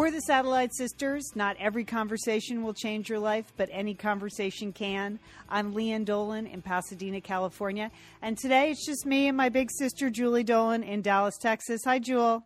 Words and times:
We're 0.00 0.10
the 0.10 0.22
Satellite 0.22 0.74
Sisters. 0.74 1.32
Not 1.34 1.58
every 1.60 1.84
conversation 1.84 2.62
will 2.62 2.72
change 2.72 3.10
your 3.10 3.18
life, 3.18 3.52
but 3.58 3.68
any 3.70 3.94
conversation 3.94 4.72
can. 4.72 5.18
I'm 5.46 5.74
Lian 5.74 6.06
Dolan 6.06 6.46
in 6.46 6.62
Pasadena, 6.62 7.20
California. 7.20 7.90
And 8.22 8.38
today 8.38 8.70
it's 8.70 8.86
just 8.86 9.04
me 9.04 9.28
and 9.28 9.36
my 9.36 9.50
big 9.50 9.70
sister, 9.70 10.08
Julie 10.08 10.42
Dolan, 10.42 10.84
in 10.84 11.02
Dallas, 11.02 11.36
Texas. 11.36 11.82
Hi, 11.84 11.98
Jewel. 11.98 12.42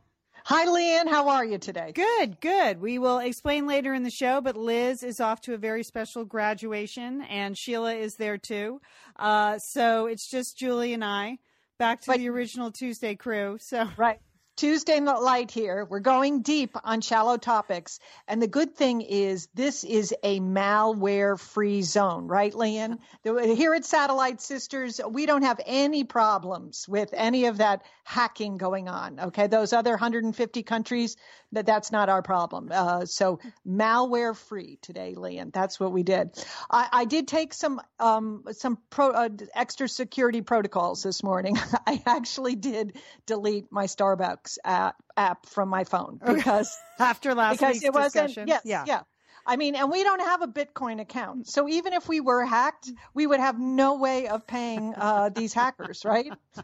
Hi, 0.47 0.65
Lian. 0.65 1.07
How 1.07 1.29
are 1.29 1.45
you 1.45 1.59
today? 1.59 1.93
Good, 1.93 2.41
good. 2.41 2.81
We 2.81 2.99
will 2.99 3.21
explain 3.21 3.69
later 3.69 3.95
in 3.95 4.03
the 4.03 4.11
show, 4.11 4.41
but 4.41 4.57
Liz 4.57 5.05
is 5.05 5.21
off 5.21 5.41
to 5.43 5.55
a 5.55 5.57
very 5.57 5.85
special 5.85 6.25
graduation, 6.25 7.23
and 7.31 7.57
Sheila 7.57 7.95
is 7.95 8.17
there 8.19 8.37
too. 8.37 8.81
Uh, 9.15 9.59
so 9.59 10.07
it's 10.07 10.29
just 10.29 10.59
Julie 10.59 10.93
and 10.93 11.05
I 11.05 11.39
back 11.79 12.01
to 12.01 12.07
but, 12.09 12.19
the 12.19 12.31
original 12.31 12.73
Tuesday 12.73 13.15
crew. 13.15 13.59
So 13.61 13.89
right. 13.97 14.19
Tuesday 14.57 15.01
Night 15.01 15.21
Light 15.21 15.51
here. 15.51 15.85
We're 15.85 15.99
going 15.99 16.43
deep 16.43 16.77
on 16.85 17.01
shallow 17.01 17.37
topics. 17.37 17.99
And 18.29 18.41
the 18.41 18.47
good 18.47 18.77
thing 18.77 19.01
is, 19.01 19.49
this 19.53 19.83
is 19.83 20.15
a 20.23 20.39
malware 20.39 21.39
free 21.39 21.83
zone, 21.83 22.29
right, 22.29 22.55
Lian? 22.55 22.99
Here 23.25 23.75
at 23.75 23.85
Satellite 23.85 24.41
Sisters, 24.41 25.01
we 25.09 25.27
don't 25.27 25.43
have 25.43 25.61
any 25.67 26.05
problems 26.05 26.87
with 26.89 27.11
any 27.15 27.47
of 27.47 27.57
that 27.57 27.83
hacking 28.05 28.57
going 28.57 28.89
on. 28.89 29.19
Okay. 29.19 29.49
Those 29.49 29.73
other 29.73 29.93
150 29.93 30.63
countries, 30.63 31.17
that 31.51 31.67
that's 31.67 31.91
not 31.91 32.09
our 32.09 32.23
problem. 32.23 32.69
Uh, 32.71 33.07
so 33.07 33.41
malware 33.67 34.37
free 34.37 34.79
today, 34.83 35.15
Lian. 35.17 35.51
That's 35.53 35.81
what 35.81 35.91
we 35.91 36.05
did. 36.05 36.31
I, 36.71 36.89
I 36.93 37.05
did 37.07 37.27
take 37.27 37.55
some, 37.55 37.81
um, 37.99 38.45
some 38.53 38.79
pro, 38.91 39.11
uh, 39.11 39.29
extra 39.55 39.89
security 39.89 40.43
protocols 40.43 41.03
this 41.03 41.25
morning. 41.25 41.59
I 41.87 42.03
actually 42.07 42.55
did 42.55 42.99
delete 43.27 43.73
my 43.73 43.87
Starbucks 43.87 44.44
app, 44.65 44.97
app 45.17 45.47
from 45.47 45.69
my 45.69 45.85
phone 45.85 46.21
because 46.25 46.77
after 46.99 47.35
last 47.35 47.59
because 47.59 47.75
week's 47.75 47.85
it 47.85 47.95
wasn't, 47.95 48.27
discussion. 48.29 48.49
Yes, 48.49 48.63
yeah. 48.65 48.85
yeah. 48.87 49.01
I 49.47 49.57
mean, 49.57 49.75
and 49.75 49.91
we 49.91 50.03
don't 50.03 50.21
have 50.21 50.43
a 50.43 50.47
Bitcoin 50.47 51.01
account. 51.01 51.49
So 51.49 51.69
even 51.69 51.93
if 51.93 52.09
we 52.09 52.21
were 52.21 52.45
hacked, 52.45 52.91
we 53.13 53.27
would 53.27 53.41
have 53.41 53.59
no 53.59 53.97
way 53.97 54.27
of 54.29 54.47
paying 54.47 54.95
uh, 54.97 55.29
these 55.29 55.53
hackers, 55.53 56.05
right? 56.05 56.33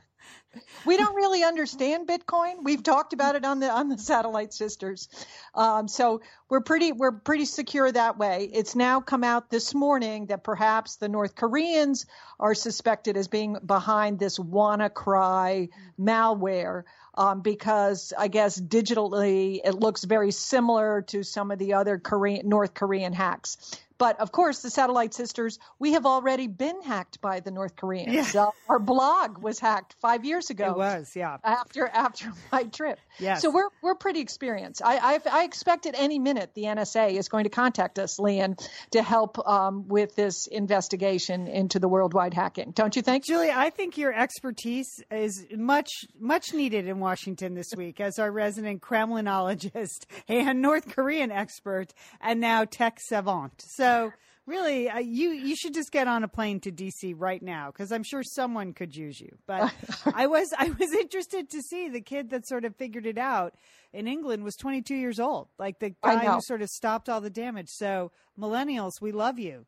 we 0.85 0.97
don't 0.97 1.15
really 1.15 1.45
understand 1.45 2.09
Bitcoin. 2.09 2.63
We've 2.63 2.83
talked 2.83 3.13
about 3.13 3.37
it 3.37 3.45
on 3.45 3.61
the 3.61 3.71
on 3.71 3.89
the 3.89 3.99
Satellite 3.99 4.53
Sisters, 4.53 5.09
um, 5.55 5.89
so 5.89 6.23
we're 6.49 6.63
pretty 6.63 6.93
we're 6.93 7.13
pretty 7.13 7.45
secure 7.45 7.91
that 7.91 8.19
way. 8.19 8.51
It's 8.53 8.75
now 8.75 9.01
come 9.01 9.25
out 9.25 9.51
this 9.51 9.75
morning 9.75 10.27
that 10.27 10.43
perhaps 10.43 10.97
the 10.97 11.09
North 11.09 11.35
Koreans 11.35 12.07
are 12.39 12.55
suspected 12.55 13.17
as 13.17 13.29
being 13.29 13.59
behind 13.65 14.19
this 14.19 14.39
WannaCry 14.39 15.69
malware 15.99 16.85
um, 17.21 17.43
because 17.43 18.15
I 18.19 18.29
guess 18.29 18.59
digitally 18.59 19.61
it 19.63 19.75
looks 19.75 20.05
very 20.05 20.31
similar 20.31 21.03
to 21.09 21.23
some 21.23 21.51
of 21.51 21.59
the 21.59 21.75
other 21.75 21.99
Korean, 21.99 22.49
North 22.49 22.73
Korean 22.73 23.13
hacks. 23.13 23.59
But 24.01 24.19
of 24.19 24.33
course, 24.33 24.63
the 24.63 24.71
Satellite 24.71 25.13
Sisters, 25.13 25.59
we 25.79 25.93
have 25.93 26.07
already 26.07 26.47
been 26.47 26.81
hacked 26.81 27.21
by 27.21 27.41
the 27.41 27.51
North 27.51 27.77
Koreans. 27.77 28.33
Yeah. 28.33 28.45
Uh, 28.45 28.51
our 28.67 28.79
blog 28.79 29.37
was 29.43 29.61
hacked 29.61 29.95
five 30.01 30.25
years 30.25 30.49
ago. 30.49 30.71
It 30.71 30.79
was, 30.79 31.15
yeah. 31.15 31.37
After 31.45 31.87
after 31.87 32.33
my 32.53 32.63
trip. 32.63 32.99
Yes. 33.19 33.43
So 33.43 33.51
we're 33.51 33.69
we're 33.83 33.95
pretty 33.95 34.21
experienced. 34.21 34.81
I 34.83 35.17
I, 35.17 35.21
I 35.31 35.45
expect 35.45 35.85
at 35.85 35.95
any 35.99 36.19
minute 36.19 36.53
the 36.55 36.63
NSA 36.63 37.13
is 37.13 37.29
going 37.29 37.45
to 37.45 37.51
contact 37.51 37.99
us, 37.99 38.19
Lian, 38.19 38.57
to 38.93 39.03
help 39.03 39.47
um, 39.47 39.87
with 39.87 40.17
this 40.17 40.47
investigation 40.47 41.47
into 41.47 41.79
the 41.79 41.89
worldwide 41.89 42.33
hacking. 42.33 42.71
Don't 42.71 42.97
you 42.97 43.03
think, 43.03 43.27
Julie? 43.27 43.51
I 43.51 43.69
think 43.69 43.99
your 43.99 44.15
expertise 44.15 45.03
is 45.11 45.47
much 45.55 45.91
much 46.19 46.55
needed 46.55 46.89
in 46.89 47.01
Washington 47.01 47.53
this 47.53 47.75
week 47.77 48.01
as 48.01 48.19
our 48.19 48.33
resident 48.33 48.81
Kremlinologist 48.81 50.07
and 50.29 50.63
North 50.63 50.89
Korean 50.89 51.31
expert, 51.31 51.93
and 52.23 52.41
now 52.41 52.65
tech 52.65 52.99
savant. 52.99 53.61
So 53.61 53.90
so 53.91 54.13
really, 54.47 54.89
uh, 54.89 54.99
you 54.99 55.31
you 55.31 55.57
should 55.57 55.75
just 55.75 55.93
get 55.93 56.09
on 56.09 56.25
a 56.25 56.29
plane 56.29 56.61
to 56.61 56.73
DC 56.73 57.15
right 57.17 57.43
now 57.43 57.71
because 57.71 57.93
I'm 57.93 58.03
sure 58.03 58.23
someone 58.23 58.73
could 58.73 58.95
use 58.95 59.21
you. 59.21 59.37
But 59.47 59.73
I 60.15 60.27
was 60.27 60.53
I 60.59 60.71
was 60.71 60.93
interested 60.93 61.51
to 61.51 61.63
see 61.63 61.89
the 61.89 62.01
kid 62.01 62.31
that 62.31 62.47
sort 62.47 62.65
of 62.65 62.77
figured 62.77 63.07
it 63.07 63.19
out 63.19 63.55
in 63.93 64.07
England 64.07 64.45
was 64.45 64.57
22 64.57 64.95
years 64.95 65.19
old, 65.19 65.49
like 65.59 65.79
the 65.79 65.95
guy 66.03 66.27
who 66.27 66.41
sort 66.43 66.63
of 66.63 66.69
stopped 66.69 67.09
all 67.09 67.21
the 67.21 67.31
damage. 67.31 67.69
So 67.71 68.13
millennials, 68.39 69.01
we 69.01 69.13
love 69.13 69.39
you. 69.39 69.67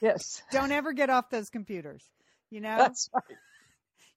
Yes. 0.00 0.42
don't 0.50 0.72
ever 0.72 0.92
get 0.92 1.10
off 1.10 1.30
those 1.30 1.48
computers. 1.48 2.02
You 2.50 2.60
know. 2.60 2.76
That's 2.78 3.08
right. 3.14 3.36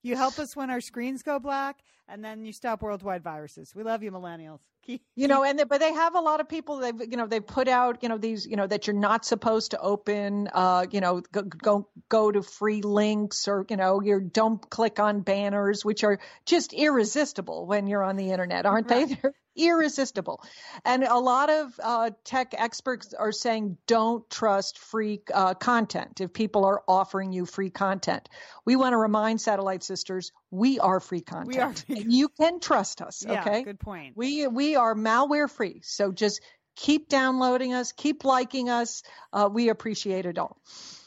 You 0.02 0.16
help 0.16 0.38
us 0.38 0.54
when 0.54 0.70
our 0.70 0.80
screens 0.80 1.22
go 1.22 1.38
black, 1.38 1.80
and 2.08 2.24
then 2.24 2.44
you 2.44 2.52
stop 2.52 2.82
worldwide 2.82 3.22
viruses. 3.22 3.74
We 3.74 3.82
love 3.82 4.02
you, 4.02 4.10
millennials. 4.12 4.60
You 5.16 5.26
know, 5.26 5.42
and 5.42 5.58
they, 5.58 5.64
but 5.64 5.80
they 5.80 5.92
have 5.92 6.14
a 6.14 6.20
lot 6.20 6.38
of 6.38 6.48
people. 6.48 6.76
They've 6.76 7.00
you 7.10 7.16
know 7.16 7.26
they 7.26 7.40
put 7.40 7.66
out 7.66 8.04
you 8.04 8.08
know 8.08 8.18
these 8.18 8.46
you 8.46 8.54
know 8.54 8.68
that 8.68 8.86
you're 8.86 8.94
not 8.94 9.24
supposed 9.24 9.72
to 9.72 9.80
open. 9.80 10.48
Uh, 10.52 10.86
you 10.88 11.00
know, 11.00 11.22
go 11.32 11.42
go, 11.42 11.88
go 12.08 12.30
to 12.30 12.40
free 12.40 12.82
links 12.82 13.48
or 13.48 13.66
you 13.68 13.76
know 13.76 14.00
you 14.00 14.20
don't 14.20 14.70
click 14.70 15.00
on 15.00 15.22
banners, 15.22 15.84
which 15.84 16.04
are 16.04 16.20
just 16.44 16.72
irresistible 16.72 17.66
when 17.66 17.88
you're 17.88 18.04
on 18.04 18.14
the 18.14 18.30
internet, 18.30 18.64
aren't 18.64 18.88
right. 18.88 19.08
they? 19.08 19.14
They're 19.14 19.34
irresistible. 19.56 20.42
And 20.84 21.04
a 21.04 21.18
lot 21.18 21.50
of 21.50 21.80
uh, 21.82 22.10
tech 22.24 22.54
experts 22.56 23.14
are 23.14 23.32
saying 23.32 23.76
don't 23.86 24.28
trust 24.30 24.78
free 24.78 25.20
uh, 25.32 25.54
content 25.54 26.20
if 26.20 26.32
people 26.32 26.64
are 26.64 26.82
offering 26.86 27.32
you 27.32 27.46
free 27.46 27.70
content. 27.70 28.28
We 28.64 28.76
want 28.76 28.92
to 28.92 28.98
remind 28.98 29.40
Satellite 29.40 29.82
Sisters 29.82 30.32
we 30.50 30.78
are 30.78 31.00
free 31.00 31.20
content. 31.20 31.48
We 31.48 31.58
are. 31.58 31.72
Free. 31.72 32.04
You 32.08 32.28
can 32.28 32.60
trust 32.60 33.02
us. 33.02 33.24
Yeah, 33.26 33.40
okay. 33.40 33.62
Good 33.62 33.80
point. 33.80 34.16
We 34.16 34.46
we 34.46 34.76
are 34.76 34.94
malware 34.94 35.50
free. 35.50 35.80
So 35.82 36.12
just 36.12 36.40
keep 36.76 37.08
downloading 37.08 37.74
us, 37.74 37.92
keep 37.92 38.24
liking 38.24 38.68
us. 38.70 39.02
Uh, 39.32 39.48
we 39.52 39.68
appreciate 39.70 40.26
it 40.26 40.38
all. 40.38 40.58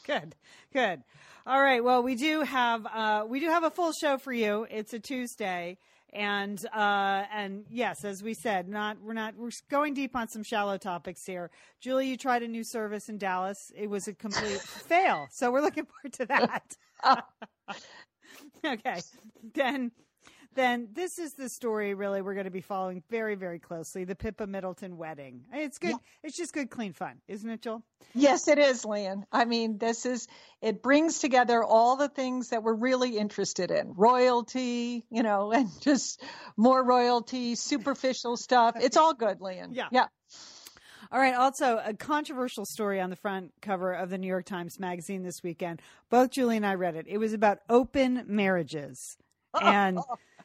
Good. 0.06 0.34
Good. 0.72 1.02
All 1.46 1.60
right. 1.60 1.82
Well, 1.82 2.02
we 2.02 2.16
do 2.16 2.42
have 2.42 2.86
uh, 2.86 3.24
we 3.26 3.40
do 3.40 3.48
have 3.48 3.64
a 3.64 3.70
full 3.70 3.92
show 3.92 4.18
for 4.18 4.32
you. 4.32 4.66
It's 4.70 4.92
a 4.92 4.98
Tuesday. 4.98 5.78
And 6.12 6.64
uh, 6.74 7.24
and 7.32 7.64
yes, 7.70 8.04
as 8.04 8.22
we 8.22 8.34
said, 8.34 8.68
not 8.68 8.96
we're 9.00 9.12
not 9.12 9.36
we're 9.36 9.50
going 9.70 9.94
deep 9.94 10.16
on 10.16 10.28
some 10.28 10.42
shallow 10.42 10.76
topics 10.76 11.24
here. 11.24 11.50
Julie, 11.80 12.08
you 12.08 12.16
tried 12.16 12.42
a 12.42 12.48
new 12.48 12.64
service 12.64 13.08
in 13.08 13.16
Dallas. 13.16 13.70
It 13.76 13.88
was 13.88 14.08
a 14.08 14.14
complete 14.14 14.60
fail. 14.60 15.28
So 15.30 15.52
we're 15.52 15.60
looking 15.60 15.86
forward 15.86 16.12
to 16.14 16.26
that. 16.26 16.76
okay, 18.64 19.00
then 19.54 19.92
then 20.54 20.88
this 20.92 21.18
is 21.18 21.34
the 21.34 21.48
story 21.48 21.94
really 21.94 22.22
we're 22.22 22.34
going 22.34 22.44
to 22.44 22.50
be 22.50 22.60
following 22.60 23.02
very 23.10 23.34
very 23.34 23.58
closely 23.58 24.04
the 24.04 24.14
pippa 24.14 24.46
middleton 24.46 24.96
wedding 24.96 25.42
it's 25.52 25.78
good 25.78 25.90
yeah. 25.90 25.96
it's 26.22 26.36
just 26.36 26.52
good 26.52 26.70
clean 26.70 26.92
fun 26.92 27.20
isn't 27.28 27.50
it 27.50 27.62
joel 27.62 27.82
yes 28.14 28.48
it 28.48 28.58
is 28.58 28.84
Lian. 28.84 29.24
i 29.32 29.44
mean 29.44 29.78
this 29.78 30.06
is 30.06 30.26
it 30.60 30.82
brings 30.82 31.18
together 31.18 31.62
all 31.62 31.96
the 31.96 32.08
things 32.08 32.48
that 32.48 32.62
we're 32.62 32.74
really 32.74 33.16
interested 33.16 33.70
in 33.70 33.92
royalty 33.94 35.04
you 35.10 35.22
know 35.22 35.52
and 35.54 35.68
just 35.80 36.22
more 36.56 36.82
royalty 36.82 37.54
superficial 37.54 38.36
stuff 38.36 38.76
it's 38.80 38.96
all 38.96 39.14
good 39.14 39.40
Lian. 39.40 39.72
yeah 39.72 39.88
yeah 39.90 40.06
all 41.12 41.18
right. 41.18 41.34
Also, 41.34 41.80
a 41.84 41.92
controversial 41.92 42.64
story 42.64 43.00
on 43.00 43.10
the 43.10 43.16
front 43.16 43.52
cover 43.60 43.92
of 43.92 44.10
the 44.10 44.18
New 44.18 44.28
York 44.28 44.44
Times 44.44 44.78
Magazine 44.78 45.24
this 45.24 45.42
weekend. 45.42 45.82
Both 46.08 46.30
Julie 46.30 46.56
and 46.56 46.64
I 46.64 46.74
read 46.74 46.94
it. 46.94 47.06
It 47.08 47.18
was 47.18 47.32
about 47.32 47.58
open 47.68 48.24
marriages. 48.28 49.16
And 49.60 49.98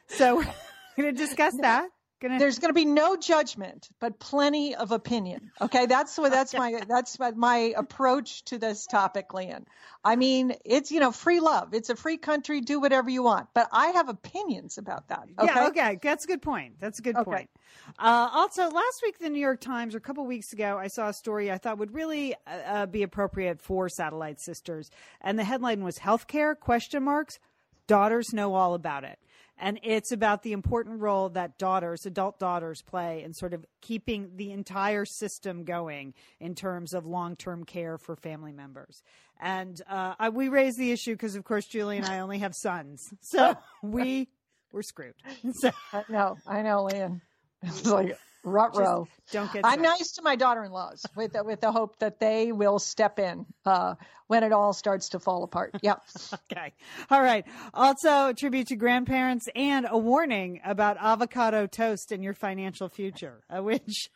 so 0.08 0.36
we're 0.96 1.04
going 1.04 1.14
to 1.14 1.20
discuss 1.20 1.54
that. 1.60 1.88
Gonna... 2.18 2.38
There's 2.38 2.58
going 2.58 2.70
to 2.70 2.74
be 2.74 2.86
no 2.86 3.16
judgment, 3.16 3.90
but 4.00 4.18
plenty 4.18 4.74
of 4.74 4.90
opinion. 4.90 5.50
Okay, 5.60 5.84
that's 5.84 6.16
what 6.16 6.30
that's 6.30 6.54
my 6.54 6.80
that's 6.88 7.18
my 7.34 7.74
approach 7.76 8.42
to 8.44 8.56
this 8.56 8.86
topic, 8.86 9.34
Lian. 9.34 9.66
I 10.02 10.16
mean, 10.16 10.54
it's 10.64 10.90
you 10.90 10.98
know 10.98 11.12
free 11.12 11.40
love. 11.40 11.74
It's 11.74 11.90
a 11.90 11.96
free 11.96 12.16
country. 12.16 12.62
Do 12.62 12.80
whatever 12.80 13.10
you 13.10 13.22
want, 13.22 13.48
but 13.52 13.68
I 13.70 13.88
have 13.88 14.08
opinions 14.08 14.78
about 14.78 15.08
that. 15.08 15.28
Okay? 15.38 15.52
Yeah, 15.54 15.66
okay, 15.66 15.98
that's 16.02 16.24
a 16.24 16.28
good 16.28 16.40
point. 16.40 16.80
That's 16.80 17.00
a 17.00 17.02
good 17.02 17.16
okay. 17.16 17.30
point. 17.30 17.50
Uh, 17.98 18.30
also, 18.32 18.62
last 18.70 19.02
week 19.02 19.18
the 19.18 19.28
New 19.28 19.38
York 19.40 19.60
Times, 19.60 19.94
or 19.94 19.98
a 19.98 20.00
couple 20.00 20.24
weeks 20.24 20.54
ago, 20.54 20.78
I 20.78 20.86
saw 20.86 21.08
a 21.10 21.12
story 21.12 21.52
I 21.52 21.58
thought 21.58 21.76
would 21.76 21.92
really 21.92 22.34
uh, 22.46 22.50
uh 22.66 22.86
be 22.86 23.02
appropriate 23.02 23.60
for 23.60 23.90
satellite 23.90 24.40
sisters, 24.40 24.90
and 25.20 25.38
the 25.38 25.44
headline 25.44 25.84
was 25.84 25.98
"Healthcare?" 25.98 26.58
Question 26.58 27.02
marks. 27.02 27.38
Daughters 27.86 28.32
know 28.32 28.54
all 28.54 28.72
about 28.72 29.04
it. 29.04 29.18
And 29.58 29.80
it's 29.82 30.12
about 30.12 30.42
the 30.42 30.52
important 30.52 31.00
role 31.00 31.30
that 31.30 31.58
daughters, 31.58 32.04
adult 32.04 32.38
daughters, 32.38 32.82
play 32.82 33.22
in 33.22 33.32
sort 33.32 33.54
of 33.54 33.64
keeping 33.80 34.32
the 34.36 34.52
entire 34.52 35.04
system 35.04 35.64
going 35.64 36.14
in 36.40 36.54
terms 36.54 36.92
of 36.92 37.06
long 37.06 37.36
term 37.36 37.64
care 37.64 37.96
for 37.96 38.16
family 38.16 38.52
members. 38.52 39.02
And 39.40 39.80
uh, 39.88 40.14
I, 40.18 40.28
we 40.28 40.48
raised 40.48 40.78
the 40.78 40.92
issue 40.92 41.12
because, 41.12 41.36
of 41.36 41.44
course, 41.44 41.66
Julie 41.66 41.96
and 41.96 42.06
I 42.06 42.20
only 42.20 42.38
have 42.38 42.54
sons. 42.54 43.12
So 43.20 43.54
we 43.82 44.28
were 44.72 44.82
screwed. 44.82 45.14
So. 45.52 45.70
I 45.92 46.04
know, 46.08 46.36
I 46.46 46.62
know, 46.62 46.84
Lian. 46.84 47.20
It's 47.62 47.86
like, 47.86 48.16
Rutro. 48.46 49.08
Don't 49.32 49.52
get. 49.52 49.62
I'm 49.64 49.82
nice 49.82 50.12
to 50.12 50.22
my 50.22 50.36
daughter-in-laws 50.36 51.04
with 51.16 51.32
the, 51.32 51.42
with 51.42 51.60
the 51.60 51.72
hope 51.72 51.98
that 51.98 52.20
they 52.20 52.52
will 52.52 52.78
step 52.78 53.18
in 53.18 53.44
uh, 53.64 53.96
when 54.28 54.44
it 54.44 54.52
all 54.52 54.72
starts 54.72 55.10
to 55.10 55.18
fall 55.18 55.42
apart. 55.42 55.74
Yep. 55.82 56.02
okay. 56.50 56.72
All 57.10 57.22
right. 57.22 57.44
Also, 57.74 58.28
a 58.28 58.34
tribute 58.34 58.68
to 58.68 58.76
grandparents 58.76 59.48
and 59.54 59.86
a 59.88 59.98
warning 59.98 60.60
about 60.64 60.96
avocado 60.98 61.66
toast 61.66 62.12
in 62.12 62.22
your 62.22 62.34
financial 62.34 62.88
future, 62.88 63.42
uh, 63.50 63.62
which 63.62 64.08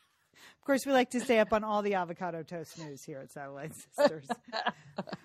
Of 0.61 0.67
course, 0.67 0.85
we 0.87 0.93
like 0.93 1.11
to 1.11 1.21
stay 1.21 1.39
up 1.39 1.53
on 1.53 1.65
all 1.65 1.83
the 1.83 1.95
avocado 1.95 2.43
toast 2.43 2.79
news 2.79 3.03
here 3.03 3.19
at 3.19 3.33
Satellite 3.33 3.73
Sisters. 3.97 4.27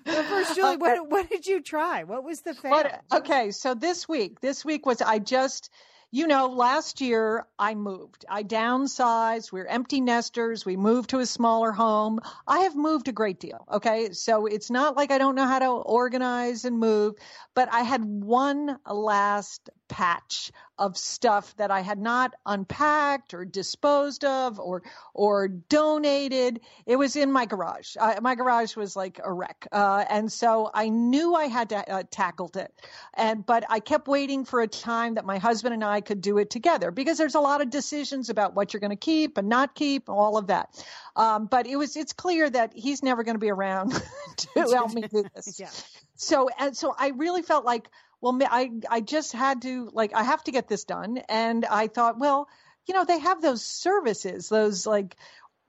but 0.06 0.26
first, 0.26 0.56
Julie, 0.56 0.78
what, 0.78 1.10
what 1.10 1.30
did 1.30 1.46
you 1.46 1.62
try? 1.62 2.04
What 2.04 2.24
was 2.24 2.42
the 2.42 2.54
fail? 2.54 2.84
Okay, 3.14 3.52
so 3.52 3.76
this 3.76 4.08
week, 4.08 4.40
this 4.40 4.64
week 4.64 4.86
was 4.86 5.02
I 5.02 5.20
just 5.20 5.70
you 6.16 6.28
know, 6.28 6.48
last 6.48 7.02
year 7.02 7.46
I 7.60 7.76
moved. 7.76 8.24
I 8.30 8.42
downsized. 8.44 9.52
We 9.52 9.60
are 9.60 9.66
empty 9.66 10.00
nesters. 10.00 10.66
We 10.66 10.78
moved 10.78 11.10
to 11.10 11.20
a 11.20 11.26
smaller 11.26 11.74
home. 11.74 12.22
I 12.48 12.60
have 12.60 12.74
moved 12.74 13.10
a 13.10 13.12
great 13.12 13.38
deal. 13.38 13.66
Okay. 13.70 14.14
So 14.14 14.46
it's 14.46 14.72
not 14.72 14.96
like 14.96 15.12
I 15.12 15.18
don't 15.18 15.36
know 15.36 15.46
how 15.46 15.60
to 15.60 15.68
organize 15.68 16.64
and 16.64 16.80
move, 16.80 17.16
but 17.54 17.68
I 17.70 17.82
had 17.82 18.06
one 18.06 18.80
last 18.90 19.70
patch 19.88 20.52
of 20.78 20.98
stuff 20.98 21.56
that 21.56 21.72
I 21.72 21.82
had 21.82 22.00
not 22.00 22.34
unpacked 22.46 23.34
or 23.34 23.46
disposed 23.46 24.26
of 24.26 24.60
or 24.60 24.84
or 25.14 25.48
donated. 25.48 26.60
It 26.86 26.98
was 26.98 27.16
in 27.16 27.32
my 27.32 27.46
garage. 27.46 27.96
Uh, 28.00 28.16
my 28.22 28.36
garage 28.36 28.76
was 28.76 28.96
like 28.96 29.20
a 29.24 29.32
wreck, 29.32 29.68
uh, 29.72 30.04
and 30.10 30.32
so 30.32 30.70
I 30.74 30.90
knew 30.90 31.34
I 31.34 31.46
had 31.46 31.70
to 31.70 31.92
uh, 31.92 32.04
tackle 32.10 32.52
it. 32.56 32.74
And 33.14 33.46
but 33.46 33.64
I 33.70 33.80
kept 33.80 34.08
waiting 34.08 34.46
for 34.46 34.62
a 34.62 34.68
time 34.68 35.16
that 35.16 35.26
my 35.26 35.38
husband 35.38 35.74
and 35.74 35.84
I 35.84 36.02
could 36.02 36.22
do 36.22 36.38
it 36.38 36.50
together 36.50 36.92
because 36.92 37.18
there's 37.18 37.36
a 37.36 37.40
lot 37.40 37.62
of 37.62 37.70
decisions 37.70 38.30
about 38.30 38.56
what 38.56 38.74
you're 38.74 38.82
going 38.82 38.90
to 38.92 38.96
keep 38.96 39.38
and 39.38 39.48
not 39.48 39.76
keep, 39.76 40.10
all 40.10 40.38
of 40.38 40.48
that. 40.48 40.70
Um, 41.16 41.46
but 41.46 41.68
it 41.68 41.78
was 41.78 41.96
it's 41.96 42.14
clear 42.14 42.50
that 42.50 42.74
he's 42.76 43.02
never 43.02 43.24
going 43.24 43.36
to 43.36 43.40
be 43.40 43.50
around 43.50 43.92
to 44.38 44.50
help 44.56 44.94
me 44.94 45.04
do 45.04 45.24
this. 45.36 45.60
yeah. 45.60 45.70
So 46.16 46.50
and 46.60 46.76
so 46.76 46.94
I 46.98 47.10
really 47.10 47.42
felt 47.42 47.66
like 47.66 47.90
well, 48.26 48.40
I 48.50 48.72
I 48.90 49.02
just 49.02 49.34
had 49.34 49.62
to 49.62 49.92
like 49.94 50.14
I 50.16 50.24
have 50.24 50.44
to 50.46 50.52
get 50.52 50.68
this 50.68 50.84
done, 50.84 51.20
and 51.30 51.64
I 51.64 51.86
thought, 51.86 52.18
well, 52.18 52.50
you 52.88 52.96
know, 52.96 53.06
they 53.06 53.20
have 53.20 53.40
those 53.40 53.64
services, 53.64 54.50
those 54.50 54.88
like 54.88 55.16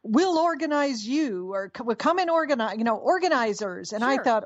we'll 0.02 0.38
organize 0.38 1.06
you 1.06 1.52
or 1.52 1.70
will 1.84 1.96
come 1.96 2.18
and 2.18 2.30
organize, 2.30 2.78
you 2.78 2.84
know, 2.84 2.96
organizers, 2.96 3.92
and 3.92 4.02
sure. 4.02 4.20
I 4.20 4.24
thought. 4.24 4.44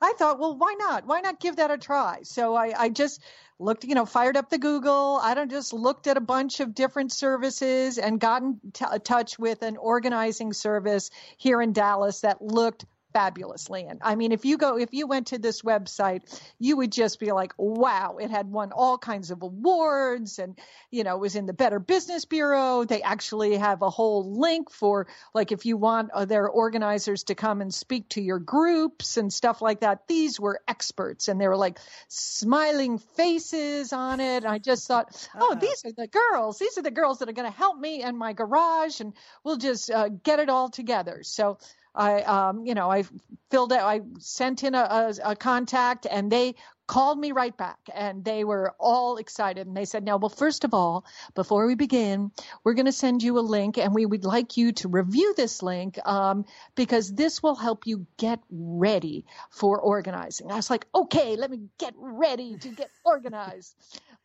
I 0.00 0.14
thought, 0.16 0.38
well, 0.38 0.56
why 0.56 0.74
not? 0.78 1.06
Why 1.06 1.20
not 1.20 1.38
give 1.38 1.56
that 1.56 1.70
a 1.70 1.76
try? 1.76 2.20
So 2.22 2.54
I, 2.54 2.72
I 2.84 2.88
just 2.88 3.22
looked, 3.58 3.84
you 3.84 3.94
know, 3.94 4.06
fired 4.06 4.34
up 4.34 4.48
the 4.48 4.56
Google. 4.56 5.20
I 5.22 5.34
don't 5.34 5.50
just 5.50 5.74
looked 5.74 6.06
at 6.06 6.16
a 6.16 6.20
bunch 6.20 6.60
of 6.60 6.74
different 6.74 7.12
services 7.12 7.98
and 7.98 8.18
got 8.18 8.40
in 8.40 8.58
t- 8.72 8.86
touch 9.04 9.38
with 9.38 9.60
an 9.60 9.76
organizing 9.76 10.54
service 10.54 11.10
here 11.36 11.60
in 11.60 11.74
Dallas 11.74 12.22
that 12.22 12.40
looked 12.40 12.86
fabulous 13.16 13.70
land. 13.70 14.00
I 14.02 14.14
mean, 14.14 14.30
if 14.30 14.44
you 14.44 14.58
go, 14.58 14.76
if 14.76 14.92
you 14.92 15.06
went 15.06 15.28
to 15.28 15.38
this 15.38 15.62
website, 15.62 16.38
you 16.58 16.76
would 16.76 16.92
just 16.92 17.18
be 17.18 17.32
like, 17.32 17.54
wow, 17.56 18.18
it 18.20 18.30
had 18.30 18.46
won 18.50 18.72
all 18.72 18.98
kinds 18.98 19.30
of 19.30 19.40
awards 19.40 20.38
and, 20.38 20.58
you 20.90 21.02
know, 21.02 21.16
it 21.16 21.20
was 21.20 21.34
in 21.34 21.46
the 21.46 21.54
Better 21.54 21.78
Business 21.78 22.26
Bureau. 22.26 22.84
They 22.84 23.00
actually 23.00 23.56
have 23.56 23.80
a 23.80 23.88
whole 23.88 24.38
link 24.38 24.70
for, 24.70 25.06
like, 25.32 25.50
if 25.50 25.64
you 25.64 25.78
want 25.78 26.10
their 26.28 26.46
organizers 26.46 27.24
to 27.24 27.34
come 27.34 27.62
and 27.62 27.72
speak 27.72 28.10
to 28.10 28.20
your 28.20 28.38
groups 28.38 29.16
and 29.16 29.32
stuff 29.32 29.62
like 29.62 29.80
that. 29.80 30.08
These 30.08 30.38
were 30.38 30.60
experts 30.68 31.28
and 31.28 31.40
they 31.40 31.48
were 31.48 31.56
like 31.56 31.78
smiling 32.08 32.98
faces 32.98 33.94
on 33.94 34.20
it. 34.20 34.44
And 34.44 34.48
I 34.48 34.58
just 34.58 34.86
thought, 34.86 35.28
oh, 35.34 35.52
uh-huh. 35.52 35.60
these 35.60 35.82
are 35.86 35.92
the 35.92 36.08
girls. 36.08 36.58
These 36.58 36.76
are 36.76 36.82
the 36.82 36.90
girls 36.90 37.20
that 37.20 37.30
are 37.30 37.32
going 37.32 37.50
to 37.50 37.56
help 37.56 37.78
me 37.78 38.02
in 38.02 38.16
my 38.16 38.34
garage 38.34 39.00
and 39.00 39.14
we'll 39.42 39.56
just 39.56 39.90
uh, 39.90 40.08
get 40.08 40.38
it 40.38 40.50
all 40.50 40.68
together. 40.68 41.22
So, 41.22 41.58
I, 41.96 42.22
um, 42.22 42.66
you 42.66 42.74
know, 42.74 42.90
I 42.90 43.04
filled 43.50 43.72
out, 43.72 43.80
I 43.80 44.00
sent 44.18 44.64
in 44.64 44.74
a, 44.74 44.78
a, 44.78 45.30
a, 45.30 45.36
contact 45.36 46.06
and 46.10 46.30
they 46.30 46.54
called 46.86 47.18
me 47.18 47.32
right 47.32 47.56
back 47.56 47.78
and 47.94 48.24
they 48.24 48.44
were 48.44 48.74
all 48.78 49.16
excited. 49.16 49.66
And 49.66 49.76
they 49.76 49.84
said, 49.84 50.04
now, 50.04 50.16
well, 50.18 50.28
first 50.28 50.64
of 50.64 50.74
all, 50.74 51.04
before 51.34 51.66
we 51.66 51.74
begin, 51.74 52.30
we're 52.64 52.74
going 52.74 52.86
to 52.86 52.92
send 52.92 53.22
you 53.22 53.38
a 53.38 53.40
link 53.40 53.78
and 53.78 53.94
we 53.94 54.06
would 54.06 54.24
like 54.24 54.56
you 54.56 54.72
to 54.72 54.88
review 54.88 55.34
this 55.36 55.62
link 55.62 55.98
um, 56.06 56.44
because 56.74 57.12
this 57.12 57.42
will 57.42 57.56
help 57.56 57.86
you 57.86 58.06
get 58.18 58.40
ready 58.50 59.24
for 59.50 59.80
organizing. 59.80 60.50
I 60.50 60.56
was 60.56 60.70
like, 60.70 60.86
okay, 60.94 61.36
let 61.36 61.50
me 61.50 61.60
get 61.78 61.94
ready 61.96 62.56
to 62.58 62.68
get 62.68 62.90
organized. 63.04 63.74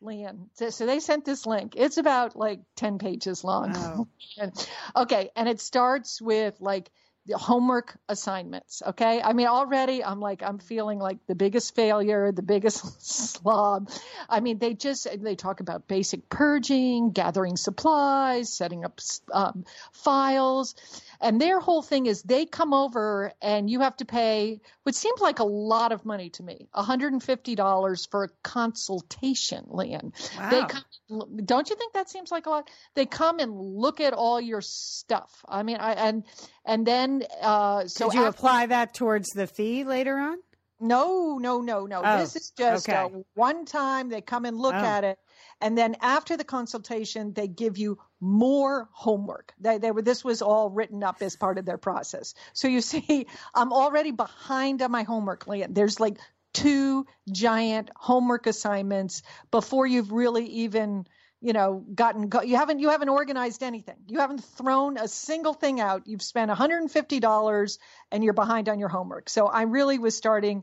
Lian. 0.02 0.50
So, 0.54 0.70
so, 0.70 0.84
they 0.84 0.98
sent 0.98 1.24
this 1.24 1.46
link. 1.46 1.74
It's 1.76 1.96
about 1.96 2.34
like 2.34 2.60
10 2.74 2.98
pages 2.98 3.44
long. 3.44 3.72
Wow. 3.72 4.08
and, 4.38 4.68
okay. 4.96 5.30
And 5.36 5.48
it 5.48 5.60
starts 5.60 6.20
with 6.20 6.60
like, 6.60 6.90
the 7.26 7.38
homework 7.38 7.96
assignments. 8.08 8.82
Okay. 8.84 9.22
I 9.22 9.32
mean, 9.32 9.46
already 9.46 10.02
I'm 10.02 10.20
like, 10.20 10.42
I'm 10.42 10.58
feeling 10.58 10.98
like 10.98 11.18
the 11.28 11.36
biggest 11.36 11.74
failure, 11.74 12.32
the 12.32 12.42
biggest 12.42 13.00
slob. 13.00 13.90
I 14.28 14.40
mean, 14.40 14.58
they 14.58 14.74
just, 14.74 15.06
they 15.22 15.36
talk 15.36 15.60
about 15.60 15.86
basic 15.86 16.28
purging, 16.28 17.12
gathering 17.12 17.56
supplies, 17.56 18.52
setting 18.52 18.84
up 18.84 18.98
um, 19.32 19.64
files. 19.92 20.74
And 21.22 21.40
their 21.40 21.60
whole 21.60 21.82
thing 21.82 22.06
is 22.06 22.22
they 22.22 22.44
come 22.44 22.74
over 22.74 23.32
and 23.40 23.70
you 23.70 23.80
have 23.80 23.96
to 23.98 24.04
pay 24.04 24.60
what 24.82 24.94
seems 24.96 25.20
like 25.20 25.38
a 25.38 25.44
lot 25.44 25.92
of 25.92 26.04
money 26.04 26.30
to 26.30 26.42
me 26.42 26.68
$150 26.74 28.10
for 28.10 28.24
a 28.24 28.28
consultation, 28.42 29.64
Lian. 29.68 30.12
Wow. 30.36 30.50
They 30.50 30.64
come, 30.64 31.44
don't 31.44 31.70
you 31.70 31.76
think 31.76 31.94
that 31.94 32.10
seems 32.10 32.32
like 32.32 32.46
a 32.46 32.50
lot? 32.50 32.70
They 32.94 33.06
come 33.06 33.38
and 33.38 33.54
look 33.56 34.00
at 34.00 34.12
all 34.12 34.40
your 34.40 34.60
stuff. 34.60 35.44
I 35.48 35.62
mean, 35.62 35.76
I, 35.76 35.92
and, 35.92 36.24
and 36.64 36.84
then, 36.84 37.22
uh, 37.40 37.86
so 37.86 38.10
did 38.10 38.14
you 38.14 38.24
after, 38.24 38.38
apply 38.38 38.66
that 38.66 38.92
towards 38.92 39.30
the 39.30 39.46
fee 39.46 39.84
later 39.84 40.18
on? 40.18 40.38
No, 40.80 41.38
no, 41.38 41.60
no, 41.60 41.86
no. 41.86 42.02
Oh, 42.04 42.18
this 42.18 42.34
is 42.34 42.50
just 42.50 42.88
okay. 42.88 43.08
one 43.34 43.64
time 43.64 44.08
they 44.08 44.20
come 44.20 44.44
and 44.44 44.58
look 44.58 44.74
oh. 44.74 44.78
at 44.78 45.04
it 45.04 45.18
and 45.62 45.78
then 45.78 45.96
after 46.00 46.36
the 46.36 46.44
consultation, 46.44 47.32
they 47.32 47.46
give 47.46 47.78
you 47.78 47.98
more 48.20 48.88
homework. 48.92 49.54
They, 49.60 49.78
they 49.78 49.92
were, 49.92 50.02
this 50.02 50.24
was 50.24 50.42
all 50.42 50.68
written 50.68 51.02
up 51.04 51.22
as 51.22 51.36
part 51.36 51.56
of 51.56 51.64
their 51.64 51.78
process. 51.78 52.34
So 52.52 52.68
you 52.68 52.80
see, 52.92 53.26
I'm 53.54 53.72
already 53.72 54.10
behind 54.10 54.82
on 54.82 54.90
my 54.90 55.04
homework. 55.04 55.46
There's 55.68 56.00
like 56.00 56.18
two 56.52 57.06
giant 57.30 57.90
homework 57.96 58.46
assignments 58.46 59.22
before 59.50 59.86
you've 59.86 60.12
really 60.12 60.46
even 60.46 61.06
you 61.40 61.52
know 61.52 61.84
gotten 61.94 62.28
go, 62.28 62.42
you 62.42 62.56
haven't 62.56 62.78
you 62.78 62.90
haven't 62.90 63.08
organized 63.08 63.62
anything 63.62 63.96
you 64.06 64.20
haven't 64.20 64.44
thrown 64.44 64.98
a 64.98 65.08
single 65.08 65.54
thing 65.54 65.80
out 65.80 66.06
you've 66.06 66.22
spent 66.22 66.50
$150 66.50 67.78
and 68.12 68.22
you're 68.22 68.32
behind 68.34 68.68
on 68.68 68.78
your 68.78 68.90
homework 68.90 69.30
so 69.30 69.46
i 69.46 69.62
really 69.62 69.98
was 69.98 70.14
starting 70.14 70.62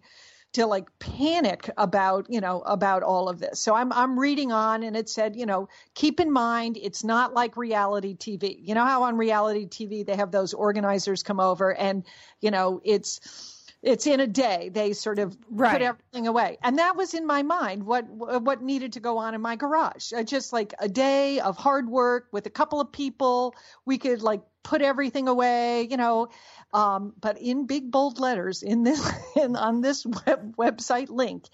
to 0.53 0.65
like 0.65 0.87
panic 0.99 1.69
about 1.77 2.25
you 2.29 2.41
know 2.41 2.61
about 2.61 3.03
all 3.03 3.29
of 3.29 3.39
this. 3.39 3.59
So 3.59 3.75
i'm 3.75 3.93
i'm 3.93 4.19
reading 4.19 4.51
on 4.51 4.83
and 4.83 4.95
it 4.95 5.09
said 5.09 5.35
you 5.35 5.45
know 5.45 5.69
keep 5.93 6.19
in 6.19 6.31
mind 6.31 6.77
it's 6.81 7.03
not 7.03 7.33
like 7.33 7.57
reality 7.57 8.15
tv 8.15 8.57
you 8.61 8.73
know 8.73 8.85
how 8.85 9.03
on 9.03 9.17
reality 9.17 9.67
tv 9.67 10.05
they 10.05 10.15
have 10.15 10.31
those 10.31 10.53
organizers 10.53 11.23
come 11.23 11.39
over 11.39 11.75
and 11.75 12.05
you 12.41 12.51
know 12.51 12.81
it's 12.83 13.58
it's 13.81 14.07
in 14.07 14.19
a 14.19 14.27
day. 14.27 14.69
They 14.69 14.93
sort 14.93 15.19
of 15.19 15.37
right. 15.49 15.71
put 15.71 15.81
everything 15.81 16.27
away. 16.27 16.57
And 16.61 16.79
that 16.79 16.95
was 16.97 17.13
in 17.13 17.25
my 17.25 17.43
mind 17.43 17.85
what 17.85 18.03
what 18.09 18.61
needed 18.61 18.93
to 18.93 18.99
go 18.99 19.17
on 19.17 19.33
in 19.33 19.41
my 19.41 19.55
garage. 19.55 20.11
Just 20.25 20.51
like 20.51 20.73
a 20.79 20.89
day 20.89 21.39
of 21.39 21.57
hard 21.57 21.89
work 21.89 22.27
with 22.31 22.45
a 22.45 22.49
couple 22.49 22.81
of 22.81 22.91
people. 22.91 23.55
We 23.85 23.97
could 23.97 24.21
like 24.21 24.41
put 24.63 24.81
everything 24.81 25.27
away 25.27 25.87
you 25.89 25.97
know. 25.97 26.29
Um, 26.73 27.13
but 27.19 27.41
in 27.41 27.65
big 27.65 27.91
bold 27.91 28.19
letters 28.19 28.63
in 28.63 28.83
this 28.83 29.09
in, 29.35 29.55
on 29.55 29.81
this 29.81 30.05
web, 30.05 30.55
website 30.57 31.09
link, 31.09 31.45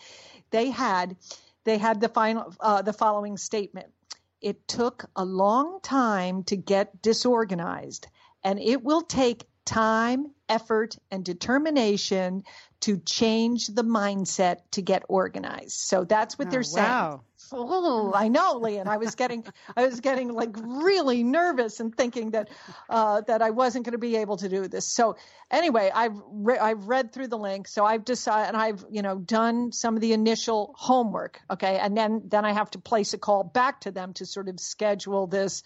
they 0.49 0.69
had 0.71 1.15
they 1.63 1.77
had 1.77 2.01
the 2.01 2.09
final 2.09 2.53
uh, 2.59 2.81
the 2.81 2.93
following 2.93 3.37
statement. 3.37 3.87
It 4.41 4.67
took 4.67 5.05
a 5.15 5.25
long 5.25 5.79
time 5.81 6.43
to 6.45 6.55
get 6.55 7.01
disorganized, 7.01 8.07
and 8.43 8.59
it 8.59 8.83
will 8.83 9.01
take 9.01 9.45
time, 9.65 10.31
effort, 10.49 10.97
and 11.11 11.23
determination 11.23 12.43
to 12.81 12.97
change 12.97 13.67
the 13.67 13.83
mindset 13.83 14.57
to 14.71 14.81
get 14.81 15.03
organized. 15.07 15.71
So 15.71 16.03
that's 16.03 16.37
what 16.37 16.49
oh, 16.49 16.51
they're 16.51 16.63
saying. 16.63 16.87
Wow. 16.87 17.21
Oh, 17.51 18.11
I 18.15 18.27
know, 18.27 18.57
Lian. 18.57 18.87
I 18.87 18.97
was 18.97 19.15
getting, 19.15 19.45
I 19.77 19.85
was 19.85 19.99
getting 19.99 20.33
like 20.33 20.55
really 20.55 21.23
nervous 21.23 21.79
and 21.79 21.95
thinking 21.95 22.31
that, 22.31 22.49
uh, 22.89 23.21
that 23.21 23.41
I 23.41 23.51
wasn't 23.51 23.85
going 23.85 23.93
to 23.93 23.99
be 23.99 24.17
able 24.17 24.37
to 24.37 24.49
do 24.49 24.67
this. 24.67 24.85
So 24.85 25.17
anyway, 25.51 25.91
I've 25.93 26.19
re- 26.27 26.57
I've 26.57 26.87
read 26.87 27.13
through 27.13 27.27
the 27.27 27.37
link, 27.37 27.67
so 27.67 27.85
I've 27.85 28.03
decided, 28.03 28.47
and 28.49 28.57
I've 28.57 28.85
you 28.89 29.01
know 29.01 29.17
done 29.17 29.71
some 29.71 29.95
of 29.95 30.01
the 30.01 30.13
initial 30.13 30.73
homework. 30.77 31.39
Okay, 31.51 31.77
and 31.77 31.95
then 31.95 32.23
then 32.25 32.45
I 32.45 32.53
have 32.53 32.71
to 32.71 32.79
place 32.79 33.13
a 33.13 33.17
call 33.17 33.43
back 33.43 33.81
to 33.81 33.91
them 33.91 34.13
to 34.13 34.25
sort 34.25 34.49
of 34.49 34.59
schedule 34.59 35.27
this 35.27 35.63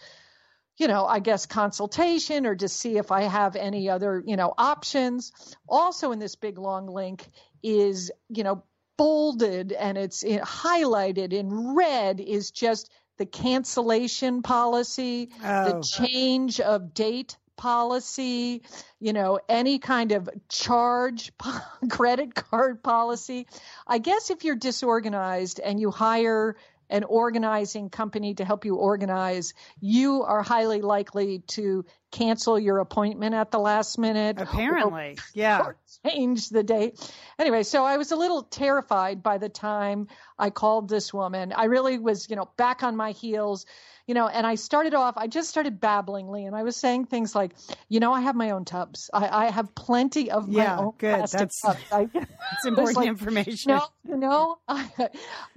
you 0.79 0.87
know, 0.87 1.05
I 1.05 1.19
guess 1.19 1.45
consultation 1.45 2.45
or 2.45 2.55
to 2.55 2.69
see 2.69 2.97
if 2.97 3.11
I 3.11 3.23
have 3.23 3.57
any 3.57 3.89
other, 3.89 4.23
you 4.25 4.37
know, 4.37 4.53
options. 4.57 5.33
Also 5.67 6.13
in 6.13 6.19
this 6.19 6.35
big 6.35 6.57
long 6.57 6.87
link 6.87 7.27
is, 7.61 8.11
you 8.29 8.43
know, 8.43 8.63
bolded 8.97 9.73
and 9.73 9.97
it's 9.97 10.23
highlighted 10.23 11.33
in 11.33 11.75
red 11.75 12.21
is 12.21 12.51
just 12.51 12.89
the 13.17 13.25
cancellation 13.25 14.41
policy, 14.41 15.29
oh. 15.43 15.65
the 15.65 15.81
change 15.81 16.61
of 16.61 16.93
date 16.93 17.37
policy, 17.57 18.61
you 19.01 19.11
know, 19.11 19.37
any 19.49 19.79
kind 19.79 20.13
of 20.13 20.29
charge 20.47 21.33
credit 21.89 22.33
card 22.33 22.81
policy. 22.81 23.47
I 23.85 23.97
guess 23.97 24.29
if 24.29 24.45
you're 24.45 24.55
disorganized 24.55 25.59
and 25.59 25.77
you 25.77 25.91
hire 25.91 26.55
an 26.89 27.03
organizing 27.03 27.89
company 27.89 28.33
to 28.35 28.45
help 28.45 28.65
you 28.65 28.75
organize, 28.75 29.53
you 29.79 30.23
are 30.23 30.41
highly 30.41 30.81
likely 30.81 31.39
to 31.47 31.85
cancel 32.11 32.59
your 32.59 32.79
appointment 32.79 33.35
at 33.35 33.51
the 33.51 33.59
last 33.59 33.97
minute. 33.97 34.39
Apparently, 34.39 35.11
or, 35.11 35.23
yeah. 35.33 35.61
Or 35.61 35.77
change 36.05 36.49
the 36.49 36.63
date. 36.63 36.99
Anyway, 37.37 37.63
so 37.63 37.83
I 37.85 37.97
was 37.97 38.11
a 38.11 38.15
little 38.15 38.43
terrified 38.43 39.21
by 39.21 39.37
the 39.37 39.49
time 39.49 40.07
I 40.37 40.49
called 40.49 40.89
this 40.89 41.13
woman. 41.13 41.53
I 41.53 41.65
really 41.65 41.97
was, 41.97 42.29
you 42.29 42.35
know, 42.35 42.49
back 42.57 42.83
on 42.83 42.95
my 42.95 43.11
heels 43.11 43.65
you 44.09 44.15
know, 44.15 44.27
and 44.27 44.47
I 44.47 44.55
started 44.55 44.95
off, 44.95 45.17
I 45.17 45.27
just 45.27 45.49
started 45.49 45.79
babblingly 45.79 46.47
and 46.47 46.55
I 46.55 46.63
was 46.63 46.75
saying 46.75 47.05
things 47.05 47.35
like, 47.35 47.51
you 47.89 47.99
know, 47.99 48.11
I 48.11 48.21
have 48.21 48.35
my 48.35 48.49
own 48.49 48.65
tubs. 48.65 49.11
I, 49.13 49.45
I 49.45 49.51
have 49.51 49.75
plenty 49.75 50.31
of 50.31 50.47
my 50.47 50.63
yeah, 50.63 50.79
own 50.79 50.93
good. 50.97 51.15
plastic 51.15 51.39
That's, 51.41 51.61
tubs. 51.61 51.79
I, 51.91 52.05
that's 52.13 52.25
important 52.65 52.97
like, 52.97 53.07
information. 53.07 53.69
No, 53.69 53.85
you 54.07 54.17
know, 54.17 54.57
I, 54.67 55.09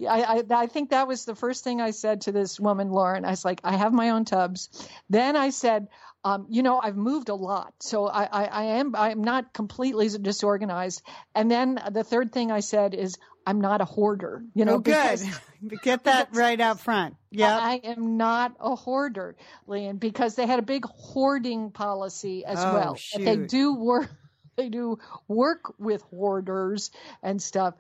I, 0.07 0.43
I 0.51 0.67
think 0.67 0.91
that 0.91 1.09
was 1.09 1.25
the 1.25 1.35
first 1.35 1.65
thing 1.65 1.81
I 1.81 1.93
said 1.93 2.21
to 2.23 2.33
this 2.33 2.61
woman, 2.61 2.91
Lauren. 2.91 3.25
I 3.25 3.31
was 3.31 3.43
like, 3.43 3.63
I 3.65 3.75
have 3.75 3.95
my 3.95 4.11
own 4.11 4.27
tubs. 4.27 4.69
Then 5.09 5.35
I 5.35 5.49
said, 5.49 5.89
um, 6.25 6.47
you 6.49 6.63
know, 6.63 6.81
I've 6.81 6.97
moved 6.97 7.29
a 7.29 7.35
lot, 7.35 7.75
so 7.81 8.07
I, 8.07 8.25
I, 8.25 8.45
I 8.45 8.63
am 8.65 8.95
I'm 8.95 9.25
not 9.25 9.53
completely 9.53 10.09
disorganized. 10.09 11.03
And 11.35 11.51
then 11.51 11.81
the 11.91 12.05
third 12.05 12.33
thing 12.33 12.53
I 12.53 12.61
said 12.61 12.95
is 12.95 13.19
I'm 13.45 13.61
not 13.61 13.81
a 13.81 13.85
hoarder. 13.85 14.45
You 14.55 14.65
know, 14.65 14.75
oh, 14.75 14.79
good. 14.79 15.21
Get 15.83 16.05
that 16.05 16.29
right 16.33 16.61
out 16.61 16.81
front. 16.81 17.17
Yeah, 17.31 17.59
I 17.59 17.81
am 17.83 18.17
not 18.17 18.55
a 18.61 18.77
hoarder, 18.77 19.37
Lian, 19.67 19.97
because 19.97 20.37
they 20.37 20.47
had 20.47 20.61
a 20.61 20.63
big 20.63 20.85
hoarding 20.85 21.73
policy 21.73 22.45
as 22.45 22.59
oh, 22.61 22.73
well. 22.73 22.95
Shoot. 22.95 23.25
They 23.25 23.37
do 23.37 23.75
work. 23.75 24.11
They 24.55 24.69
do 24.69 24.99
work 25.29 25.73
with 25.79 26.03
hoarders 26.03 26.91
and 27.23 27.41
stuff. 27.41 27.73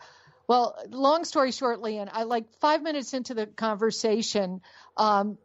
Well, 0.48 0.74
long 0.88 1.26
story 1.26 1.52
short, 1.52 1.82
Lian, 1.82 2.08
I 2.10 2.22
like 2.22 2.46
five 2.60 2.82
minutes 2.82 3.12
into 3.12 3.34
the 3.34 3.46
conversation, 3.46 4.62
um, 4.96 5.36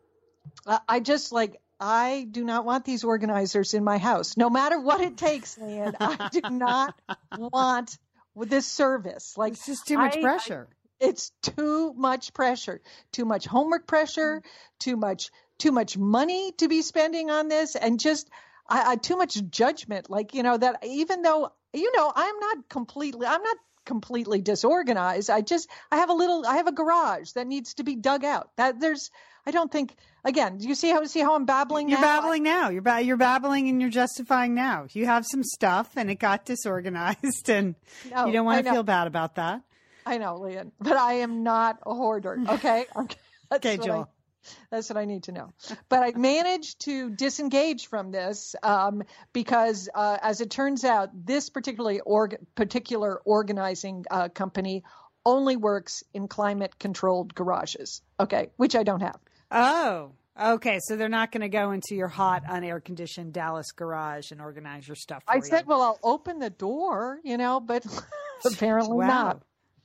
I 0.88 1.02
just 1.02 1.34
like 1.34 1.60
I 1.80 2.28
do 2.30 2.44
not 2.44 2.66
want 2.66 2.86
these 2.86 3.04
organizers 3.04 3.74
in 3.74 3.84
my 3.84 3.98
house, 3.98 4.36
no 4.36 4.50
matter 4.50 4.80
what 4.80 5.02
it 5.02 5.18
takes, 5.18 5.58
Lian. 5.58 5.96
I 6.00 6.30
do 6.32 6.42
not 6.50 7.00
want 7.38 7.98
this 8.36 8.66
service. 8.66 9.38
Like 9.38 9.54
this 9.54 9.70
is 9.70 9.82
too 9.82 9.98
much 9.98 10.18
I, 10.18 10.22
pressure. 10.22 10.68
I, 10.72 10.74
it's 11.00 11.32
too 11.42 11.94
much 11.96 12.34
pressure, 12.34 12.82
too 13.12 13.26
much 13.26 13.46
homework 13.46 13.88
pressure, 13.88 14.38
mm-hmm. 14.38 14.50
too 14.80 14.98
much 14.98 15.30
too 15.60 15.72
much 15.72 15.98
money 15.98 16.52
to 16.54 16.68
be 16.68 16.82
spending 16.82 17.32
on 17.32 17.48
this, 17.48 17.76
and 17.76 18.00
just 18.00 18.30
I, 18.68 18.94
I, 18.94 18.96
too 18.96 19.18
much 19.18 19.40
judgment. 19.50 20.10
Like 20.10 20.34
you 20.34 20.44
know 20.44 20.58
that 20.58 20.84
even 20.84 21.22
though 21.22 21.52
you 21.74 21.96
know 21.96 22.12
I'm 22.16 22.40
not 22.40 22.70
completely 22.70 23.28
I'm 23.28 23.44
not 23.44 23.58
completely 23.86 24.42
disorganized. 24.42 25.30
I 25.30 25.42
just 25.42 25.70
I 25.92 25.98
have 25.98 26.10
a 26.10 26.14
little 26.14 26.46
I 26.46 26.58
have 26.58 26.68
a 26.68 26.72
garage 26.72 27.32
that 27.32 27.48
needs 27.48 27.76
to 27.76 27.84
be 27.84 27.96
dug 27.96 28.24
out. 28.24 28.52
That 28.58 28.80
there's 28.80 29.10
I 29.46 29.52
don't 29.52 29.72
think 29.72 29.96
again. 30.28 30.58
Do 30.58 30.68
you 30.68 30.76
see 30.76 30.90
how 30.92 31.04
see 31.06 31.22
how 31.22 31.36
I'm 31.36 31.46
babbling? 31.46 31.90
You're 31.90 32.00
now? 32.00 32.20
babbling 32.22 32.44
now. 32.44 32.70
You're 32.70 32.82
ba- 32.82 33.02
you're 33.02 33.18
babbling 33.18 33.70
and 33.70 33.82
you're 33.82 33.90
justifying 33.90 34.54
now. 34.54 34.88
You 34.92 35.06
have 35.06 35.26
some 35.26 35.44
stuff 35.44 35.92
and 35.96 36.12
it 36.12 36.20
got 36.20 36.46
disorganized, 36.46 37.50
and 37.50 37.76
no, 38.12 38.28
you 38.28 38.34
don't 38.34 38.46
want 38.46 38.64
to 38.66 38.72
feel 38.72 38.84
bad 38.84 39.08
about 39.08 39.36
that. 39.36 39.62
I 40.06 40.18
know, 40.20 40.38
Lian, 40.38 40.72
but 40.80 40.96
I 40.96 41.14
am 41.16 41.44
not 41.44 41.80
a 41.86 41.94
hoarder. 41.94 42.38
Okay. 42.50 42.86
okay, 43.52 43.78
Joel. 43.78 44.10
I, 44.10 44.50
that's 44.72 44.90
what 44.90 44.98
I 44.98 45.04
need 45.04 45.24
to 45.24 45.34
know. 45.34 45.52
But 45.90 46.04
I 46.04 46.12
managed 46.18 46.82
to 46.86 47.10
disengage 47.10 47.88
from 47.88 48.12
this 48.12 48.56
um, 48.64 49.04
because, 49.34 49.90
uh, 49.94 50.18
as 50.22 50.40
it 50.40 50.50
turns 50.50 50.86
out, 50.86 51.10
this 51.14 51.50
particularly 51.50 52.00
org- 52.00 52.38
particular 52.56 53.20
organizing 53.26 54.06
uh, 54.10 54.30
company 54.30 54.84
only 55.26 55.58
works 55.58 56.04
in 56.14 56.30
climate 56.30 56.80
controlled 56.80 57.36
garages. 57.36 58.02
Okay, 58.18 58.50
which 58.56 58.76
I 58.76 58.84
don't 58.84 59.02
have. 59.02 59.20
Oh, 59.52 60.12
okay. 60.40 60.80
So 60.82 60.96
they're 60.96 61.10
not 61.10 61.32
going 61.32 61.42
to 61.42 61.50
go 61.50 61.72
into 61.72 61.96
your 61.96 62.08
hot, 62.08 62.44
unair 62.46 62.84
conditioned 62.84 63.34
Dallas 63.34 63.72
garage 63.72 64.32
and 64.32 64.42
organize 64.42 64.88
your 64.88 64.96
stuff. 64.96 65.24
I 65.28 65.38
you. 65.38 65.44
said, 65.44 65.68
well, 65.68 65.82
I'll 65.82 66.00
open 66.04 66.40
the 66.40 66.50
door, 66.50 67.20
you 67.24 67.38
know, 67.38 67.60
but 67.60 67.86
apparently 68.46 68.98
wow. 68.98 69.08
not. 69.08 69.42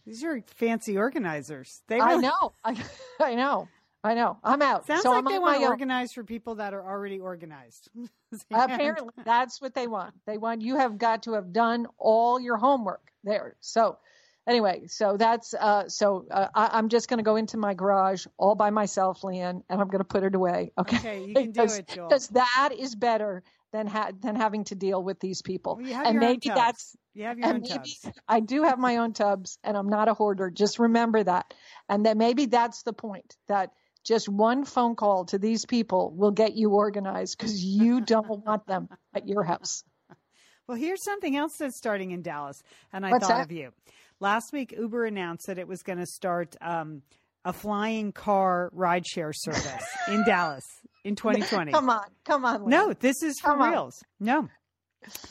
These 0.06 0.24
are 0.24 0.42
fancy 0.46 0.96
organizers. 0.96 1.82
They 1.86 2.00
really... 2.00 2.14
I 2.14 2.16
know. 2.16 2.52
I, 2.64 2.84
I 3.20 3.34
know. 3.34 3.68
I 4.04 4.14
know. 4.14 4.38
I'm 4.42 4.62
out. 4.62 4.86
Sounds 4.86 5.02
so 5.02 5.10
like 5.10 5.18
I'm 5.18 5.32
they 5.32 5.38
want 5.38 5.58
to 5.58 5.64
own. 5.64 5.70
organize 5.70 6.12
for 6.12 6.24
people 6.24 6.56
that 6.56 6.74
are 6.74 6.84
already 6.84 7.20
organized. 7.20 7.88
Apparently, 8.50 9.12
that's 9.24 9.60
what 9.60 9.74
they 9.74 9.86
want. 9.86 10.14
They 10.26 10.38
want 10.38 10.62
you 10.62 10.76
have 10.76 10.98
got 10.98 11.22
to 11.24 11.34
have 11.34 11.52
done 11.52 11.86
all 11.98 12.40
your 12.40 12.56
homework 12.56 13.12
there. 13.22 13.54
So, 13.60 13.98
anyway, 14.46 14.82
so 14.86 15.16
that's 15.16 15.54
uh, 15.54 15.88
so 15.88 16.26
uh, 16.30 16.48
I, 16.54 16.78
am 16.78 16.88
just 16.88 17.08
going 17.08 17.18
to 17.18 17.24
go 17.24 17.36
into 17.36 17.56
my 17.56 17.74
garage 17.74 18.26
all 18.36 18.54
by 18.54 18.70
myself, 18.70 19.22
Lian, 19.24 19.62
and 19.68 19.80
I'm 19.80 19.88
going 19.88 20.00
to 20.00 20.04
put 20.04 20.24
it 20.24 20.34
away. 20.34 20.72
Okay, 20.78 20.96
okay 20.96 21.24
you 21.24 21.34
can 21.34 21.52
do 21.52 21.62
it, 21.62 21.86
Joel. 21.86 22.08
Because 22.08 22.28
that 22.28 22.70
is 22.76 22.94
better 22.94 23.42
than 23.72 23.86
ha- 23.86 24.10
than 24.20 24.34
having 24.36 24.64
to 24.64 24.74
deal 24.74 25.02
with 25.02 25.20
these 25.20 25.42
people. 25.42 25.80
Well, 25.80 26.02
and 26.04 26.18
maybe 26.18 26.48
that's 26.48 26.96
you 27.14 27.24
have 27.24 27.38
your 27.38 27.48
and 27.48 27.56
own 27.56 27.60
maybe 27.62 27.74
tubs. 27.74 28.10
I 28.28 28.40
do 28.40 28.62
have 28.64 28.78
my 28.78 28.98
own 28.98 29.12
tubs, 29.12 29.58
and 29.62 29.76
I'm 29.76 29.88
not 29.88 30.08
a 30.08 30.14
hoarder. 30.14 30.50
Just 30.50 30.78
remember 30.78 31.22
that, 31.22 31.54
and 31.88 32.06
that 32.06 32.16
maybe 32.16 32.46
that's 32.46 32.82
the 32.82 32.92
point 32.92 33.36
that 33.48 33.70
just 34.04 34.28
one 34.28 34.64
phone 34.64 34.96
call 34.96 35.26
to 35.26 35.38
these 35.38 35.64
people 35.64 36.12
will 36.16 36.32
get 36.32 36.54
you 36.54 36.70
organized 36.70 37.38
because 37.38 37.64
you 37.64 38.00
don't 38.00 38.28
want 38.46 38.66
them 38.66 38.88
at 39.14 39.28
your 39.28 39.44
house. 39.44 39.84
Well, 40.66 40.76
here's 40.76 41.04
something 41.04 41.36
else 41.36 41.56
that's 41.58 41.76
starting 41.76 42.12
in 42.12 42.22
Dallas, 42.22 42.62
and 42.92 43.04
I 43.04 43.10
What's 43.10 43.26
thought 43.26 43.36
that? 43.36 43.44
of 43.46 43.52
you. 43.52 43.72
Last 44.22 44.52
week, 44.52 44.72
Uber 44.78 45.04
announced 45.04 45.48
that 45.48 45.58
it 45.58 45.66
was 45.66 45.82
going 45.82 45.98
to 45.98 46.06
start 46.06 46.54
um, 46.60 47.02
a 47.44 47.52
flying 47.52 48.12
car 48.12 48.70
rideshare 48.72 49.32
service 49.34 49.84
in 50.06 50.22
Dallas 50.26 50.64
in 51.02 51.16
2020. 51.16 51.72
Come 51.72 51.90
on, 51.90 52.04
come 52.24 52.44
on. 52.44 52.60
Lynn. 52.60 52.70
No, 52.70 52.92
this 52.92 53.20
is 53.20 53.40
for 53.40 53.50
Come 53.50 53.62
on. 53.62 53.72
reals. 53.72 54.00
No, 54.20 54.48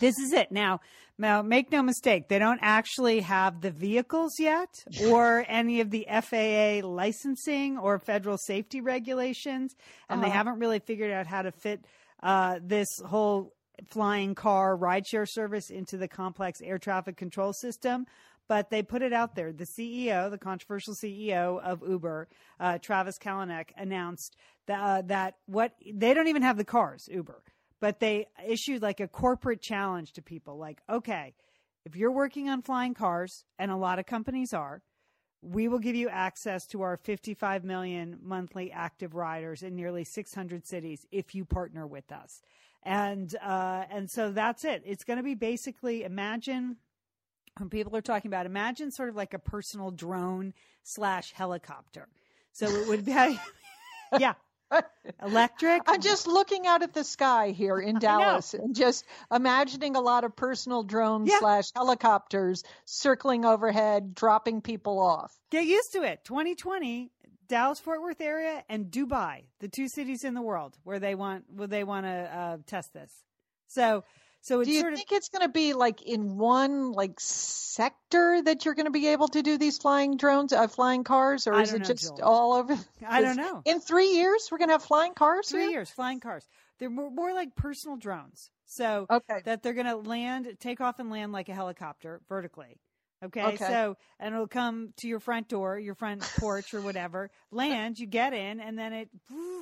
this 0.02 0.20
is 0.20 0.34
it. 0.34 0.52
Now, 0.52 0.82
now, 1.18 1.42
make 1.42 1.72
no 1.72 1.82
mistake, 1.82 2.28
they 2.28 2.38
don't 2.38 2.60
actually 2.62 3.22
have 3.22 3.62
the 3.62 3.72
vehicles 3.72 4.34
yet 4.40 4.68
or 5.06 5.46
any 5.48 5.80
of 5.80 5.90
the 5.90 6.06
FAA 6.12 6.86
licensing 6.86 7.78
or 7.78 7.98
federal 7.98 8.38
safety 8.40 8.82
regulations, 8.82 9.74
and 10.10 10.22
they 10.22 10.28
Uh-huh. 10.28 10.36
haven't 10.36 10.60
really 10.60 10.80
figured 10.80 11.12
out 11.12 11.28
how 11.28 11.44
to 11.44 11.54
fit 11.54 11.86
uh, 12.22 12.60
this 12.62 12.90
whole 13.06 13.54
flying 13.90 14.36
car 14.36 14.78
rideshare 14.78 15.26
service 15.28 15.70
into 15.72 15.96
the 15.98 16.08
complex 16.10 16.60
air 16.62 16.78
traffic 16.78 17.16
control 17.18 17.54
system. 17.54 18.06
But 18.52 18.70
they 18.70 18.84
put 18.84 19.02
it 19.02 19.14
out 19.14 19.34
there. 19.34 19.54
The 19.54 19.64
CEO, 19.64 20.30
the 20.30 20.38
controversial 20.38 20.94
CEO 20.94 21.62
of 21.62 21.88
Uber, 21.88 22.28
uh, 22.60 22.80
Travis 22.80 23.18
Kalanick, 23.18 23.70
announced 23.78 24.36
that, 24.68 24.82
uh, 24.82 25.02
that 25.04 25.36
what 25.46 25.72
they 25.90 26.14
don't 26.14 26.28
even 26.28 26.42
have 26.42 26.58
the 26.58 26.66
cars, 26.66 27.08
Uber 27.10 27.42
but 27.80 28.02
they 28.02 28.28
issued 28.48 28.82
like 28.82 29.00
a 29.00 29.08
corporate 29.08 29.62
challenge 29.62 30.14
to 30.14 30.22
people 30.22 30.58
like 30.58 30.82
okay 30.90 31.34
if 31.86 31.96
you're 31.96 32.12
working 32.12 32.48
on 32.48 32.62
flying 32.62 32.94
cars 32.94 33.44
and 33.58 33.72
a 33.72 33.76
lot 33.76 34.00
of 34.00 34.06
companies 34.06 34.54
are 34.54 34.82
we 35.42 35.68
will 35.68 35.80
give 35.80 35.96
you 35.96 36.08
access 36.08 36.68
to 36.68 36.84
our 36.84 36.98
55 36.98 37.64
million 37.64 38.20
monthly 38.22 38.72
active 38.72 39.16
riders 39.16 39.64
in 39.64 39.76
nearly 39.76 40.04
600 40.04 40.68
cities 40.68 41.08
if 41.12 41.34
you 41.34 41.44
partner 41.44 41.88
with 41.88 42.12
us 42.12 42.42
and 42.84 43.36
uh, 43.42 43.86
and 43.90 44.12
so 44.12 44.32
that's 44.32 44.64
it 44.64 44.84
it's 44.86 45.04
going 45.04 45.18
to 45.18 45.24
be 45.24 45.36
basically 45.36 46.04
imagine 46.04 46.78
when 47.58 47.70
people 47.70 47.96
are 47.96 48.02
talking 48.02 48.30
about 48.30 48.46
imagine 48.46 48.92
sort 48.92 49.10
of 49.10 49.16
like 49.16 49.34
a 49.34 49.40
personal 49.40 49.92
drone 49.92 50.54
slash 50.84 51.32
helicopter 51.34 52.08
so 52.54 52.68
it 52.68 52.88
would 52.88 53.06
be 53.06 53.12
yeah 54.20 54.34
electric 55.22 55.82
I'm 55.86 56.00
just 56.02 56.28
looking 56.28 56.66
out 56.66 56.82
at 56.82 56.94
the 56.94 57.04
sky 57.04 57.50
here 57.52 57.78
in 57.78 58.00
Dallas 58.00 58.54
and 58.54 58.74
just 58.74 59.06
imagining 59.30 59.98
a 59.98 60.00
lot 60.00 60.24
of 60.24 60.34
personal 60.36 60.84
drones 60.84 61.30
Yeah. 61.30 61.40
slash 61.40 61.72
helicopters 61.76 62.64
circling 62.86 63.44
overhead, 63.44 64.16
dropping 64.16 64.62
people 64.62 65.00
off. 65.00 65.38
Get 65.50 65.66
used 65.66 65.92
to 65.92 66.04
it. 66.04 66.24
2020, 66.24 67.12
Dallas 67.50 67.82
Fort 67.82 68.02
Worth 68.02 68.22
area 68.22 68.64
and 68.70 68.86
Dubai, 68.86 69.44
the 69.60 69.68
two 69.68 69.90
cities 69.90 70.24
in 70.24 70.36
the 70.36 70.42
world 70.42 70.78
where 70.86 71.00
they 71.00 71.16
want 71.16 71.44
where 71.54 71.68
they 71.68 71.84
want 71.84 72.06
to 72.06 72.10
uh, 72.12 72.58
test 72.66 72.94
this. 72.94 73.12
So, 73.68 74.06
so 74.42 74.62
it's 74.62 74.70
Do 74.70 74.74
you 74.74 74.82
sort 74.82 74.94
of 74.94 75.00
think 75.00 75.12
it's 75.12 75.30
going 75.30 75.44
to 75.44 75.52
be 75.52 75.74
like 75.74 76.02
in 76.02 76.38
one 76.38 76.92
like 76.92 77.20
sector 77.20 78.42
that 78.42 78.66
you're 78.66 78.74
going 78.74 78.86
to 78.86 78.92
be 78.92 79.08
able 79.08 79.28
to 79.30 79.44
do 79.44 79.58
these 79.58 79.78
flying 79.78 80.18
drones, 80.18 80.52
uh, 80.52 80.68
flying 80.68 81.04
cars, 81.04 81.48
or 81.48 81.60
is 81.60 81.74
it 81.74 81.80
know, 81.80 81.86
just 81.86 82.18
Joel. 82.18 82.22
all 82.24 82.54
over? 82.54 82.78
I 83.08 83.22
don't 83.22 83.38
know. 83.38 83.62
In 83.66 83.80
three 83.80 84.14
years, 84.14 84.50
we're 84.52 84.58
going 84.58 84.70
to 84.70 84.74
have 84.74 84.84
flying 84.84 85.14
cars. 85.14 85.50
Three 85.50 85.62
here? 85.62 85.72
years 85.72 85.90
flying 85.90 86.20
cars. 86.20 86.48
They're 86.80 86.90
more, 86.90 87.12
more 87.12 87.34
like 87.34 87.56
personal 87.56 87.98
drones. 87.98 88.50
So 88.66 89.06
Okay. 89.10 89.42
that 89.46 89.62
they're 89.62 89.74
going 89.74 89.86
to 89.86 89.98
land, 89.98 90.48
take 90.60 90.82
off 90.82 91.00
and 91.00 91.10
land 91.12 91.32
like 91.32 91.50
a 91.50 91.54
helicopter 91.54 92.22
vertically. 92.28 92.80
Okay? 93.24 93.44
Okay. 93.44 93.68
So, 93.68 93.98
and 94.20 94.34
it'll 94.34 94.48
come 94.48 94.94
to 94.98 95.08
your 95.08 95.20
front 95.20 95.48
door, 95.48 95.78
your 95.78 95.94
front 95.94 96.24
porch 96.40 96.74
or 96.74 96.82
whatever, 96.82 97.30
land, 97.52 98.00
you 98.00 98.08
get 98.08 98.34
in, 98.34 98.60
and 98.60 98.78
then 98.78 98.94
it 98.94 99.10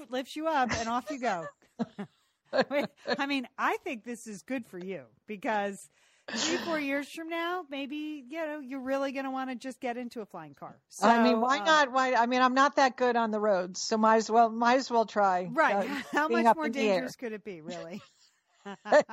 lifts 0.09 0.35
you 0.35 0.47
up 0.47 0.69
and 0.71 0.87
off 0.87 1.11
you 1.11 1.19
go. 1.19 1.47
I 3.17 3.25
mean, 3.25 3.47
I 3.57 3.77
think 3.83 4.03
this 4.03 4.27
is 4.27 4.41
good 4.41 4.65
for 4.65 4.77
you 4.77 5.03
because 5.27 5.89
three, 6.35 6.57
four 6.57 6.79
years 6.79 7.09
from 7.09 7.29
now, 7.29 7.63
maybe, 7.69 8.23
you 8.27 8.37
know, 8.45 8.59
you're 8.59 8.81
really 8.81 9.11
going 9.11 9.25
to 9.25 9.31
want 9.31 9.49
to 9.49 9.55
just 9.55 9.79
get 9.79 9.97
into 9.97 10.21
a 10.21 10.25
flying 10.25 10.53
car. 10.53 10.77
So, 10.89 11.07
I 11.07 11.23
mean, 11.23 11.41
why 11.41 11.59
um, 11.59 11.65
not? 11.65 11.91
Why? 11.91 12.13
I 12.13 12.25
mean, 12.25 12.41
I'm 12.41 12.53
not 12.53 12.75
that 12.77 12.97
good 12.97 13.15
on 13.15 13.31
the 13.31 13.39
roads, 13.39 13.81
so 13.81 13.97
might 13.97 14.17
as 14.17 14.29
well 14.29 14.49
might 14.49 14.77
as 14.77 14.89
well 14.89 15.05
try. 15.05 15.49
Right. 15.51 15.75
uh, 15.75 15.83
How 16.11 16.27
much 16.27 16.55
more 16.55 16.65
in 16.65 16.71
the 16.71 16.79
air. 16.79 16.93
dangerous 16.93 17.15
could 17.15 17.33
it 17.33 17.43
be, 17.43 17.61
really? 17.61 18.01
and 18.65 19.05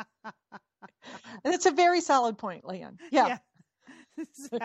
it's 1.44 1.66
a 1.66 1.70
very 1.70 2.00
solid 2.00 2.38
point, 2.38 2.64
Lian. 2.64 2.98
Yeah. 3.10 3.26
yeah. 3.28 3.38
So, 4.32 4.58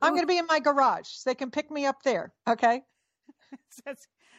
I'm 0.00 0.12
going 0.12 0.22
to 0.22 0.26
be 0.26 0.38
in 0.38 0.46
my 0.46 0.58
garage. 0.58 1.08
So 1.08 1.28
they 1.30 1.34
can 1.34 1.50
pick 1.50 1.70
me 1.70 1.84
up 1.84 2.02
there. 2.02 2.32
Okay. 2.48 2.82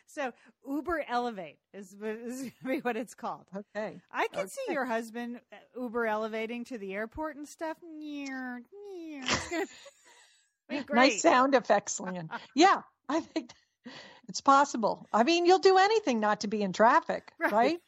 So 0.07 0.31
Uber 0.67 1.03
Elevate 1.07 1.57
is, 1.73 1.95
is 2.01 2.51
what 2.83 2.97
it's 2.97 3.15
called. 3.15 3.45
Okay. 3.55 3.99
I 4.11 4.27
can 4.27 4.41
okay. 4.41 4.49
see 4.49 4.73
your 4.73 4.85
husband 4.85 5.39
uh, 5.51 5.81
Uber 5.81 6.05
elevating 6.05 6.65
to 6.65 6.77
the 6.77 6.93
airport 6.93 7.35
and 7.37 7.47
stuff. 7.47 7.77
It's 7.83 9.49
gonna 9.49 9.65
be 10.69 10.83
great. 10.83 10.95
Nice 10.95 11.21
sound 11.21 11.55
effects, 11.55 11.99
Lian. 11.99 12.29
yeah, 12.55 12.81
I 13.09 13.19
think 13.19 13.51
it's 14.27 14.41
possible. 14.41 15.07
I 15.13 15.23
mean, 15.23 15.45
you'll 15.45 15.59
do 15.59 15.77
anything 15.77 16.19
not 16.19 16.41
to 16.41 16.47
be 16.47 16.61
in 16.61 16.73
traffic, 16.73 17.31
right? 17.39 17.51
right? 17.51 17.79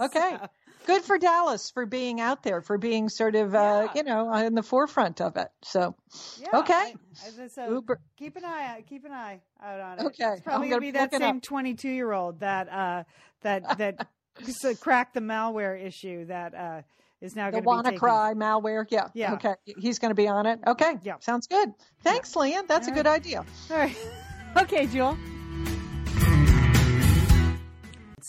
Okay. 0.00 0.36
So, 0.40 0.48
good 0.84 1.02
for 1.02 1.18
Dallas 1.18 1.70
for 1.70 1.86
being 1.86 2.20
out 2.20 2.42
there, 2.42 2.60
for 2.60 2.78
being 2.78 3.08
sort 3.08 3.34
of, 3.34 3.54
uh, 3.54 3.88
you 3.94 4.02
know, 4.02 4.32
in 4.34 4.54
the 4.54 4.62
forefront 4.62 5.20
of 5.20 5.36
it. 5.36 5.48
So, 5.62 5.96
yeah, 6.40 6.60
okay. 6.60 6.94
I, 7.42 7.48
so 7.48 7.70
Uber. 7.70 8.00
Keep 8.16 8.36
an 8.36 8.44
eye 8.44 8.76
out. 8.76 8.86
Keep 8.86 9.04
an 9.04 9.12
eye 9.12 9.40
out 9.62 9.80
on 9.80 9.98
it. 9.98 10.04
Okay. 10.06 10.32
It's 10.32 10.42
probably 10.42 10.68
going 10.68 10.80
to 10.80 10.86
be 10.86 10.90
that 10.92 11.12
same 11.12 11.40
22 11.40 11.88
year 11.88 12.12
old 12.12 12.40
that, 12.40 12.68
uh, 12.68 13.04
that, 13.42 13.78
that 13.78 14.08
cracked 14.80 15.14
the 15.14 15.20
malware 15.20 15.80
issue 15.82 16.26
that, 16.26 16.54
uh, 16.54 16.82
is 17.20 17.34
now 17.34 17.50
going 17.50 17.64
to 17.64 17.90
be 17.90 17.96
cry 17.96 18.34
malware. 18.34 18.84
Yeah. 18.90 19.08
Yeah. 19.14 19.34
Okay. 19.34 19.54
He's 19.64 19.98
going 19.98 20.10
to 20.10 20.14
be 20.14 20.28
on 20.28 20.46
it. 20.46 20.60
Okay. 20.66 20.98
Yeah. 21.02 21.14
Sounds 21.20 21.46
good. 21.46 21.70
Thanks, 22.02 22.32
yeah. 22.34 22.42
Lian. 22.42 22.66
That's 22.66 22.86
All 22.86 22.92
a 22.92 22.96
good 22.96 23.06
idea. 23.06 23.44
All 23.70 23.78
right. 23.78 23.96
okay, 24.58 24.86
Jewel 24.86 25.16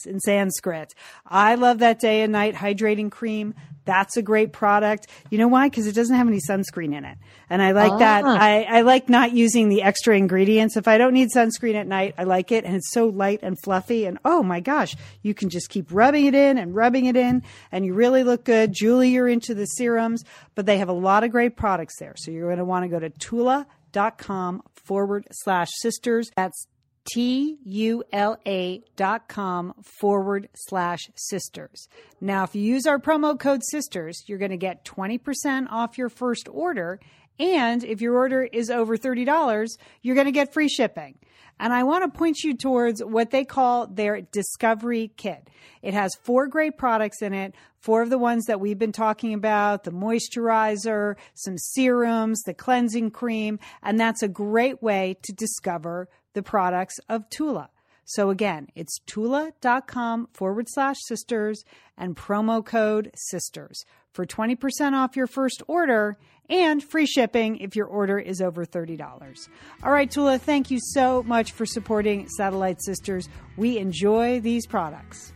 in 0.05 0.19
Sanskrit. 0.19 0.93
I 1.25 1.55
love 1.55 1.79
that 1.79 1.99
day 1.99 2.21
and 2.21 2.31
night 2.31 2.55
hydrating 2.55 3.11
cream. 3.11 3.55
That's 3.85 4.17
a 4.17 4.21
great 4.21 4.51
product. 4.51 5.07
You 5.29 5.37
know 5.37 5.47
why? 5.47 5.69
Because 5.69 5.87
it 5.87 5.93
doesn't 5.93 6.15
have 6.15 6.27
any 6.27 6.39
sunscreen 6.39 6.95
in 6.95 7.05
it. 7.05 7.17
And 7.49 7.61
I 7.61 7.71
like 7.71 7.91
ah. 7.91 7.97
that. 7.99 8.25
I, 8.25 8.63
I 8.63 8.81
like 8.81 9.09
not 9.09 9.31
using 9.31 9.69
the 9.69 9.83
extra 9.83 10.17
ingredients. 10.17 10.75
If 10.75 10.87
I 10.87 10.97
don't 10.97 11.13
need 11.13 11.29
sunscreen 11.29 11.75
at 11.75 11.87
night, 11.87 12.15
I 12.17 12.23
like 12.23 12.51
it. 12.51 12.65
And 12.65 12.75
it's 12.75 12.91
so 12.91 13.05
light 13.05 13.39
and 13.43 13.57
fluffy. 13.63 14.05
And 14.05 14.17
oh 14.25 14.41
my 14.41 14.59
gosh, 14.59 14.95
you 15.21 15.33
can 15.33 15.49
just 15.49 15.69
keep 15.69 15.91
rubbing 15.91 16.25
it 16.25 16.35
in 16.35 16.57
and 16.57 16.75
rubbing 16.75 17.05
it 17.05 17.15
in 17.15 17.43
and 17.71 17.85
you 17.85 17.93
really 17.93 18.23
look 18.23 18.43
good. 18.43 18.73
Julie, 18.73 19.09
you're 19.09 19.27
into 19.27 19.53
the 19.53 19.65
serums, 19.65 20.25
but 20.55 20.65
they 20.65 20.79
have 20.79 20.89
a 20.89 20.93
lot 20.93 21.23
of 21.23 21.31
great 21.31 21.55
products 21.55 21.99
there. 21.99 22.15
So 22.17 22.31
you're 22.31 22.47
going 22.47 22.57
to 22.57 22.65
want 22.65 22.83
to 22.83 22.89
go 22.89 22.99
to 22.99 23.09
tula.com 23.09 24.63
forward 24.73 25.27
slash 25.31 25.69
sisters. 25.73 26.31
That's 26.35 26.67
T-U-L-A 27.13 28.83
dot 28.95 29.27
com 29.27 29.73
forward 29.83 30.49
slash 30.55 31.09
sisters. 31.15 31.87
Now, 32.19 32.43
if 32.43 32.55
you 32.55 32.61
use 32.61 32.85
our 32.87 32.99
promo 32.99 33.39
code 33.39 33.61
sisters, 33.63 34.23
you're 34.27 34.39
going 34.39 34.51
to 34.51 34.57
get 34.57 34.85
20% 34.85 35.67
off 35.69 35.97
your 35.97 36.09
first 36.09 36.47
order. 36.49 36.99
And 37.39 37.83
if 37.83 38.01
your 38.01 38.15
order 38.15 38.43
is 38.43 38.69
over 38.69 38.97
$30, 38.97 39.77
you're 40.01 40.15
going 40.15 40.25
to 40.25 40.31
get 40.31 40.53
free 40.53 40.69
shipping. 40.69 41.19
And 41.59 41.71
I 41.71 41.83
want 41.83 42.03
to 42.03 42.17
point 42.17 42.43
you 42.43 42.55
towards 42.55 43.01
what 43.03 43.31
they 43.31 43.45
call 43.45 43.87
their 43.87 44.21
discovery 44.21 45.11
kit. 45.15 45.49
It 45.81 45.93
has 45.93 46.13
four 46.23 46.47
great 46.47 46.77
products 46.77 47.21
in 47.21 47.33
it. 47.33 47.55
Four 47.79 48.01
of 48.01 48.09
the 48.09 48.17
ones 48.17 48.45
that 48.45 48.59
we've 48.59 48.79
been 48.79 48.91
talking 48.91 49.33
about, 49.33 49.83
the 49.83 49.91
moisturizer, 49.91 51.15
some 51.35 51.57
serums, 51.57 52.41
the 52.41 52.53
cleansing 52.53 53.11
cream. 53.11 53.59
And 53.83 53.99
that's 53.99 54.23
a 54.23 54.27
great 54.27 54.81
way 54.81 55.17
to 55.23 55.33
discover 55.33 56.09
the 56.35 56.43
products 56.43 56.99
of 57.09 57.27
Tula. 57.29 57.69
So 58.05 58.29
again, 58.29 58.67
it's 58.75 58.99
tula.com 59.07 60.27
forward 60.31 60.67
slash 60.69 60.97
sisters 61.07 61.63
and 61.97 62.15
promo 62.15 62.63
code 62.63 63.09
sisters 63.15 63.83
for 64.13 64.25
20% 64.25 64.93
off 64.93 65.15
your 65.15 65.27
first 65.27 65.63
order 65.67 66.17
and 66.47 66.83
free 66.83 67.07
shipping 67.07 67.57
if 67.57 67.75
your 67.75 67.87
order 67.87 68.19
is 68.19 68.41
over 68.41 68.63
$30. 68.63 69.49
All 69.83 69.91
right, 69.91 70.09
Tula, 70.09 70.37
thank 70.37 70.69
you 70.69 70.79
so 70.79 71.23
much 71.23 71.51
for 71.51 71.65
supporting 71.65 72.29
Satellite 72.29 72.83
Sisters. 72.83 73.27
We 73.57 73.79
enjoy 73.79 74.39
these 74.39 74.67
products. 74.67 75.33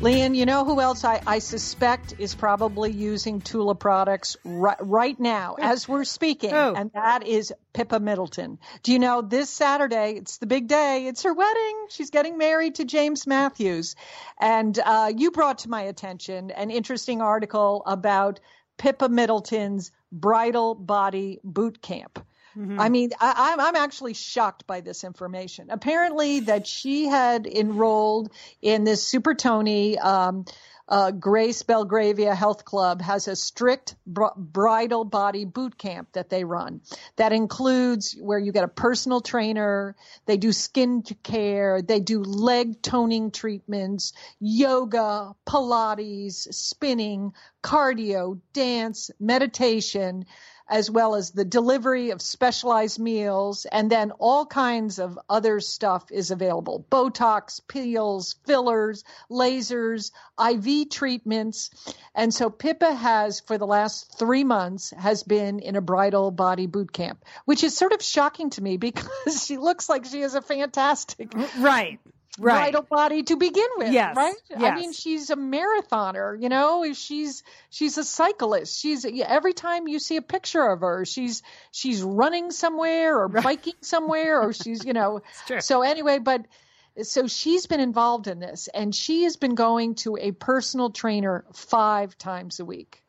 Lian, 0.00 0.34
you 0.34 0.46
know 0.46 0.64
who 0.64 0.80
else 0.80 1.04
I, 1.04 1.20
I 1.26 1.40
suspect 1.40 2.14
is 2.18 2.34
probably 2.34 2.90
using 2.90 3.42
Tula 3.42 3.74
products 3.74 4.38
right, 4.46 4.78
right 4.80 5.20
now 5.20 5.56
as 5.60 5.86
we're 5.86 6.04
speaking, 6.04 6.54
oh. 6.54 6.72
and 6.74 6.90
that 6.94 7.26
is 7.26 7.52
Pippa 7.74 8.00
Middleton. 8.00 8.58
Do 8.82 8.92
you 8.92 8.98
know 8.98 9.20
this 9.20 9.50
Saturday? 9.50 10.14
It's 10.16 10.38
the 10.38 10.46
big 10.46 10.68
day. 10.68 11.06
It's 11.06 11.24
her 11.24 11.34
wedding. 11.34 11.86
She's 11.90 12.08
getting 12.08 12.38
married 12.38 12.76
to 12.76 12.86
James 12.86 13.26
Matthews, 13.26 13.94
and 14.40 14.78
uh, 14.78 15.12
you 15.14 15.32
brought 15.32 15.58
to 15.60 15.68
my 15.68 15.82
attention 15.82 16.50
an 16.50 16.70
interesting 16.70 17.20
article 17.20 17.82
about 17.84 18.40
Pippa 18.78 19.10
Middleton's 19.10 19.92
bridal 20.10 20.74
body 20.74 21.40
boot 21.44 21.82
camp. 21.82 22.24
Mm-hmm. 22.56 22.80
I 22.80 22.88
mean, 22.88 23.10
I, 23.20 23.52
am 23.52 23.60
I'm, 23.60 23.60
I'm 23.60 23.76
actually 23.76 24.14
shocked 24.14 24.66
by 24.66 24.80
this 24.80 25.04
information. 25.04 25.68
Apparently, 25.70 26.40
that 26.40 26.66
she 26.66 27.06
had 27.06 27.46
enrolled 27.46 28.32
in 28.60 28.84
this 28.84 29.06
Super 29.06 29.34
Tony. 29.34 29.98
Um, 29.98 30.44
uh, 30.90 31.12
Grace 31.12 31.62
Belgravia 31.62 32.34
Health 32.34 32.64
Club 32.64 33.00
has 33.00 33.28
a 33.28 33.36
strict 33.36 33.94
br- 34.06 34.36
bridal 34.36 35.04
body 35.04 35.44
boot 35.44 35.78
camp 35.78 36.08
that 36.14 36.30
they 36.30 36.42
run. 36.42 36.80
That 37.14 37.32
includes 37.32 38.16
where 38.20 38.40
you 38.40 38.50
get 38.50 38.64
a 38.64 38.68
personal 38.68 39.20
trainer, 39.20 39.94
they 40.26 40.36
do 40.36 40.52
skin 40.52 41.02
care, 41.22 41.80
they 41.80 42.00
do 42.00 42.22
leg 42.22 42.82
toning 42.82 43.30
treatments, 43.30 44.14
yoga, 44.40 45.36
Pilates, 45.46 46.52
spinning, 46.52 47.34
cardio, 47.62 48.40
dance, 48.52 49.12
meditation 49.20 50.26
as 50.70 50.88
well 50.88 51.16
as 51.16 51.32
the 51.32 51.44
delivery 51.44 52.10
of 52.10 52.22
specialized 52.22 53.00
meals, 53.00 53.66
and 53.66 53.90
then 53.90 54.12
all 54.12 54.46
kinds 54.46 55.00
of 55.00 55.18
other 55.28 55.58
stuff 55.58 56.10
is 56.12 56.30
available 56.30 56.86
Botox, 56.90 57.60
peels, 57.66 58.36
fillers, 58.46 59.04
lasers, 59.30 60.12
IV 60.40 60.88
treatments. 60.90 61.70
And 62.14 62.32
so 62.32 62.48
Pippa 62.48 62.94
has, 62.94 63.40
for 63.40 63.58
the 63.58 63.66
last 63.66 64.16
three 64.18 64.44
months, 64.44 64.90
has 64.96 65.24
been 65.24 65.58
in 65.58 65.74
a 65.74 65.80
bridal 65.80 66.30
body 66.30 66.66
boot 66.66 66.92
camp, 66.92 67.24
which 67.44 67.64
is 67.64 67.76
sort 67.76 67.92
of 67.92 68.00
shocking 68.00 68.50
to 68.50 68.62
me 68.62 68.76
because 68.78 69.44
she 69.44 69.58
looks 69.58 69.88
like 69.88 70.04
she 70.04 70.22
is 70.22 70.34
a 70.34 70.42
fantastic. 70.42 71.32
Right 71.58 71.98
right. 72.38 72.66
vital 72.66 72.82
body 72.82 73.22
to 73.24 73.36
begin 73.36 73.68
with. 73.76 73.92
Yes. 73.92 74.16
Right. 74.16 74.34
Yes. 74.50 74.62
I 74.62 74.74
mean, 74.74 74.92
she's 74.92 75.30
a 75.30 75.36
marathoner. 75.36 76.40
You 76.40 76.48
know, 76.48 76.92
she's 76.92 77.42
she's 77.70 77.98
a 77.98 78.04
cyclist. 78.04 78.78
She's 78.78 79.04
every 79.04 79.52
time 79.52 79.88
you 79.88 79.98
see 79.98 80.16
a 80.16 80.22
picture 80.22 80.66
of 80.66 80.80
her, 80.80 81.04
she's 81.04 81.42
she's 81.72 82.02
running 82.02 82.50
somewhere 82.50 83.18
or 83.18 83.26
right. 83.26 83.44
biking 83.44 83.74
somewhere 83.80 84.40
or 84.40 84.52
she's 84.52 84.84
you 84.84 84.92
know. 84.92 85.22
so 85.60 85.82
anyway, 85.82 86.18
but 86.18 86.46
so 87.02 87.26
she's 87.26 87.66
been 87.66 87.80
involved 87.80 88.26
in 88.26 88.40
this 88.40 88.68
and 88.68 88.94
she 88.94 89.24
has 89.24 89.36
been 89.36 89.54
going 89.54 89.94
to 89.94 90.16
a 90.16 90.32
personal 90.32 90.90
trainer 90.90 91.44
five 91.52 92.16
times 92.18 92.60
a 92.60 92.64
week. 92.64 93.02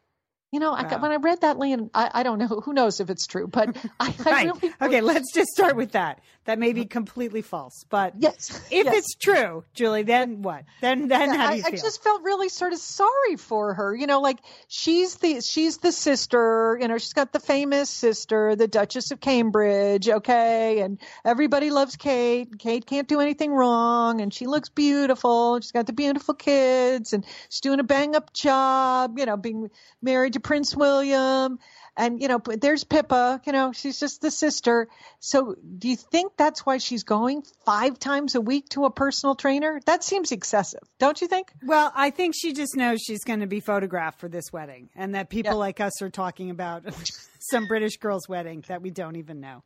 You 0.52 0.60
know, 0.60 0.72
wow. 0.72 0.86
I, 0.90 0.98
when 0.98 1.12
I 1.12 1.16
read 1.16 1.42
that, 1.42 1.58
Lian, 1.58 1.90
I, 1.94 2.12
I, 2.14 2.24
don't 2.24 2.38
know. 2.38 2.48
Who 2.66 2.74
knows 2.74 3.00
if 3.00 3.10
it's 3.10 3.26
true? 3.26 3.48
But 3.48 3.78
I, 4.00 4.14
right. 4.26 4.46
really 4.48 4.74
okay. 4.82 5.02
Let's 5.02 5.34
just 5.34 5.52
start 5.52 5.78
with 5.78 5.94
that. 5.94 6.20
That 6.46 6.60
may 6.60 6.74
be 6.74 6.82
mm-hmm. 6.82 6.90
completely 6.90 7.42
false, 7.42 7.86
but 7.90 8.14
yes, 8.18 8.50
if 8.72 8.86
yes. 8.86 8.96
it's 8.96 9.16
true, 9.16 9.64
Julie, 9.74 10.04
then 10.04 10.42
what? 10.42 10.66
Then 10.82 11.08
then 11.08 11.30
yeah, 11.30 11.38
how 11.38 11.50
do 11.52 11.58
you 11.58 11.64
I, 11.64 11.70
feel? 11.70 11.80
I 11.80 11.82
just 11.82 12.04
felt 12.04 12.24
really 12.24 12.50
sort 12.50 12.74
of 12.74 12.80
sorry 12.80 13.38
for 13.38 13.76
her. 13.76 13.96
You 13.96 14.08
know, 14.08 14.20
like 14.20 14.40
she's 14.68 15.16
the 15.16 15.40
she's 15.40 15.78
the 15.78 15.94
sister. 15.94 16.78
You 16.82 16.90
know, 16.90 16.98
she's 16.98 17.14
got 17.14 17.32
the 17.32 17.40
famous 17.40 17.90
sister, 17.90 18.56
the 18.58 18.68
Duchess 18.68 19.12
of 19.12 19.22
Cambridge. 19.22 20.10
Okay, 20.10 20.82
and 20.82 21.00
everybody 21.24 21.70
loves 21.70 21.96
Kate. 21.96 22.58
Kate 22.60 22.86
can't 22.86 23.08
do 23.08 23.22
anything 23.22 23.54
wrong, 23.54 24.20
and 24.20 24.34
she 24.34 24.48
looks 24.48 24.68
beautiful. 24.68 25.62
She's 25.62 25.72
got 25.72 25.86
the 25.86 25.94
beautiful 25.94 26.34
kids, 26.34 27.14
and 27.14 27.24
she's 27.50 27.62
doing 27.62 27.80
a 27.80 27.84
bang 27.84 28.16
up 28.16 28.34
job. 28.34 29.18
You 29.18 29.28
know, 29.28 29.38
being 29.38 29.70
married 30.02 30.34
to 30.34 30.41
Prince 30.42 30.76
William. 30.76 31.60
And, 31.98 32.22
you 32.22 32.30
know, 32.30 32.40
there's 32.40 32.86
Pippa, 32.86 33.42
you 33.46 33.52
know, 33.52 33.74
she's 33.74 34.00
just 34.00 34.22
the 34.22 34.32
sister. 34.32 34.88
So 35.20 35.56
do 35.78 35.90
you 35.90 35.98
think 35.98 36.34
that's 36.38 36.66
why 36.66 36.78
she's 36.78 37.04
going 37.04 37.44
five 37.66 38.00
times 38.00 38.34
a 38.34 38.42
week 38.42 38.70
to 38.70 38.86
a 38.86 38.92
personal 38.92 39.36
trainer? 39.36 39.82
That 39.86 40.02
seems 40.02 40.32
excessive, 40.32 40.82
don't 41.00 41.20
you 41.20 41.28
think? 41.28 41.52
Well, 41.64 41.92
I 41.94 42.10
think 42.12 42.34
she 42.36 42.54
just 42.54 42.78
knows 42.78 43.02
she's 43.02 43.26
going 43.26 43.42
to 43.42 43.48
be 43.48 43.60
photographed 43.60 44.22
for 44.22 44.30
this 44.30 44.54
wedding 44.54 44.90
and 44.96 45.16
that 45.16 45.30
people 45.30 45.54
yeah. 45.54 45.58
like 45.58 45.82
us 45.82 46.02
are 46.02 46.10
talking 46.10 46.50
about 46.50 46.86
some 47.52 47.68
British 47.68 47.98
girl's 47.98 48.28
wedding 48.30 48.64
that 48.70 48.82
we 48.82 48.90
don't 48.90 49.18
even 49.18 49.42
know 49.42 49.62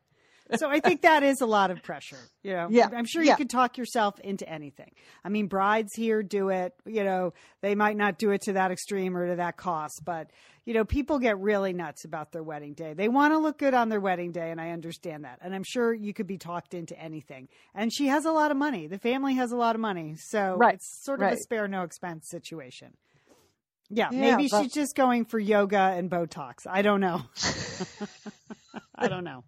so 0.53 0.69
I 0.69 0.79
think 0.79 1.01
that 1.01 1.23
is 1.23 1.41
a 1.41 1.45
lot 1.45 1.71
of 1.71 1.81
pressure. 1.81 2.19
You 2.43 2.53
know, 2.53 2.67
yeah. 2.69 2.89
I'm 2.95 3.05
sure 3.05 3.23
yeah. 3.23 3.31
you 3.31 3.37
could 3.37 3.49
talk 3.49 3.77
yourself 3.77 4.19
into 4.19 4.47
anything. 4.47 4.91
I 5.23 5.29
mean, 5.29 5.47
brides 5.47 5.93
here 5.95 6.21
do 6.21 6.49
it. 6.49 6.73
You 6.85 7.03
know, 7.03 7.33
they 7.61 7.73
might 7.75 7.97
not 7.97 8.19
do 8.19 8.31
it 8.31 8.41
to 8.43 8.53
that 8.53 8.71
extreme 8.71 9.17
or 9.17 9.27
to 9.29 9.35
that 9.37 9.57
cost, 9.57 10.01
but 10.05 10.29
you 10.65 10.73
know, 10.73 10.83
people 10.83 11.19
get 11.19 11.39
really 11.39 11.73
nuts 11.73 12.05
about 12.05 12.31
their 12.31 12.41
wedding 12.41 12.73
day. 12.73 12.93
They 12.93 13.07
want 13.07 13.33
to 13.33 13.37
look 13.37 13.59
good 13.59 13.75
on 13.75 13.89
their 13.89 13.99
wedding 13.99 14.31
day, 14.31 14.49
and 14.49 14.59
I 14.59 14.71
understand 14.71 15.23
that. 15.23 15.37
And 15.41 15.53
I'm 15.53 15.63
sure 15.63 15.93
you 15.93 16.11
could 16.11 16.25
be 16.25 16.39
talked 16.39 16.73
into 16.73 16.99
anything. 16.99 17.47
And 17.75 17.93
she 17.93 18.07
has 18.07 18.25
a 18.25 18.31
lot 18.31 18.49
of 18.49 18.57
money. 18.57 18.87
The 18.87 18.97
family 18.97 19.35
has 19.35 19.51
a 19.51 19.55
lot 19.55 19.75
of 19.75 19.81
money. 19.81 20.15
So 20.17 20.55
right. 20.57 20.73
it's 20.73 21.03
sort 21.03 21.19
of 21.19 21.27
right. 21.27 21.37
a 21.37 21.37
spare 21.37 21.67
no 21.67 21.83
expense 21.83 22.27
situation. 22.27 22.97
Yeah, 23.91 24.09
yeah 24.11 24.19
maybe 24.19 24.49
but... 24.49 24.63
she's 24.63 24.73
just 24.73 24.95
going 24.95 25.25
for 25.25 25.37
yoga 25.37 25.93
and 25.95 26.09
Botox. 26.09 26.65
I 26.67 26.81
don't 26.81 26.99
know. 26.99 27.21
I 28.95 29.07
don't 29.07 29.23
know. 29.23 29.43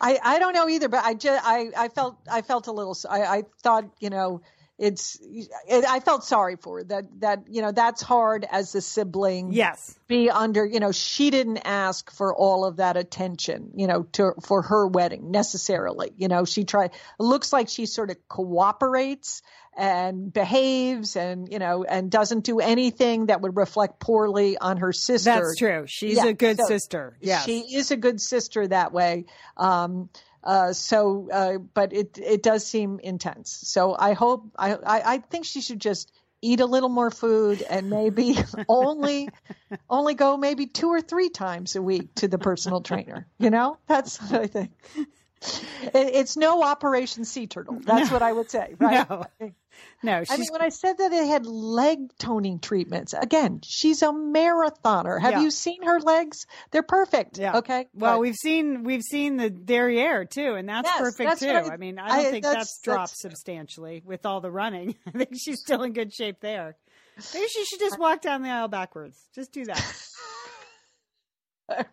I, 0.00 0.18
I 0.22 0.38
don't 0.38 0.54
know 0.54 0.68
either, 0.68 0.88
but 0.88 1.04
I 1.04 1.14
just 1.14 1.44
I, 1.44 1.70
I 1.76 1.88
felt 1.88 2.16
I 2.30 2.42
felt 2.42 2.68
a 2.68 2.72
little 2.72 2.96
I, 3.10 3.22
I 3.22 3.42
thought 3.62 3.84
you 3.98 4.10
know 4.10 4.40
it's 4.78 5.18
it, 5.20 5.84
I 5.84 5.98
felt 6.00 6.24
sorry 6.24 6.56
for 6.56 6.78
her 6.78 6.84
that 6.84 7.04
that 7.20 7.44
you 7.48 7.62
know 7.62 7.72
that's 7.72 8.00
hard 8.00 8.46
as 8.50 8.74
a 8.74 8.80
sibling. 8.80 9.52
Yes, 9.52 9.98
be 10.06 10.30
under 10.30 10.64
you 10.64 10.78
know 10.78 10.92
she 10.92 11.30
didn't 11.30 11.58
ask 11.64 12.10
for 12.12 12.34
all 12.34 12.64
of 12.64 12.76
that 12.76 12.96
attention 12.96 13.72
you 13.74 13.88
know 13.88 14.04
to 14.12 14.34
for 14.44 14.62
her 14.62 14.86
wedding 14.86 15.32
necessarily. 15.32 16.12
You 16.16 16.28
know 16.28 16.44
she 16.44 16.64
tried. 16.64 16.92
Looks 17.18 17.52
like 17.52 17.68
she 17.68 17.86
sort 17.86 18.10
of 18.10 18.16
cooperates 18.28 19.42
and 19.76 20.32
behaves 20.32 21.14
and 21.14 21.50
you 21.50 21.58
know 21.58 21.84
and 21.84 22.10
doesn't 22.10 22.44
do 22.44 22.58
anything 22.60 23.26
that 23.26 23.40
would 23.40 23.56
reflect 23.56 24.00
poorly 24.00 24.58
on 24.58 24.78
her 24.78 24.92
sister. 24.92 25.30
That's 25.30 25.56
true. 25.56 25.84
She's 25.86 26.16
yeah, 26.16 26.26
a 26.26 26.32
good 26.32 26.58
so 26.58 26.66
sister. 26.66 27.16
Yeah, 27.20 27.40
She 27.40 27.60
is 27.60 27.90
a 27.90 27.96
good 27.96 28.20
sister 28.20 28.66
that 28.66 28.92
way. 28.92 29.26
Um, 29.56 30.08
uh, 30.48 30.72
so, 30.72 31.28
uh, 31.30 31.58
but 31.58 31.92
it 31.92 32.16
it 32.16 32.42
does 32.42 32.66
seem 32.66 33.00
intense. 33.00 33.50
So 33.50 33.94
I 33.94 34.14
hope 34.14 34.50
I, 34.58 34.76
I 34.76 35.12
I 35.14 35.18
think 35.18 35.44
she 35.44 35.60
should 35.60 35.78
just 35.78 36.10
eat 36.40 36.60
a 36.60 36.64
little 36.64 36.88
more 36.88 37.10
food 37.10 37.60
and 37.60 37.90
maybe 37.90 38.38
only 38.68 39.28
only 39.90 40.14
go 40.14 40.38
maybe 40.38 40.64
two 40.64 40.88
or 40.88 41.02
three 41.02 41.28
times 41.28 41.76
a 41.76 41.82
week 41.82 42.14
to 42.14 42.28
the 42.28 42.38
personal 42.38 42.80
trainer. 42.80 43.26
You 43.38 43.50
know, 43.50 43.76
that's 43.86 44.22
what 44.22 44.40
I 44.40 44.46
think. 44.46 44.70
It, 45.40 45.90
it's 45.94 46.36
no 46.36 46.62
Operation 46.62 47.24
Sea 47.24 47.46
Turtle. 47.46 47.78
That's 47.80 48.10
no. 48.10 48.14
what 48.14 48.22
I 48.22 48.32
would 48.32 48.50
say, 48.50 48.74
right? 48.80 49.08
No. 49.08 49.24
No, 50.02 50.24
I 50.28 50.36
mean, 50.36 50.48
when 50.50 50.60
I 50.60 50.70
said 50.70 50.98
that 50.98 51.10
they 51.10 51.26
had 51.26 51.46
leg 51.46 52.10
toning 52.18 52.58
treatments, 52.58 53.14
again, 53.14 53.60
she's 53.64 54.02
a 54.02 54.06
marathoner. 54.06 55.20
Have 55.20 55.34
yeah. 55.34 55.40
you 55.40 55.50
seen 55.50 55.82
her 55.84 56.00
legs? 56.00 56.46
They're 56.70 56.82
perfect. 56.82 57.38
Yeah. 57.38 57.58
Okay. 57.58 57.86
Well, 57.94 58.14
but, 58.14 58.20
we've 58.20 58.34
seen 58.34 58.82
we've 58.82 59.02
seen 59.02 59.36
the 59.36 59.50
derriere 59.50 60.24
too, 60.24 60.54
and 60.54 60.68
that's 60.68 60.88
yes, 60.88 60.98
perfect 60.98 61.28
that's 61.28 61.40
too. 61.40 61.70
I, 61.70 61.74
I, 61.74 61.76
mean, 61.76 61.98
I 61.98 62.08
don't 62.08 62.26
I, 62.26 62.30
think 62.30 62.44
that's, 62.44 62.56
that's 62.56 62.80
dropped 62.80 63.10
that's, 63.10 63.20
substantially 63.20 64.02
with 64.04 64.26
all 64.26 64.40
the 64.40 64.50
running. 64.50 64.96
I 65.06 65.10
think 65.12 65.30
she's 65.36 65.60
still 65.60 65.82
in 65.82 65.92
good 65.92 66.12
shape 66.12 66.40
there. 66.40 66.76
Maybe 67.34 67.46
she 67.48 67.64
should 67.64 67.80
just 67.80 67.98
walk 67.98 68.20
down 68.20 68.42
the 68.42 68.50
aisle 68.50 68.68
backwards. 68.68 69.18
Just 69.34 69.52
do 69.52 69.64
that. 69.64 69.96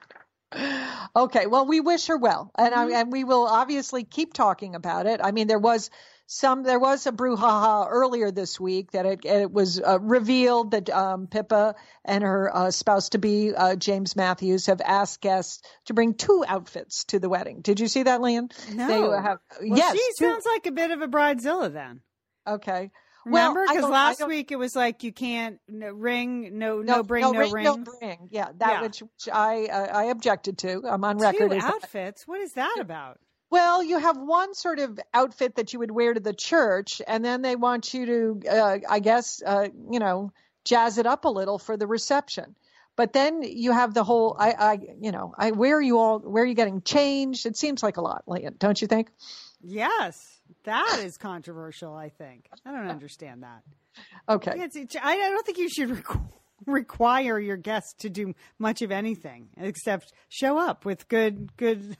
okay. 1.16 1.48
Well, 1.48 1.66
we 1.66 1.80
wish 1.80 2.08
her 2.08 2.18
well, 2.18 2.52
and 2.58 2.74
mm-hmm. 2.74 2.94
I, 2.94 3.00
and 3.00 3.12
we 3.12 3.24
will 3.24 3.46
obviously 3.46 4.04
keep 4.04 4.34
talking 4.34 4.76
about 4.76 5.06
it. 5.06 5.20
I 5.24 5.32
mean, 5.32 5.48
there 5.48 5.60
was 5.60 5.90
some 6.28 6.64
there 6.64 6.80
was 6.80 7.06
a 7.06 7.12
brouhaha 7.12 7.88
earlier 7.90 8.32
this 8.32 8.60
week 8.60 8.92
that 8.92 9.06
it, 9.06 9.26
it 9.26 9.52
was 9.52 9.80
uh, 9.80 10.00
revealed 10.00 10.72
that 10.72 10.90
um, 10.90 11.28
Pippa 11.28 11.76
and 12.04 12.24
her 12.24 12.56
uh, 12.56 12.72
spouse 12.72 13.10
to 13.10 13.20
be 13.20 13.54
uh, 13.54 13.76
James 13.76 14.16
Matthews 14.16 14.66
have 14.66 14.82
asked 14.82 15.22
guests 15.22 15.62
to 15.86 15.94
bring 15.94 16.16
two 16.16 16.44
outfits 16.48 17.04
to 17.06 17.20
the 17.20 17.30
wedding. 17.30 17.62
Did 17.62 17.80
you 17.80 17.88
see 17.88 18.04
that, 18.04 18.22
Lian? 18.22 18.52
No. 18.74 18.88
They 18.88 19.22
have, 19.22 19.40
well, 19.62 19.78
yes, 19.78 19.96
she 19.96 20.10
two. 20.20 20.32
sounds 20.32 20.46
like 20.46 20.66
a 20.66 20.72
bit 20.72 20.92
of 20.92 21.02
a 21.02 21.08
bridezilla 21.08 21.72
then. 21.72 22.02
Okay. 22.48 22.92
Remember, 23.26 23.66
because 23.68 23.84
well, 23.84 23.92
last 23.92 24.28
week 24.28 24.52
it 24.52 24.58
was 24.58 24.76
like 24.76 25.04
you 25.04 25.12
can't 25.12 25.60
no, 25.68 25.90
ring, 25.90 26.60
no, 26.60 26.82
no, 26.82 26.98
no 26.98 27.04
bring, 27.04 27.22
no, 27.24 27.32
no 27.32 27.40
ring, 27.40 27.54
ring, 27.54 27.64
no 27.64 27.78
bring. 27.78 28.30
Yeah, 28.30 28.50
that 28.60 28.70
yeah. 28.70 28.82
Which, 28.82 29.02
which, 29.02 29.30
I 29.34 29.66
uh, 29.66 29.98
I 29.98 30.04
objected 30.06 30.60
to. 30.60 30.84
I'm 30.88 31.04
on 31.04 31.18
record. 31.18 31.52
Two 31.52 31.58
outfits. 31.58 32.28
What 32.28 32.40
is 32.42 32.54
that 32.54 32.78
about? 32.80 33.20
Well, 33.50 33.84
you 33.84 33.98
have 33.98 34.18
one 34.18 34.54
sort 34.54 34.80
of 34.80 35.00
outfit 35.14 35.56
that 35.56 35.74
you 35.74 35.80
would 35.80 35.92
wear 35.92 36.14
to 36.14 36.20
the 36.20 36.34
church, 36.34 37.02
and 37.08 37.24
then 37.24 37.42
they 37.42 37.56
want 37.56 37.94
you 37.94 38.06
to, 38.06 38.50
uh, 38.50 38.78
I 38.90 39.00
guess, 39.00 39.42
uh, 39.46 39.70
you 39.92 40.00
know, 40.00 40.32
jazz 40.66 40.98
it 40.98 41.06
up 41.06 41.26
a 41.26 41.30
little 41.30 41.58
for 41.58 41.78
the 41.78 41.88
reception. 41.88 42.56
But 42.96 43.14
then 43.14 43.44
you 43.44 43.72
have 43.72 43.94
the 43.94 44.04
whole, 44.04 44.36
I, 44.40 44.52
I, 44.52 44.80
you 45.00 45.12
know, 45.12 45.34
I 45.38 45.52
where 45.52 45.78
are 45.78 45.82
you 45.82 46.00
all, 46.00 46.20
where 46.20 46.44
are 46.44 46.46
you 46.46 46.54
getting 46.54 46.82
changed? 46.82 47.46
It 47.46 47.58
seems 47.58 47.84
like 47.84 47.98
a 47.98 48.02
lot, 48.02 48.24
Lian, 48.28 48.56
don't 48.58 48.82
you 48.82 48.88
think? 48.88 49.10
Yes, 49.62 50.35
that 50.64 51.02
is 51.04 51.18
controversial. 51.18 51.94
I 51.94 52.10
think 52.10 52.50
I 52.66 52.72
don't 52.72 52.88
understand 52.88 53.44
that. 53.44 53.64
Okay, 54.28 54.54
it's, 54.56 54.76
it's, 54.76 54.96
I 55.02 55.16
don't 55.16 55.46
think 55.46 55.58
you 55.58 55.70
should. 55.70 55.90
Requ- 55.90 56.30
require 56.66 57.38
your 57.40 57.58
guests 57.58 57.94
to 58.00 58.10
do 58.10 58.34
much 58.58 58.82
of 58.82 58.92
anything 58.92 59.50
except 59.58 60.14
show 60.30 60.58
up 60.58 60.86
with 60.86 61.08
good 61.08 61.56
good 61.58 61.98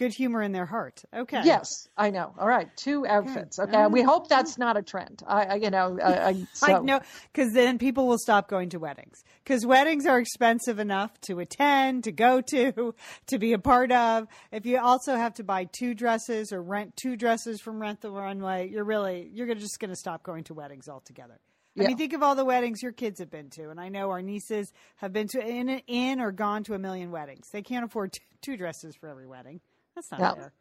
good 0.00 0.14
humor 0.14 0.40
in 0.40 0.52
their 0.52 0.64
heart. 0.64 1.02
Okay. 1.14 1.42
Yes, 1.44 1.68
I 1.94 2.08
know. 2.08 2.32
All 2.38 2.48
right, 2.48 2.74
two 2.74 3.06
outfits. 3.06 3.58
Okay, 3.58 3.70
okay. 3.70 3.86
we 3.86 4.00
hope 4.00 4.22
oh, 4.24 4.26
that's 4.30 4.56
not 4.56 4.78
a 4.78 4.82
trend. 4.82 5.22
I, 5.26 5.44
I 5.44 5.54
you 5.56 5.68
know, 5.68 5.98
I, 6.02 6.46
so. 6.54 6.66
I 6.66 6.80
know 6.80 7.00
because 7.30 7.52
then 7.52 7.78
people 7.78 8.08
will 8.08 8.18
stop 8.18 8.48
going 8.48 8.70
to 8.70 8.78
weddings 8.78 9.22
because 9.44 9.66
weddings 9.66 10.06
are 10.06 10.18
expensive 10.18 10.78
enough 10.78 11.20
to 11.22 11.38
attend, 11.40 12.04
to 12.04 12.12
go 12.12 12.40
to, 12.40 12.94
to 13.26 13.38
be 13.38 13.52
a 13.52 13.58
part 13.58 13.92
of. 13.92 14.26
If 14.50 14.64
you 14.64 14.78
also 14.80 15.16
have 15.16 15.34
to 15.34 15.44
buy 15.44 15.68
two 15.70 15.92
dresses 15.92 16.50
or 16.50 16.62
rent 16.62 16.96
two 16.96 17.14
dresses 17.14 17.60
from 17.60 17.78
Rent 17.78 18.00
the 18.00 18.10
Runway, 18.10 18.70
you're 18.70 18.84
really 18.84 19.30
you're 19.34 19.54
just 19.54 19.78
going 19.80 19.90
to 19.90 19.96
stop 19.96 20.22
going 20.22 20.44
to 20.44 20.54
weddings 20.54 20.88
altogether. 20.88 21.38
Yeah. 21.74 21.84
I 21.84 21.86
mean, 21.88 21.98
think 21.98 22.14
of 22.14 22.22
all 22.22 22.34
the 22.34 22.44
weddings 22.46 22.82
your 22.82 22.92
kids 22.92 23.20
have 23.20 23.30
been 23.30 23.50
to, 23.50 23.68
and 23.68 23.78
I 23.78 23.90
know 23.90 24.10
our 24.10 24.22
nieces 24.22 24.72
have 24.96 25.12
been 25.12 25.28
to 25.28 25.46
in, 25.46 25.68
in 25.68 26.20
or 26.20 26.32
gone 26.32 26.64
to 26.64 26.74
a 26.74 26.78
million 26.78 27.10
weddings. 27.10 27.48
They 27.52 27.62
can't 27.62 27.84
afford 27.84 28.14
two 28.42 28.56
dresses 28.56 28.96
for 28.96 29.10
every 29.10 29.26
wedding. 29.26 29.60
That's 29.94 30.10
not 30.10 30.20
no, 30.20 30.34
fair. 30.34 30.52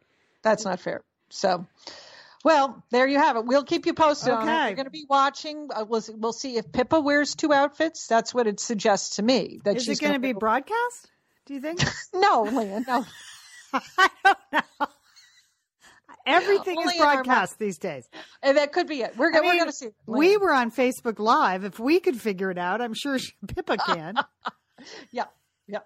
That's 0.43 0.65
not 0.65 0.79
fair. 0.79 1.01
So, 1.29 1.65
well, 2.43 2.83
there 2.91 3.07
you 3.07 3.17
have 3.17 3.35
it. 3.35 3.45
We'll 3.45 3.63
keep 3.63 3.85
you 3.85 3.93
posted 3.93 4.33
okay. 4.33 4.45
We're 4.45 4.75
going 4.75 4.85
to 4.85 4.91
be 4.91 5.05
watching. 5.09 5.69
Uh, 5.73 5.85
we'll, 5.87 6.03
we'll 6.15 6.33
see 6.33 6.57
if 6.57 6.71
Pippa 6.71 6.99
wears 6.99 7.35
two 7.35 7.53
outfits. 7.53 8.07
That's 8.07 8.33
what 8.33 8.47
it 8.47 8.59
suggests 8.59 9.17
to 9.17 9.23
me. 9.23 9.59
That 9.63 9.77
Is 9.77 9.83
she's 9.83 9.99
it 9.99 10.01
going 10.01 10.13
to 10.13 10.19
be 10.19 10.33
broadcast? 10.33 11.09
Do 11.45 11.53
you 11.53 11.61
think? 11.61 11.81
no, 12.13 12.43
Lian, 12.43 12.85
no. 12.87 13.05
I 13.73 14.09
don't 14.23 14.37
know. 14.53 14.87
Everything 16.25 16.77
Only 16.77 16.93
is 16.93 16.99
broadcast 16.99 17.57
these 17.57 17.79
days. 17.79 18.07
And 18.43 18.57
that 18.57 18.71
could 18.71 18.87
be 18.87 19.01
it. 19.01 19.17
We're, 19.17 19.29
I 19.29 19.41
mean, 19.41 19.45
we're 19.45 19.53
going 19.55 19.65
to 19.65 19.71
see. 19.71 19.89
We 20.05 20.37
were 20.37 20.53
on 20.53 20.71
Facebook 20.71 21.17
Live. 21.17 21.63
If 21.63 21.79
we 21.79 21.99
could 21.99 22.19
figure 22.19 22.51
it 22.51 22.57
out, 22.57 22.81
I'm 22.81 22.93
sure 22.93 23.17
Pippa 23.47 23.77
can. 23.77 24.15
yeah. 25.11 25.25
Yeah. 25.67 25.79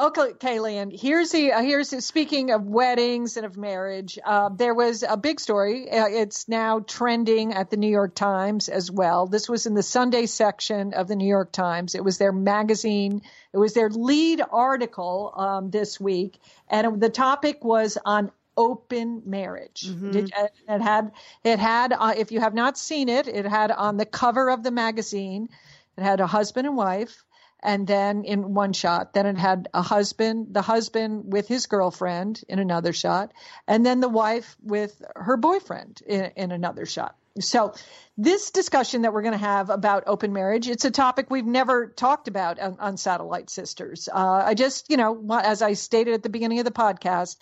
Okay, 0.00 0.32
Kaylee, 0.32 0.98
here's 0.98 1.30
the 1.30 1.52
uh, 1.52 1.60
here's 1.60 1.90
the, 1.90 2.00
speaking 2.00 2.52
of 2.52 2.64
weddings 2.64 3.36
and 3.36 3.44
of 3.44 3.58
marriage. 3.58 4.18
Uh, 4.24 4.48
there 4.48 4.72
was 4.72 5.02
a 5.06 5.18
big 5.18 5.38
story. 5.38 5.90
Uh, 5.90 6.06
it's 6.08 6.48
now 6.48 6.80
trending 6.80 7.52
at 7.52 7.68
the 7.68 7.76
New 7.76 7.90
York 7.90 8.14
Times 8.14 8.70
as 8.70 8.90
well. 8.90 9.26
This 9.26 9.46
was 9.46 9.66
in 9.66 9.74
the 9.74 9.82
Sunday 9.82 10.24
section 10.24 10.94
of 10.94 11.06
the 11.06 11.16
New 11.16 11.28
York 11.28 11.52
Times. 11.52 11.94
It 11.94 12.02
was 12.02 12.16
their 12.16 12.32
magazine. 12.32 13.20
It 13.52 13.58
was 13.58 13.74
their 13.74 13.90
lead 13.90 14.40
article 14.50 15.34
um, 15.36 15.70
this 15.70 16.00
week, 16.00 16.40
and 16.70 16.98
the 16.98 17.10
topic 17.10 17.62
was 17.62 17.98
on 18.02 18.32
open 18.56 19.20
marriage. 19.26 19.84
Mm-hmm. 19.86 20.12
Did, 20.12 20.32
uh, 20.32 20.46
it 20.66 20.80
had 20.80 21.12
it 21.44 21.58
had 21.58 21.92
uh, 21.92 22.14
if 22.16 22.32
you 22.32 22.40
have 22.40 22.54
not 22.54 22.78
seen 22.78 23.10
it, 23.10 23.28
it 23.28 23.44
had 23.44 23.70
on 23.70 23.98
the 23.98 24.06
cover 24.06 24.48
of 24.48 24.62
the 24.62 24.70
magazine. 24.70 25.50
It 25.98 26.04
had 26.04 26.20
a 26.20 26.26
husband 26.26 26.66
and 26.66 26.74
wife 26.74 27.22
and 27.62 27.86
then 27.86 28.24
in 28.24 28.54
one 28.54 28.72
shot 28.72 29.12
then 29.12 29.26
it 29.26 29.36
had 29.36 29.68
a 29.74 29.82
husband 29.82 30.48
the 30.52 30.62
husband 30.62 31.32
with 31.32 31.46
his 31.48 31.66
girlfriend 31.66 32.42
in 32.48 32.58
another 32.58 32.92
shot 32.92 33.32
and 33.66 33.84
then 33.84 34.00
the 34.00 34.08
wife 34.08 34.56
with 34.62 35.02
her 35.16 35.36
boyfriend 35.36 36.02
in, 36.06 36.30
in 36.36 36.52
another 36.52 36.86
shot 36.86 37.16
so 37.38 37.72
this 38.18 38.50
discussion 38.50 39.02
that 39.02 39.12
we're 39.12 39.22
going 39.22 39.32
to 39.32 39.38
have 39.38 39.70
about 39.70 40.04
open 40.06 40.32
marriage 40.32 40.68
it's 40.68 40.84
a 40.84 40.90
topic 40.90 41.30
we've 41.30 41.46
never 41.46 41.86
talked 41.86 42.28
about 42.28 42.58
on, 42.58 42.76
on 42.80 42.96
satellite 42.96 43.50
sisters 43.50 44.08
uh, 44.12 44.42
i 44.44 44.54
just 44.54 44.90
you 44.90 44.96
know 44.96 45.26
as 45.42 45.62
i 45.62 45.72
stated 45.72 46.14
at 46.14 46.22
the 46.22 46.30
beginning 46.30 46.58
of 46.58 46.64
the 46.64 46.70
podcast 46.70 47.36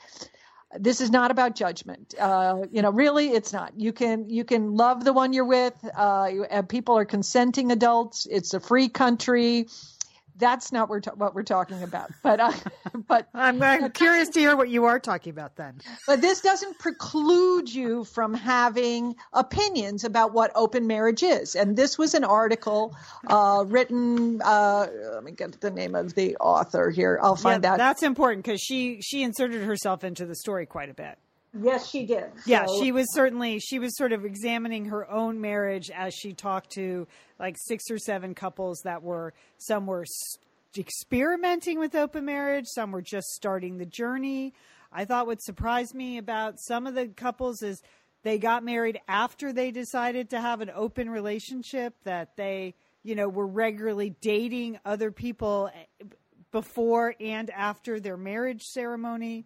this 0.78 1.00
is 1.00 1.10
not 1.10 1.30
about 1.30 1.54
judgment. 1.54 2.14
Uh, 2.18 2.66
you 2.70 2.82
know, 2.82 2.90
really, 2.90 3.28
it's 3.28 3.52
not. 3.52 3.72
You 3.78 3.92
can 3.92 4.28
you 4.28 4.44
can 4.44 4.74
love 4.74 5.02
the 5.02 5.12
one 5.12 5.32
you're 5.32 5.46
with. 5.46 5.72
Uh, 5.96 6.62
people 6.68 6.98
are 6.98 7.06
consenting 7.06 7.72
adults. 7.72 8.26
It's 8.30 8.52
a 8.52 8.60
free 8.60 8.90
country 8.90 9.68
that's 10.38 10.72
not 10.72 10.88
what 10.88 11.34
we're 11.34 11.42
talking 11.42 11.82
about. 11.82 12.10
But 12.22 12.40
uh, 12.40 12.52
but 13.08 13.28
I'm, 13.34 13.60
I'm 13.62 13.90
curious 13.90 14.28
to 14.30 14.40
hear 14.40 14.56
what 14.56 14.68
you 14.68 14.84
are 14.84 14.98
talking 14.98 15.30
about 15.30 15.56
then. 15.56 15.80
But 16.06 16.20
this 16.20 16.40
doesn't 16.40 16.78
preclude 16.78 17.72
you 17.72 18.04
from 18.04 18.34
having 18.34 19.16
opinions 19.32 20.04
about 20.04 20.32
what 20.32 20.50
open 20.54 20.86
marriage 20.86 21.22
is. 21.22 21.54
And 21.54 21.76
this 21.76 21.98
was 21.98 22.14
an 22.14 22.24
article 22.24 22.96
uh, 23.26 23.64
written. 23.66 24.40
Uh, 24.42 24.86
let 25.14 25.24
me 25.24 25.32
get 25.32 25.60
the 25.60 25.70
name 25.70 25.94
of 25.94 26.14
the 26.14 26.36
author 26.36 26.90
here. 26.90 27.18
I'll 27.22 27.36
find 27.36 27.64
yeah, 27.64 27.72
out. 27.72 27.78
That's 27.78 28.02
important 28.02 28.44
because 28.44 28.60
she 28.60 29.00
she 29.00 29.22
inserted 29.22 29.62
herself 29.62 30.04
into 30.04 30.26
the 30.26 30.36
story 30.36 30.66
quite 30.66 30.90
a 30.90 30.94
bit. 30.94 31.18
Yes, 31.54 31.88
she 31.88 32.04
did. 32.04 32.30
Yeah, 32.46 32.66
so. 32.66 32.82
she 32.82 32.92
was 32.92 33.12
certainly 33.14 33.58
she 33.58 33.78
was 33.78 33.96
sort 33.96 34.12
of 34.12 34.24
examining 34.24 34.86
her 34.86 35.10
own 35.10 35.40
marriage 35.40 35.90
as 35.90 36.14
she 36.14 36.34
talked 36.34 36.70
to 36.72 37.06
like 37.38 37.56
six 37.58 37.90
or 37.90 37.98
seven 37.98 38.34
couples 38.34 38.80
that 38.84 39.02
were 39.02 39.32
some 39.56 39.86
were 39.86 40.04
experimenting 40.76 41.78
with 41.78 41.94
open 41.94 42.24
marriage, 42.24 42.66
some 42.66 42.92
were 42.92 43.02
just 43.02 43.28
starting 43.28 43.78
the 43.78 43.86
journey. 43.86 44.52
I 44.92 45.04
thought 45.04 45.26
what 45.26 45.42
surprised 45.42 45.94
me 45.94 46.18
about 46.18 46.58
some 46.58 46.86
of 46.86 46.94
the 46.94 47.08
couples 47.08 47.62
is 47.62 47.82
they 48.22 48.38
got 48.38 48.64
married 48.64 49.00
after 49.08 49.52
they 49.52 49.70
decided 49.70 50.30
to 50.30 50.40
have 50.40 50.60
an 50.60 50.70
open 50.74 51.08
relationship 51.08 51.94
that 52.04 52.36
they, 52.36 52.74
you 53.02 53.14
know, 53.14 53.28
were 53.28 53.46
regularly 53.46 54.14
dating 54.20 54.78
other 54.84 55.10
people 55.10 55.70
eh, 55.74 56.04
before 56.50 57.14
and 57.20 57.50
after 57.50 58.00
their 58.00 58.16
marriage 58.16 58.62
ceremony. 58.62 59.44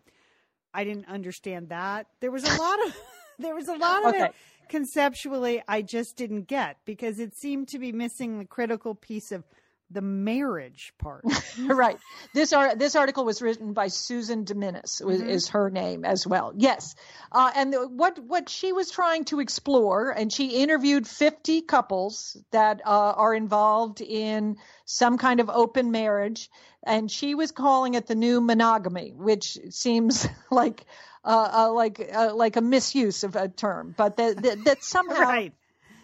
I 0.74 0.85
didn't 0.85 1.08
understand 1.08 1.68
that. 1.68 2.06
There 2.20 2.30
was 2.30 2.44
a 2.44 2.56
lot 2.56 2.87
of 2.87 2.96
there 3.38 3.54
was 3.54 3.68
a 3.68 3.76
lot 3.76 4.04
of 4.04 4.14
okay. 4.14 4.24
it 4.24 4.35
conceptually 4.68 5.62
I 5.68 5.82
just 5.82 6.16
didn't 6.16 6.48
get 6.48 6.76
because 6.85 7.18
it 7.18 7.35
seemed 7.35 7.68
to 7.68 7.78
be 7.78 7.92
missing 7.92 8.38
the 8.38 8.44
critical 8.44 8.94
piece 8.94 9.32
of 9.32 9.44
the 9.92 10.00
marriage 10.02 10.92
part. 10.98 11.24
right. 11.59 11.98
This 12.35 12.52
art, 12.52 12.78
this 12.78 12.96
article 12.96 13.24
was 13.24 13.42
written 13.42 13.72
by 13.72 13.88
Susan 13.88 14.44
Dominus, 14.44 15.00
mm-hmm. 15.05 15.28
is 15.28 15.48
her 15.48 15.70
name 15.70 16.05
as 16.05 16.26
well. 16.26 16.52
Yes. 16.57 16.94
Uh, 17.31 17.50
and 17.55 17.72
the, 17.72 17.88
what 17.88 18.18
what 18.18 18.48
she 18.48 18.72
was 18.72 18.90
trying 18.90 19.24
to 19.26 19.40
explore, 19.40 20.11
and 20.11 20.33
she 20.33 20.62
interviewed 20.62 21.07
50 21.07 21.62
couples 21.62 22.37
that 22.50 22.81
uh, 22.85 23.12
are 23.16 23.35
involved 23.35 24.00
in 24.00 24.57
some 24.85 25.18
kind 25.18 25.40
of 25.40 25.50
open 25.50 25.90
marriage, 25.90 26.50
and 26.85 27.11
she 27.11 27.35
was 27.35 27.52
calling 27.52 27.94
it 27.94 28.07
the 28.07 28.14
new 28.14 28.40
monogamy, 28.40 29.12
which 29.14 29.59
seems 29.70 30.26
like 30.50 30.85
uh, 31.24 31.50
uh, 31.52 31.72
like 31.72 32.11
uh, 32.12 32.35
like 32.35 32.57
a 32.57 32.61
misuse 32.61 33.24
of 33.24 33.37
a 33.37 33.48
term, 33.48 33.94
but 33.96 34.16
that 34.16 34.42
that, 34.42 34.64
that 34.64 34.85
somehow 34.85 35.48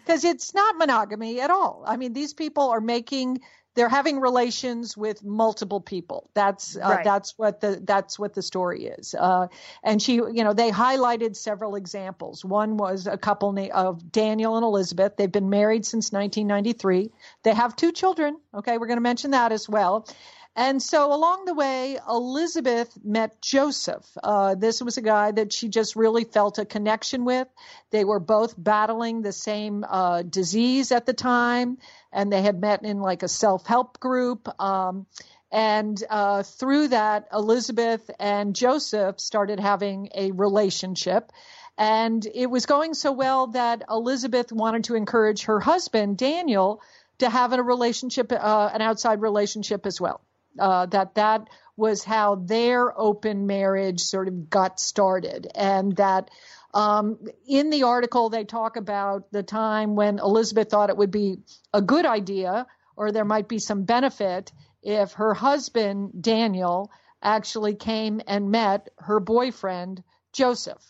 because 0.09 0.23
it's 0.23 0.55
not 0.55 0.75
monogamy 0.75 1.39
at 1.39 1.51
all. 1.51 1.83
I 1.85 1.95
mean, 1.95 2.13
these 2.13 2.33
people 2.33 2.71
are 2.71 2.81
making 2.81 3.41
they're 3.75 3.89
having 3.89 4.19
relations 4.19 4.97
with 4.97 5.23
multiple 5.23 5.79
people. 5.79 6.29
That's 6.33 6.75
uh, 6.75 6.81
right. 6.81 7.03
that's 7.03 7.37
what 7.37 7.61
the 7.61 7.79
that's 7.83 8.17
what 8.17 8.33
the 8.33 8.41
story 8.41 8.85
is. 8.85 9.15
Uh, 9.17 9.47
and 9.83 10.01
she, 10.01 10.15
you 10.15 10.43
know, 10.43 10.53
they 10.53 10.71
highlighted 10.71 11.35
several 11.35 11.75
examples. 11.75 12.43
One 12.43 12.77
was 12.77 13.07
a 13.07 13.17
couple 13.17 13.51
na- 13.53 13.69
of 13.73 14.11
Daniel 14.11 14.55
and 14.55 14.63
Elizabeth. 14.63 15.15
They've 15.17 15.31
been 15.31 15.49
married 15.49 15.85
since 15.85 16.11
1993. 16.11 17.11
They 17.43 17.53
have 17.53 17.75
two 17.75 17.91
children. 17.91 18.37
Okay, 18.53 18.77
we're 18.77 18.87
going 18.87 18.97
to 18.97 19.01
mention 19.01 19.31
that 19.31 19.51
as 19.51 19.69
well. 19.69 20.07
And 20.55 20.81
so 20.81 21.13
along 21.13 21.45
the 21.45 21.53
way, 21.53 21.99
Elizabeth 22.07 22.97
met 23.03 23.41
Joseph. 23.41 24.05
Uh, 24.21 24.55
this 24.55 24.81
was 24.81 24.97
a 24.97 25.01
guy 25.01 25.31
that 25.31 25.53
she 25.53 25.69
just 25.69 25.95
really 25.95 26.25
felt 26.25 26.57
a 26.57 26.65
connection 26.65 27.23
with. 27.23 27.47
They 27.91 28.03
were 28.03 28.19
both 28.19 28.55
battling 28.57 29.21
the 29.21 29.31
same 29.31 29.85
uh, 29.87 30.23
disease 30.23 30.91
at 30.91 31.05
the 31.05 31.13
time, 31.13 31.77
and 32.11 32.31
they 32.31 32.41
had 32.41 32.59
met 32.59 32.83
in 32.83 32.99
like 32.99 33.23
a 33.23 33.27
self 33.27 33.65
help 33.67 33.99
group. 33.99 34.49
Um, 34.61 35.05
and 35.51 36.03
uh, 36.09 36.43
through 36.43 36.89
that, 36.89 37.27
Elizabeth 37.31 38.09
and 38.19 38.55
Joseph 38.55 39.19
started 39.19 39.59
having 39.59 40.09
a 40.13 40.31
relationship. 40.31 41.31
And 41.77 42.25
it 42.35 42.47
was 42.47 42.65
going 42.65 42.95
so 42.95 43.13
well 43.13 43.47
that 43.47 43.83
Elizabeth 43.89 44.51
wanted 44.51 44.83
to 44.85 44.95
encourage 44.95 45.43
her 45.43 45.59
husband, 45.59 46.17
Daniel, 46.17 46.81
to 47.19 47.29
have 47.29 47.53
a 47.53 47.63
relationship, 47.63 48.31
uh, 48.31 48.69
an 48.73 48.81
outside 48.81 49.21
relationship 49.21 49.85
as 49.85 50.01
well 50.01 50.21
uh, 50.59 50.85
that 50.87 51.15
that 51.15 51.47
was 51.75 52.03
how 52.03 52.35
their 52.35 52.97
open 52.99 53.47
marriage 53.47 54.01
sort 54.01 54.27
of 54.27 54.49
got 54.49 54.79
started, 54.79 55.47
and 55.55 55.95
that 55.95 56.29
um, 56.73 57.19
in 57.47 57.69
the 57.69 57.83
article 57.83 58.29
they 58.29 58.43
talk 58.43 58.75
about 58.75 59.31
the 59.31 59.43
time 59.43 59.95
when 59.95 60.19
Elizabeth 60.19 60.69
thought 60.69 60.89
it 60.89 60.97
would 60.97 61.11
be 61.11 61.37
a 61.73 61.81
good 61.81 62.05
idea 62.05 62.67
or 62.95 63.11
there 63.11 63.25
might 63.25 63.47
be 63.47 63.59
some 63.59 63.83
benefit 63.85 64.51
if 64.83 65.13
her 65.13 65.33
husband 65.33 66.11
Daniel 66.21 66.91
actually 67.21 67.75
came 67.75 68.21
and 68.27 68.51
met 68.51 68.89
her 68.97 69.19
boyfriend 69.19 70.03
Joseph. 70.33 70.83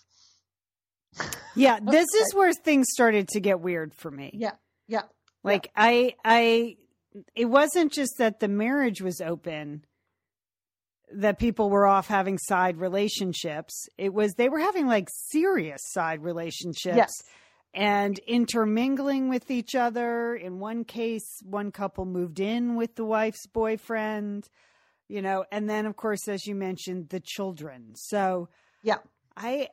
Yeah, 1.55 1.79
this 1.82 2.08
is 2.13 2.34
where 2.34 2.53
things 2.53 2.88
started 2.89 3.29
to 3.29 3.39
get 3.39 3.60
weird 3.60 3.93
for 3.93 4.12
me. 4.12 4.32
Yeah. 4.34 4.51
Yeah. 4.88 5.03
Like 5.43 5.65
yeah. 5.67 5.84
I 5.84 6.15
I 6.23 6.77
it 7.36 7.45
wasn't 7.45 7.91
just 7.91 8.13
that 8.17 8.39
the 8.39 8.47
marriage 8.47 9.01
was 9.01 9.21
open 9.21 9.86
that 11.12 11.39
people 11.39 11.69
were 11.69 11.88
off 11.88 12.08
having 12.08 12.38
side 12.38 12.77
relationships. 12.77 13.88
It 13.97 14.13
was 14.13 14.34
they 14.34 14.49
were 14.49 14.60
having 14.60 14.88
like 14.88 15.08
serious 15.10 15.82
side 15.86 16.21
relationships 16.21 16.97
yes. 16.97 17.12
and 17.73 18.19
intermingling 18.27 19.29
with 19.29 19.49
each 19.49 19.75
other. 19.75 20.36
In 20.36 20.60
one 20.60 20.84
case 20.84 21.27
one 21.43 21.71
couple 21.71 22.05
moved 22.05 22.39
in 22.39 22.75
with 22.75 22.95
the 22.95 23.05
wife's 23.05 23.47
boyfriend 23.47 24.47
you 25.08 25.21
know 25.23 25.43
and 25.51 25.67
then 25.67 25.88
of 25.88 25.95
course 25.95 26.27
as 26.27 26.45
you 26.45 26.55
mentioned 26.55 27.10
the 27.10 27.19
children. 27.19 27.95
So 27.95 28.49
yeah. 28.84 28.97
I 29.36 29.69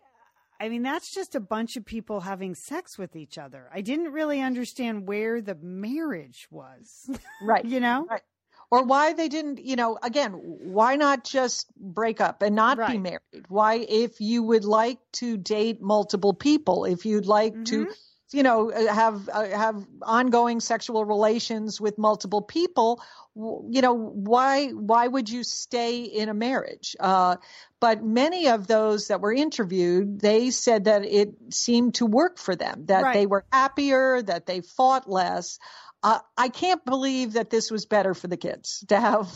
I 0.60 0.68
mean, 0.68 0.82
that's 0.82 1.12
just 1.12 1.34
a 1.34 1.40
bunch 1.40 1.76
of 1.76 1.84
people 1.84 2.20
having 2.20 2.54
sex 2.54 2.98
with 2.98 3.16
each 3.16 3.38
other. 3.38 3.68
I 3.72 3.80
didn't 3.80 4.12
really 4.12 4.40
understand 4.40 5.06
where 5.06 5.40
the 5.40 5.56
marriage 5.56 6.48
was. 6.50 7.10
Right. 7.42 7.64
you 7.64 7.80
know? 7.80 8.06
Right. 8.08 8.22
Or 8.70 8.82
why 8.84 9.12
they 9.12 9.28
didn't, 9.28 9.64
you 9.64 9.76
know, 9.76 9.98
again, 10.02 10.32
why 10.32 10.96
not 10.96 11.22
just 11.22 11.70
break 11.76 12.20
up 12.20 12.42
and 12.42 12.56
not 12.56 12.78
right. 12.78 12.92
be 12.92 12.98
married? 12.98 13.46
Why, 13.48 13.74
if 13.76 14.20
you 14.20 14.42
would 14.42 14.64
like 14.64 14.98
to 15.14 15.36
date 15.36 15.80
multiple 15.80 16.34
people, 16.34 16.84
if 16.84 17.06
you'd 17.06 17.26
like 17.26 17.52
mm-hmm. 17.52 17.64
to, 17.64 17.88
you 18.32 18.42
know, 18.42 18.70
have 18.70 19.28
uh, 19.28 19.46
have 19.46 19.86
ongoing 20.02 20.60
sexual 20.60 21.04
relations 21.04 21.80
with 21.80 21.98
multiple 21.98 22.42
people, 22.42 23.00
you 23.36 23.82
know 23.82 23.92
why 23.92 24.68
why 24.68 25.06
would 25.06 25.28
you 25.28 25.44
stay 25.44 26.02
in 26.02 26.28
a 26.28 26.34
marriage 26.34 26.96
uh, 27.00 27.36
but 27.80 28.02
many 28.02 28.48
of 28.48 28.66
those 28.66 29.08
that 29.08 29.20
were 29.20 29.32
interviewed 29.32 30.20
they 30.20 30.50
said 30.50 30.84
that 30.84 31.04
it 31.04 31.34
seemed 31.50 31.94
to 31.94 32.06
work 32.06 32.38
for 32.38 32.56
them 32.56 32.86
that 32.86 33.02
right. 33.02 33.14
they 33.14 33.26
were 33.26 33.44
happier 33.52 34.22
that 34.22 34.46
they 34.46 34.62
fought 34.62 35.08
less 35.08 35.58
uh, 36.02 36.18
i 36.36 36.48
can't 36.48 36.84
believe 36.84 37.34
that 37.34 37.50
this 37.50 37.70
was 37.70 37.84
better 37.84 38.14
for 38.14 38.28
the 38.28 38.38
kids 38.38 38.84
to 38.88 38.98
have 38.98 39.28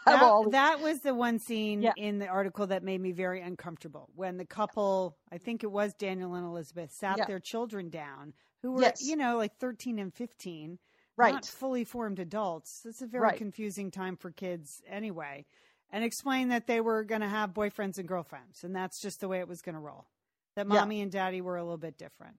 that, 0.06 0.22
all... 0.22 0.50
that, 0.50 0.80
was 0.80 1.00
the 1.00 1.14
one 1.14 1.38
scene 1.38 1.82
yeah. 1.82 1.92
in 1.96 2.18
the 2.18 2.26
article 2.26 2.66
that 2.66 2.82
made 2.82 3.00
me 3.00 3.12
very 3.12 3.40
uncomfortable 3.40 4.08
when 4.14 4.36
the 4.36 4.46
couple 4.46 5.16
i 5.32 5.38
think 5.38 5.62
it 5.62 5.70
was 5.70 5.92
daniel 5.94 6.34
and 6.34 6.46
elizabeth 6.46 6.90
sat 6.92 7.18
yeah. 7.18 7.26
their 7.26 7.40
children 7.40 7.90
down 7.90 8.32
who 8.62 8.72
were 8.72 8.82
yes. 8.82 9.02
you 9.02 9.16
know 9.16 9.36
like 9.36 9.56
13 9.58 9.98
and 9.98 10.14
15 10.14 10.78
right. 11.20 11.34
not 11.34 11.46
fully 11.46 11.84
formed 11.84 12.18
adults. 12.18 12.82
It's 12.84 13.02
a 13.02 13.06
very 13.06 13.22
right. 13.22 13.36
confusing 13.36 13.90
time 13.90 14.16
for 14.16 14.30
kids 14.30 14.82
anyway. 14.88 15.46
And 15.92 16.04
explain 16.04 16.48
that 16.48 16.66
they 16.66 16.80
were 16.80 17.02
going 17.02 17.20
to 17.20 17.28
have 17.28 17.50
boyfriends 17.50 17.98
and 17.98 18.06
girlfriends, 18.06 18.62
and 18.62 18.74
that's 18.74 19.00
just 19.02 19.20
the 19.20 19.26
way 19.26 19.40
it 19.40 19.48
was 19.48 19.60
going 19.60 19.74
to 19.74 19.80
roll. 19.80 20.06
That 20.54 20.68
mommy 20.68 20.98
yeah. 20.98 21.02
and 21.02 21.12
daddy 21.12 21.40
were 21.40 21.56
a 21.56 21.64
little 21.64 21.78
bit 21.78 21.98
different. 21.98 22.36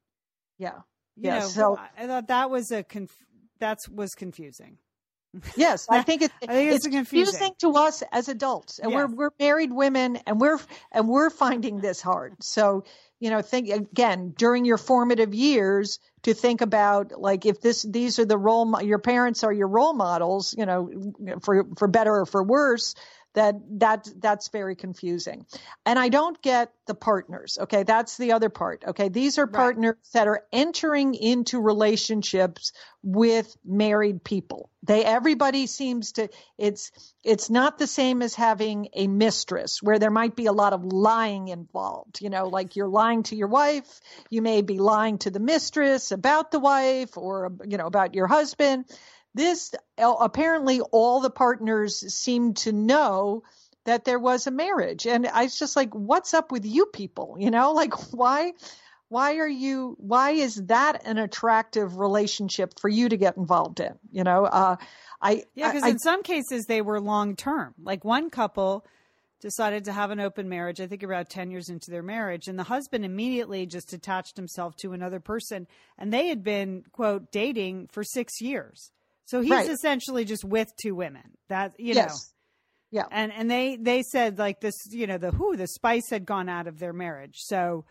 Yeah. 0.58 0.80
You 1.17 1.30
yeah. 1.30 1.39
Know, 1.39 1.47
so 1.47 1.80
I 1.97 2.08
thought 2.08 2.28
that 2.28 2.50
was 2.50 2.71
a 2.71 2.84
conf- 2.84 3.26
that 3.60 3.80
was 3.93 4.12
confusing. 4.12 4.78
Yes, 5.56 5.88
I 5.89 6.02
think, 6.04 6.24
it, 6.24 6.32
I 6.44 6.48
think 6.48 6.72
it's, 6.72 6.86
it's 6.86 6.94
confusing. 6.94 7.39
confusing. 7.39 7.56
to 7.60 7.80
us 7.80 8.04
as 8.12 8.28
adults, 8.28 8.80
and 8.80 8.91
yes. 8.91 8.98
we're 8.98 9.15
we're 9.15 9.32
married 9.39 9.72
women, 9.72 10.17
and 10.28 10.39
we're 10.39 10.60
and 10.91 11.08
we're 11.08 11.30
finding 11.30 11.80
this 11.80 12.02
hard. 12.02 12.44
So 12.44 12.84
you 13.22 13.30
know, 13.30 13.41
think 13.41 13.70
again 13.70 14.34
during 14.36 14.65
your 14.65 14.78
formative 14.78 15.34
years 15.34 16.00
to 16.24 16.34
think 16.34 16.62
about 16.62 17.20
like 17.20 17.46
if 17.46 17.62
this 17.62 17.84
these 17.84 18.20
are 18.20 18.26
the 18.26 18.38
role 18.38 18.82
your 18.82 19.00
parents 19.00 19.44
are 19.44 19.54
your 19.54 19.67
role 19.67 19.94
models, 19.94 20.56
you 20.58 20.65
know, 20.65 20.89
for 21.41 21.65
for 21.78 21.88
better 21.88 22.15
or 22.15 22.26
for 22.26 22.44
worse 22.44 22.96
that 23.34 23.56
that 23.80 24.08
that's 24.20 24.50
very 24.50 24.76
confusing. 24.76 25.46
And 25.86 25.98
i 25.98 26.10
don't 26.10 26.41
get 26.41 26.74
the 26.88 26.96
partners 26.96 27.58
okay? 27.62 27.84
That's 27.84 28.17
the 28.17 28.34
other 28.34 28.50
part 28.50 28.84
okay? 28.88 29.10
These 29.10 29.38
are 29.38 29.48
partners 29.48 29.96
right. 29.98 30.13
that 30.13 30.28
are 30.28 30.44
entering 30.52 31.15
into 31.15 31.60
relationships 31.62 32.74
with 33.04 33.56
married 33.65 34.24
people. 34.24 34.70
They 34.84 35.06
everybody 35.06 35.67
seems 35.67 36.13
to 36.13 36.30
it's 36.58 36.91
it's 37.24 37.50
not 37.50 37.78
the 37.78 37.88
same 37.88 38.22
as 38.22 38.36
having 38.36 38.89
a 38.94 39.08
mistress 39.08 39.82
where 39.82 40.00
there 40.00 40.12
might 40.12 40.36
be 40.36 40.48
a 40.48 40.54
lot 40.54 40.74
of 40.74 40.84
lying 40.86 41.48
involved 41.48 42.22
you 42.22 42.30
know? 42.30 42.48
Like 42.48 42.76
you're 42.76 42.88
lying 42.88 43.24
to 43.24 43.36
your 43.36 43.48
wife 43.48 44.02
you 44.30 44.41
may 44.41 44.62
be 44.62 44.80
lying 44.80 45.17
to 45.20 45.32
the 45.32 45.39
mistress 45.39 46.12
about 46.12 46.52
the 46.52 46.60
wife 46.60 47.17
or 47.17 47.52
you 47.65 47.78
know 47.78 47.88
about 47.88 48.15
your 48.15 48.28
husband 48.28 48.86
this 49.34 49.74
apparently 49.98 50.82
all 50.82 51.22
the 51.22 51.30
partners 51.30 52.13
seemed 52.13 52.58
to 52.58 52.72
know 52.72 53.44
that 53.86 54.06
there 54.06 54.20
was 54.20 54.48
a 54.48 54.52
marriage 54.52 55.08
and 55.08 55.28
i 55.28 55.44
was 55.44 55.58
just 55.58 55.76
like 55.76 55.94
what's 55.94 56.34
up 56.34 56.52
with 56.52 56.65
you 56.65 56.86
people 56.88 57.36
you 57.39 57.52
know 57.52 57.72
like 57.74 57.94
why 58.13 58.54
why 59.10 59.38
are 59.38 59.48
you 59.48 59.96
why 60.00 60.32
is 60.32 60.56
that 60.67 61.06
an 61.06 61.17
attractive 61.17 61.98
relationship 61.98 62.74
for 62.80 62.89
you 62.89 63.10
to 63.10 63.17
get 63.17 63.38
involved 63.38 63.80
in 63.80 63.94
you 64.12 64.24
know 64.24 64.46
uh 64.46 64.76
i 65.22 65.44
yeah 65.56 65.72
because 65.72 65.88
in 65.88 66.00
some 66.00 66.24
cases 66.24 66.65
they 66.65 66.82
were 66.82 67.00
long 67.00 67.36
term 67.36 67.74
like 67.82 68.04
one 68.04 68.30
couple 68.30 68.86
decided 69.41 69.86
to 69.86 69.91
have 69.91 70.12
an 70.12 70.20
open 70.20 70.48
marriage, 70.48 70.80
I 70.80 70.88
think 70.88 71.04
about 71.04 71.30
10 71.30 71.52
years 71.52 71.67
into 71.67 71.91
their 71.91 72.04
marriage. 72.04 72.48
And 72.48 72.58
the 72.58 72.63
husband 72.63 73.04
immediately 73.04 73.65
just 73.65 73.91
attached 73.91 74.38
himself 74.38 74.76
to 74.78 74.94
another 74.94 75.20
person. 75.20 75.67
And 75.98 76.13
they 76.13 76.28
had 76.28 76.44
been, 76.44 76.84
quote, 76.91 77.32
dating 77.32 77.89
for 77.91 78.04
six 78.04 78.39
years. 78.39 78.91
So 79.32 79.39
he's 79.39 79.50
right. 79.50 79.70
essentially 79.70 80.26
just 80.26 80.44
with 80.44 80.67
two 80.76 80.94
women. 80.94 81.24
That, 81.48 81.80
you 81.80 81.94
yes. 81.94 82.10
know. 82.10 83.00
Yeah. 83.00 83.06
And 83.10 83.32
and 83.32 83.50
they 83.50 83.78
they 83.78 84.04
said 84.04 84.38
like 84.38 84.60
this, 84.60 84.76
you 84.89 85.08
know, 85.08 85.17
the 85.17 85.32
who 85.32 85.56
the 85.56 85.67
spice 85.67 86.10
had 86.10 86.26
gone 86.26 86.50
out 86.50 86.67
of 86.67 86.80
their 86.80 86.91
marriage. 86.91 87.38
So 87.38 87.86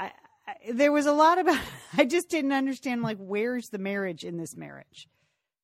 I, 0.00 0.10
I 0.48 0.72
there 0.72 0.90
was 0.90 1.06
a 1.06 1.12
lot 1.12 1.38
about 1.38 1.60
I 1.96 2.04
just 2.04 2.28
didn't 2.28 2.50
understand 2.50 3.02
like 3.02 3.18
where's 3.20 3.68
the 3.68 3.78
marriage 3.78 4.24
in 4.24 4.36
this 4.36 4.56
marriage? 4.56 5.06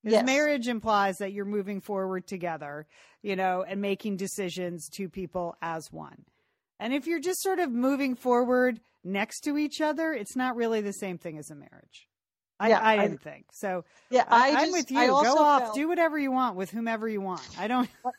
Because 0.04 0.18
yes. 0.18 0.24
marriage 0.26 0.68
implies 0.68 1.16
that 1.16 1.32
you're 1.32 1.44
moving 1.44 1.80
forward 1.80 2.28
together, 2.28 2.86
you 3.20 3.34
know, 3.34 3.64
and 3.66 3.80
making 3.80 4.16
decisions 4.16 4.88
two 4.88 5.08
people 5.08 5.56
as 5.60 5.90
one. 5.90 6.24
And 6.78 6.94
if 6.94 7.08
you're 7.08 7.20
just 7.20 7.42
sort 7.42 7.58
of 7.58 7.72
moving 7.72 8.14
forward 8.14 8.80
next 9.02 9.40
to 9.40 9.58
each 9.58 9.80
other, 9.80 10.12
it's 10.12 10.36
not 10.36 10.54
really 10.54 10.80
the 10.80 10.92
same 10.92 11.18
thing 11.18 11.36
as 11.36 11.50
a 11.50 11.56
marriage. 11.56 12.06
I, 12.60 12.68
yeah, 12.68 12.86
I 12.86 12.96
didn't 12.98 13.20
I, 13.26 13.30
think 13.30 13.46
so. 13.52 13.84
Yeah, 14.10 14.24
I 14.28 14.48
am 14.48 14.72
with 14.72 14.90
you. 14.90 15.06
Go 15.06 15.16
off, 15.16 15.62
felt, 15.62 15.74
do 15.74 15.88
whatever 15.88 16.18
you 16.18 16.30
want 16.30 16.56
with 16.56 16.70
whomever 16.70 17.08
you 17.08 17.20
want. 17.20 17.42
I 17.58 17.66
don't. 17.66 17.88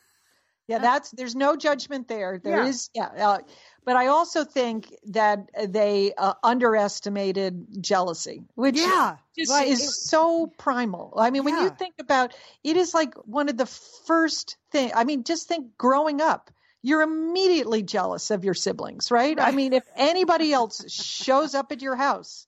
Yeah, 0.68 0.78
that's 0.80 1.12
there's 1.12 1.36
no 1.36 1.56
judgment 1.56 2.08
there. 2.08 2.40
There 2.42 2.64
yeah. 2.64 2.70
is, 2.70 2.90
yeah. 2.94 3.08
Uh, 3.08 3.40
but 3.84 3.96
I 3.96 4.08
also 4.08 4.46
think 4.46 4.94
that 5.08 5.50
they 5.68 6.14
uh, 6.18 6.36
underestimated 6.44 7.82
jealousy, 7.82 8.44
which 8.56 8.78
yeah, 8.78 9.18
just 9.38 9.52
right. 9.52 9.68
is 9.68 9.82
it, 9.82 9.90
so 9.90 10.48
primal. 10.58 11.14
I 11.18 11.30
mean, 11.30 11.44
yeah. 11.46 11.56
when 11.56 11.64
you 11.64 11.70
think 11.72 11.96
about 12.00 12.34
it, 12.64 12.78
is 12.78 12.94
like 12.94 13.16
one 13.26 13.50
of 13.50 13.58
the 13.58 13.66
first 13.66 14.58
thing. 14.72 14.92
I 14.96 15.04
mean, 15.04 15.24
just 15.24 15.48
think 15.48 15.78
growing 15.78 16.22
up. 16.22 16.52
You're 16.84 17.04
immediately 17.04 17.84
jealous 17.84 18.32
of 18.32 18.44
your 18.44 18.56
siblings, 18.56 19.12
right? 19.12 19.38
right. 19.38 19.48
I 19.48 19.56
mean, 19.56 19.74
if 19.74 19.84
anybody 19.96 20.52
else 20.52 20.92
shows 20.92 21.54
up 21.54 21.72
at 21.72 21.84
your 21.84 21.96
house 21.96 22.48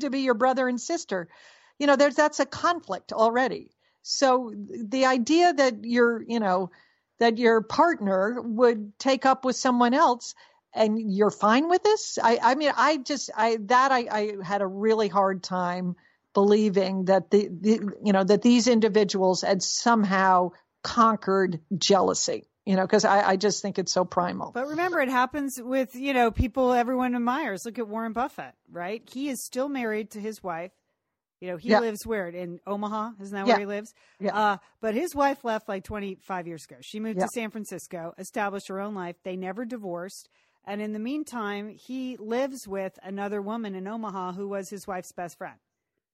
to 0.00 0.10
be 0.10 0.20
your 0.20 0.34
brother 0.34 0.68
and 0.68 0.80
sister, 0.80 1.28
you 1.78 1.86
know, 1.86 1.96
there's 1.96 2.14
that's 2.14 2.40
a 2.40 2.46
conflict 2.46 3.12
already. 3.12 3.70
So 4.02 4.52
the 4.54 5.06
idea 5.06 5.52
that 5.52 5.84
you're, 5.84 6.22
you 6.22 6.40
know, 6.40 6.70
that 7.18 7.38
your 7.38 7.60
partner 7.60 8.40
would 8.40 8.98
take 8.98 9.26
up 9.26 9.44
with 9.44 9.56
someone 9.56 9.94
else 9.94 10.34
and 10.74 10.98
you're 10.98 11.30
fine 11.30 11.68
with 11.68 11.82
this? 11.82 12.18
I 12.22 12.38
i 12.42 12.54
mean 12.54 12.72
i 12.76 12.96
just 12.96 13.30
i 13.36 13.58
that 13.66 13.92
i 13.92 14.06
i 14.10 14.32
had 14.42 14.62
a 14.62 14.66
really 14.66 15.08
hard 15.08 15.42
time 15.42 15.96
believing 16.32 17.06
that 17.06 17.30
the, 17.30 17.48
the 17.60 17.80
you 18.04 18.12
know 18.12 18.24
that 18.24 18.42
these 18.42 18.68
individuals 18.68 19.42
had 19.42 19.62
somehow 19.62 20.50
conquered 20.82 21.60
jealousy 21.76 22.49
you 22.70 22.76
know 22.76 22.86
because 22.86 23.04
I, 23.04 23.30
I 23.30 23.36
just 23.36 23.62
think 23.62 23.78
it's 23.78 23.92
so 23.92 24.04
primal 24.04 24.52
but 24.52 24.68
remember 24.68 25.00
it 25.00 25.08
happens 25.08 25.58
with 25.60 25.94
you 25.94 26.14
know 26.14 26.30
people 26.30 26.72
everyone 26.72 27.14
admires 27.14 27.62
look 27.64 27.78
at 27.78 27.88
warren 27.88 28.12
buffett 28.12 28.54
right 28.70 29.02
he 29.12 29.28
is 29.28 29.44
still 29.44 29.68
married 29.68 30.12
to 30.12 30.20
his 30.20 30.42
wife 30.42 30.72
you 31.40 31.48
know, 31.48 31.56
he 31.56 31.70
yeah. 31.70 31.80
lives 31.80 32.06
where 32.06 32.28
in 32.28 32.60
Omaha, 32.66 33.12
isn't 33.18 33.34
that 33.34 33.46
yeah. 33.46 33.54
where 33.54 33.60
he 33.60 33.66
lives? 33.66 33.94
Yeah. 34.20 34.36
Uh, 34.36 34.56
but 34.82 34.94
his 34.94 35.14
wife 35.14 35.42
left 35.42 35.70
like 35.70 35.84
25 35.84 36.46
years 36.46 36.66
ago. 36.66 36.76
She 36.82 37.00
moved 37.00 37.18
yeah. 37.18 37.24
to 37.24 37.30
San 37.32 37.50
Francisco, 37.50 38.12
established 38.18 38.68
her 38.68 38.78
own 38.78 38.94
life. 38.94 39.16
They 39.24 39.36
never 39.36 39.64
divorced. 39.64 40.28
And 40.66 40.82
in 40.82 40.92
the 40.92 40.98
meantime, 40.98 41.70
he 41.70 42.18
lives 42.18 42.68
with 42.68 42.98
another 43.02 43.40
woman 43.40 43.74
in 43.74 43.88
Omaha 43.88 44.32
who 44.32 44.48
was 44.48 44.68
his 44.68 44.86
wife's 44.86 45.12
best 45.12 45.38
friend. 45.38 45.56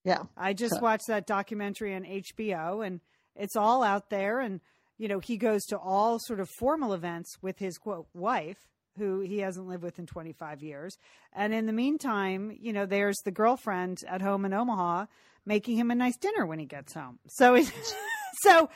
Yeah. 0.04 0.22
I 0.36 0.52
just 0.52 0.80
watched 0.80 1.08
that 1.08 1.26
documentary 1.26 1.92
on 1.96 2.04
HBO 2.04 2.86
and 2.86 3.00
it's 3.34 3.56
all 3.56 3.82
out 3.82 4.10
there. 4.10 4.38
And, 4.38 4.60
you 4.98 5.08
know, 5.08 5.18
he 5.18 5.36
goes 5.36 5.64
to 5.66 5.78
all 5.78 6.18
sort 6.18 6.40
of 6.40 6.48
formal 6.58 6.92
events 6.92 7.36
with 7.42 7.58
his 7.58 7.78
quote 7.78 8.06
wife 8.14 8.58
who 8.96 9.20
he 9.20 9.38
hasn't 9.38 9.66
lived 9.66 9.82
with 9.82 9.98
in 9.98 10.06
25 10.06 10.62
years. 10.62 10.96
And 11.32 11.52
in 11.52 11.66
the 11.66 11.72
meantime, 11.72 12.56
you 12.58 12.72
know, 12.72 12.86
there's 12.86 13.18
the 13.24 13.30
girlfriend 13.30 14.02
at 14.08 14.22
home 14.22 14.44
in 14.44 14.52
Omaha 14.52 15.06
making 15.44 15.76
him 15.76 15.90
a 15.90 15.94
nice 15.94 16.16
dinner 16.16 16.44
when 16.44 16.58
he 16.58 16.66
gets 16.66 16.94
home. 16.94 17.18
So, 17.28 17.62
so 18.40 18.70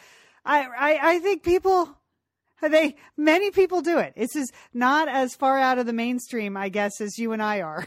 I, 0.45 0.67
I, 0.67 0.99
I 1.15 1.19
think 1.19 1.43
people, 1.43 1.97
they, 2.63 2.97
many 3.17 3.51
people 3.51 3.81
do 3.81 3.99
it. 3.99 4.15
This 4.17 4.37
is 4.37 4.53
not 4.73 5.09
as 5.09 5.35
far 5.35 5.59
out 5.59 5.79
of 5.79 5.87
the 5.87 5.93
mainstream, 5.93 6.57
I 6.57 6.69
guess, 6.69 7.01
as 7.01 7.19
you 7.19 7.33
and 7.33 7.43
I 7.43 7.63
are. 7.63 7.87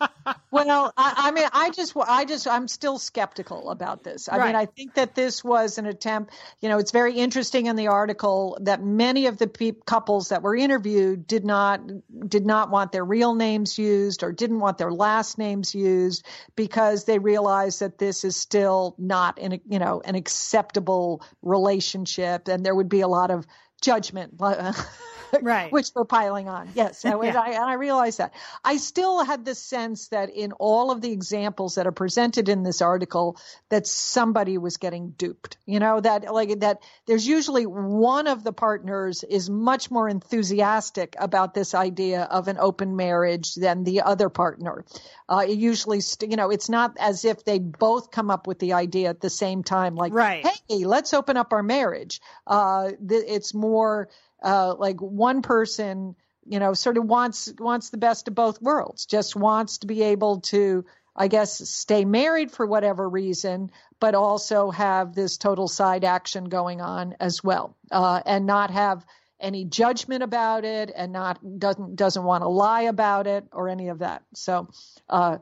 well, 0.50 0.92
I, 0.96 1.14
I, 1.16 1.30
mean, 1.30 1.48
I 1.52 1.70
just, 1.70 1.94
I 1.96 2.24
just, 2.24 2.46
I'm 2.46 2.68
still 2.68 2.98
skeptical 2.98 3.70
about 3.70 4.04
this. 4.04 4.28
I 4.28 4.38
right. 4.38 4.46
mean, 4.46 4.56
I 4.56 4.66
think 4.66 4.94
that 4.94 5.14
this 5.14 5.42
was 5.44 5.78
an 5.78 5.86
attempt. 5.86 6.34
You 6.60 6.68
know, 6.68 6.78
it's 6.78 6.90
very 6.90 7.14
interesting 7.14 7.66
in 7.66 7.76
the 7.76 7.88
article 7.88 8.58
that 8.62 8.82
many 8.82 9.26
of 9.26 9.38
the 9.38 9.46
pe- 9.46 9.72
couples 9.86 10.28
that 10.28 10.42
were 10.42 10.56
interviewed 10.56 11.26
did 11.26 11.44
not 11.44 11.80
did 12.28 12.46
not 12.46 12.70
want 12.70 12.92
their 12.92 13.04
real 13.04 13.34
names 13.34 13.78
used 13.78 14.22
or 14.22 14.32
didn't 14.32 14.60
want 14.60 14.78
their 14.78 14.92
last 14.92 15.38
names 15.38 15.74
used 15.74 16.26
because 16.56 17.04
they 17.04 17.18
realized 17.18 17.80
that 17.80 17.98
this 17.98 18.24
is 18.24 18.36
still 18.36 18.94
not 18.98 19.38
in 19.38 19.60
you 19.68 19.78
know 19.78 20.02
an 20.04 20.14
acceptable 20.14 21.22
relationship, 21.42 22.48
and 22.48 22.64
there 22.64 22.74
would 22.74 22.88
be 22.88 23.00
a 23.00 23.08
lot 23.08 23.30
of 23.30 23.46
judgment 23.80 24.34
right. 25.42 25.72
which 25.72 25.90
we're 25.94 26.04
piling 26.04 26.48
on. 26.48 26.70
Yes, 26.74 27.04
and, 27.04 27.20
yeah. 27.22 27.40
I, 27.40 27.50
and 27.50 27.64
I 27.64 27.74
realize 27.74 28.18
that. 28.18 28.34
I 28.64 28.76
still 28.76 29.24
had 29.24 29.44
the 29.44 29.54
sense 29.54 30.08
that 30.08 30.30
in 30.30 30.52
all 30.52 30.90
of 30.90 31.00
the 31.00 31.12
examples 31.12 31.76
that 31.76 31.86
are 31.86 31.92
presented 31.92 32.48
in 32.48 32.62
this 32.62 32.82
article, 32.82 33.36
that 33.68 33.86
somebody 33.86 34.58
was 34.58 34.76
getting 34.76 35.10
duped. 35.10 35.56
You 35.66 35.80
know 35.80 36.00
that 36.00 36.32
like 36.32 36.60
that. 36.60 36.82
There's 37.06 37.26
usually 37.26 37.66
one 37.66 38.26
of 38.26 38.44
the 38.44 38.52
partners 38.52 39.24
is 39.24 39.48
much 39.48 39.90
more 39.90 40.08
enthusiastic 40.08 41.16
about 41.18 41.54
this 41.54 41.74
idea 41.74 42.22
of 42.22 42.48
an 42.48 42.58
open 42.58 42.96
marriage 42.96 43.54
than 43.54 43.84
the 43.84 44.02
other 44.02 44.28
partner. 44.28 44.84
Uh, 45.28 45.44
it 45.48 45.58
usually, 45.58 46.00
st- 46.00 46.30
you 46.30 46.36
know, 46.36 46.50
it's 46.50 46.68
not 46.68 46.96
as 46.98 47.24
if 47.24 47.44
they 47.44 47.58
both 47.58 48.10
come 48.10 48.30
up 48.30 48.46
with 48.46 48.58
the 48.58 48.72
idea 48.72 49.08
at 49.08 49.20
the 49.20 49.30
same 49.30 49.62
time. 49.62 49.94
Like, 49.94 50.12
right. 50.12 50.44
hey, 50.44 50.84
let's 50.84 51.14
open 51.14 51.36
up 51.36 51.52
our 51.52 51.62
marriage. 51.62 52.20
Uh, 52.46 52.90
th- 53.06 53.24
it's 53.26 53.54
more 53.54 54.08
uh, 54.42 54.74
like 54.78 55.00
one 55.00 55.42
person, 55.42 56.16
you 56.46 56.58
know, 56.58 56.74
sort 56.74 56.96
of 56.96 57.04
wants 57.04 57.52
wants 57.58 57.90
the 57.90 57.98
best 57.98 58.28
of 58.28 58.34
both 58.34 58.60
worlds, 58.60 59.06
just 59.06 59.36
wants 59.36 59.78
to 59.78 59.86
be 59.86 60.02
able 60.02 60.40
to, 60.40 60.84
I 61.14 61.28
guess, 61.28 61.68
stay 61.68 62.04
married 62.04 62.50
for 62.50 62.66
whatever 62.66 63.08
reason, 63.08 63.70
but 64.00 64.14
also 64.14 64.70
have 64.70 65.14
this 65.14 65.36
total 65.36 65.68
side 65.68 66.04
action 66.04 66.44
going 66.44 66.80
on 66.80 67.16
as 67.20 67.42
well, 67.44 67.76
uh, 67.90 68.22
and 68.24 68.46
not 68.46 68.70
have 68.70 69.04
any 69.38 69.64
judgment 69.64 70.22
about 70.22 70.64
it, 70.64 70.90
and 70.94 71.12
not 71.12 71.38
doesn't 71.58 71.96
doesn't 71.96 72.24
want 72.24 72.42
to 72.42 72.48
lie 72.48 72.82
about 72.82 73.26
it 73.26 73.44
or 73.52 73.68
any 73.68 73.88
of 73.88 73.98
that. 74.00 74.22
So. 74.34 74.68
Uh, 75.08 75.38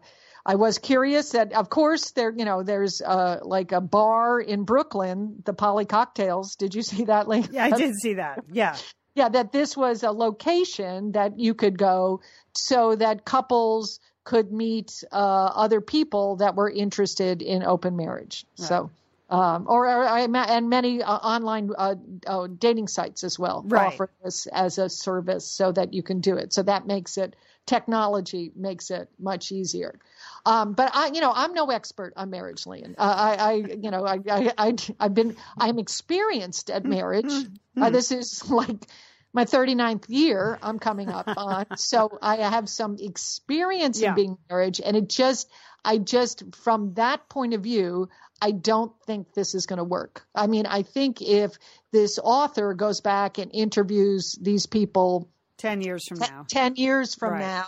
I 0.48 0.54
was 0.54 0.78
curious 0.78 1.32
that, 1.32 1.52
of 1.52 1.68
course, 1.68 2.12
there, 2.12 2.32
you 2.34 2.46
know, 2.46 2.62
there's 2.62 3.02
uh, 3.02 3.40
like 3.42 3.72
a 3.72 3.82
bar 3.82 4.40
in 4.40 4.64
Brooklyn, 4.64 5.42
the 5.44 5.52
Poly 5.52 5.84
Cocktails. 5.84 6.56
Did 6.56 6.74
you 6.74 6.80
see 6.80 7.04
that, 7.04 7.28
Lee? 7.28 7.44
Yeah, 7.50 7.66
I 7.66 7.70
did 7.72 7.94
see 7.96 8.14
that. 8.14 8.44
Yeah. 8.50 8.74
yeah, 9.14 9.28
that 9.28 9.52
this 9.52 9.76
was 9.76 10.02
a 10.04 10.10
location 10.10 11.12
that 11.12 11.38
you 11.38 11.52
could 11.52 11.76
go 11.76 12.22
so 12.54 12.96
that 12.96 13.26
couples 13.26 14.00
could 14.24 14.50
meet 14.50 15.04
uh, 15.12 15.16
other 15.54 15.82
people 15.82 16.36
that 16.36 16.54
were 16.54 16.70
interested 16.70 17.42
in 17.42 17.62
open 17.62 17.94
marriage. 17.94 18.46
Right. 18.58 18.68
So, 18.68 18.90
um, 19.28 19.66
or, 19.68 19.86
or, 19.86 20.04
and 20.06 20.70
many 20.70 21.02
uh, 21.02 21.12
online 21.12 21.68
uh, 21.76 21.96
uh, 22.26 22.48
dating 22.58 22.88
sites 22.88 23.22
as 23.22 23.38
well 23.38 23.64
right. 23.66 23.88
offer 23.88 24.10
this 24.24 24.46
as 24.46 24.78
a 24.78 24.88
service 24.88 25.46
so 25.46 25.72
that 25.72 25.92
you 25.92 26.02
can 26.02 26.20
do 26.20 26.38
it. 26.38 26.54
So 26.54 26.62
that 26.62 26.86
makes 26.86 27.18
it 27.18 27.36
technology 27.68 28.50
makes 28.56 28.90
it 28.90 29.08
much 29.18 29.52
easier. 29.52 30.00
Um, 30.46 30.72
but 30.72 30.90
I, 30.94 31.10
you 31.12 31.20
know, 31.20 31.32
I'm 31.34 31.54
no 31.54 31.66
expert 31.70 32.12
on 32.16 32.30
marriage, 32.30 32.66
Lian. 32.66 32.94
Uh, 32.98 33.14
I, 33.16 33.34
I, 33.34 33.52
you 33.54 33.90
know, 33.90 34.04
I, 34.06 34.18
I, 34.30 34.52
I, 34.56 34.74
have 35.00 35.14
been, 35.14 35.36
I'm 35.58 35.78
experienced 35.78 36.70
at 36.70 36.84
marriage. 36.84 37.26
Mm-hmm. 37.26 37.82
Uh, 37.82 37.90
this 37.90 38.12
is 38.12 38.48
like 38.50 38.86
my 39.32 39.44
39th 39.44 40.04
year 40.08 40.58
I'm 40.62 40.78
coming 40.78 41.08
up 41.08 41.28
on. 41.36 41.66
so 41.76 42.18
I 42.22 42.36
have 42.36 42.68
some 42.68 42.96
experience 42.98 44.00
yeah. 44.00 44.10
in 44.10 44.14
being 44.14 44.38
marriage 44.48 44.80
and 44.84 44.96
it 44.96 45.08
just, 45.08 45.50
I 45.84 45.98
just, 45.98 46.42
from 46.56 46.94
that 46.94 47.28
point 47.28 47.54
of 47.54 47.62
view, 47.62 48.08
I 48.40 48.52
don't 48.52 48.92
think 49.04 49.32
this 49.34 49.54
is 49.54 49.66
going 49.66 49.78
to 49.78 49.84
work. 49.84 50.24
I 50.34 50.46
mean, 50.46 50.66
I 50.66 50.82
think 50.82 51.20
if 51.20 51.58
this 51.92 52.18
author 52.22 52.74
goes 52.74 53.00
back 53.00 53.38
and 53.38 53.50
interviews 53.52 54.38
these 54.40 54.66
people 54.66 55.28
10 55.58 55.80
years 55.80 56.06
from 56.06 56.18
now, 56.20 56.46
10 56.48 56.76
years 56.76 57.14
from 57.14 57.32
right. 57.32 57.40
now, 57.40 57.66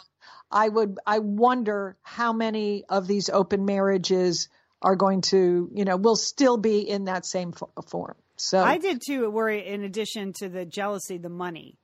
I 0.50 0.68
would 0.68 0.98
I 1.06 1.18
wonder 1.18 1.96
how 2.02 2.32
many 2.32 2.84
of 2.88 3.06
these 3.06 3.28
open 3.28 3.64
marriages 3.64 4.48
are 4.82 4.96
going 4.96 5.20
to 5.20 5.70
you 5.72 5.84
know 5.84 5.96
will 5.96 6.16
still 6.16 6.56
be 6.56 6.80
in 6.80 7.04
that 7.04 7.26
same 7.26 7.52
form. 7.86 8.16
So 8.36 8.62
I 8.62 8.78
did 8.78 9.02
too 9.06 9.30
worry 9.30 9.66
in 9.66 9.84
addition 9.84 10.32
to 10.38 10.48
the 10.48 10.64
jealousy, 10.64 11.18
the 11.18 11.28
money. 11.28 11.76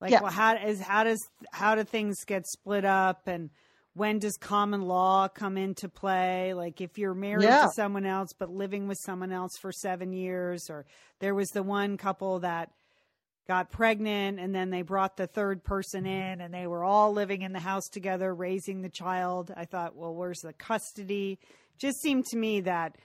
Like 0.00 0.10
yeah. 0.12 0.22
well, 0.22 0.32
how 0.32 0.56
is 0.56 0.80
how 0.80 1.04
does 1.04 1.20
how 1.52 1.74
do 1.74 1.84
things 1.84 2.24
get 2.24 2.46
split 2.46 2.84
up 2.84 3.26
and 3.26 3.50
when 3.94 4.20
does 4.20 4.36
common 4.36 4.82
law 4.82 5.26
come 5.28 5.56
into 5.56 5.88
play? 5.88 6.54
Like 6.54 6.80
if 6.80 6.98
you're 6.98 7.14
married 7.14 7.44
yeah. 7.44 7.64
to 7.64 7.70
someone 7.74 8.06
else 8.06 8.30
but 8.38 8.48
living 8.48 8.86
with 8.86 8.98
someone 9.04 9.32
else 9.32 9.58
for 9.60 9.72
seven 9.72 10.12
years, 10.12 10.70
or 10.70 10.86
there 11.18 11.34
was 11.34 11.48
the 11.48 11.62
one 11.62 11.96
couple 11.96 12.38
that 12.40 12.70
got 13.48 13.70
pregnant 13.70 14.38
and 14.38 14.54
then 14.54 14.70
they 14.70 14.82
brought 14.82 15.16
the 15.16 15.26
third 15.26 15.64
person 15.64 16.04
mm-hmm. 16.04 16.32
in 16.32 16.40
and 16.42 16.52
they 16.52 16.66
were 16.66 16.84
all 16.84 17.12
living 17.12 17.42
in 17.42 17.52
the 17.52 17.58
house 17.58 17.88
together 17.88 18.32
raising 18.34 18.82
the 18.82 18.90
child. 18.90 19.52
I 19.56 19.64
thought, 19.64 19.96
well, 19.96 20.14
where's 20.14 20.40
the 20.40 20.52
custody? 20.52 21.38
Just 21.78 22.00
seemed 22.00 22.26
to 22.26 22.36
me 22.36 22.60
that 22.60 22.96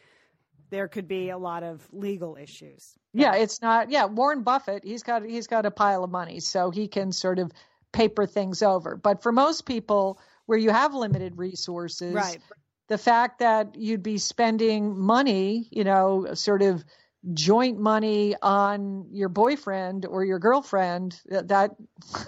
there 0.69 0.87
could 0.87 1.07
be 1.07 1.29
a 1.29 1.37
lot 1.37 1.63
of 1.63 1.87
legal 1.91 2.35
issues. 2.35 2.95
Yeah, 3.13 3.35
it's 3.35 3.61
not. 3.61 3.91
Yeah, 3.91 4.05
Warren 4.05 4.41
Buffett, 4.41 4.83
he's 4.83 5.03
got 5.03 5.23
he's 5.23 5.45
got 5.45 5.67
a 5.67 5.71
pile 5.71 6.03
of 6.03 6.09
money, 6.09 6.39
so 6.39 6.71
he 6.71 6.87
can 6.87 7.11
sort 7.11 7.37
of 7.37 7.51
paper 7.91 8.25
things 8.25 8.63
over. 8.63 8.97
But 8.97 9.21
for 9.21 9.31
most 9.31 9.67
people, 9.67 10.19
where 10.47 10.57
you 10.57 10.71
have 10.71 10.95
limited 10.95 11.37
resources, 11.37 12.15
right. 12.15 12.39
the 12.87 12.97
fact 12.97 13.37
that 13.39 13.75
you'd 13.75 14.01
be 14.01 14.17
spending 14.17 14.97
money, 14.97 15.67
you 15.71 15.83
know, 15.83 16.33
sort 16.33 16.63
of 16.63 16.83
joint 17.33 17.79
money 17.79 18.35
on 18.41 19.07
your 19.11 19.29
boyfriend 19.29 20.05
or 20.05 20.25
your 20.25 20.39
girlfriend, 20.39 21.19
uh, 21.31 21.41
that. 21.43 21.71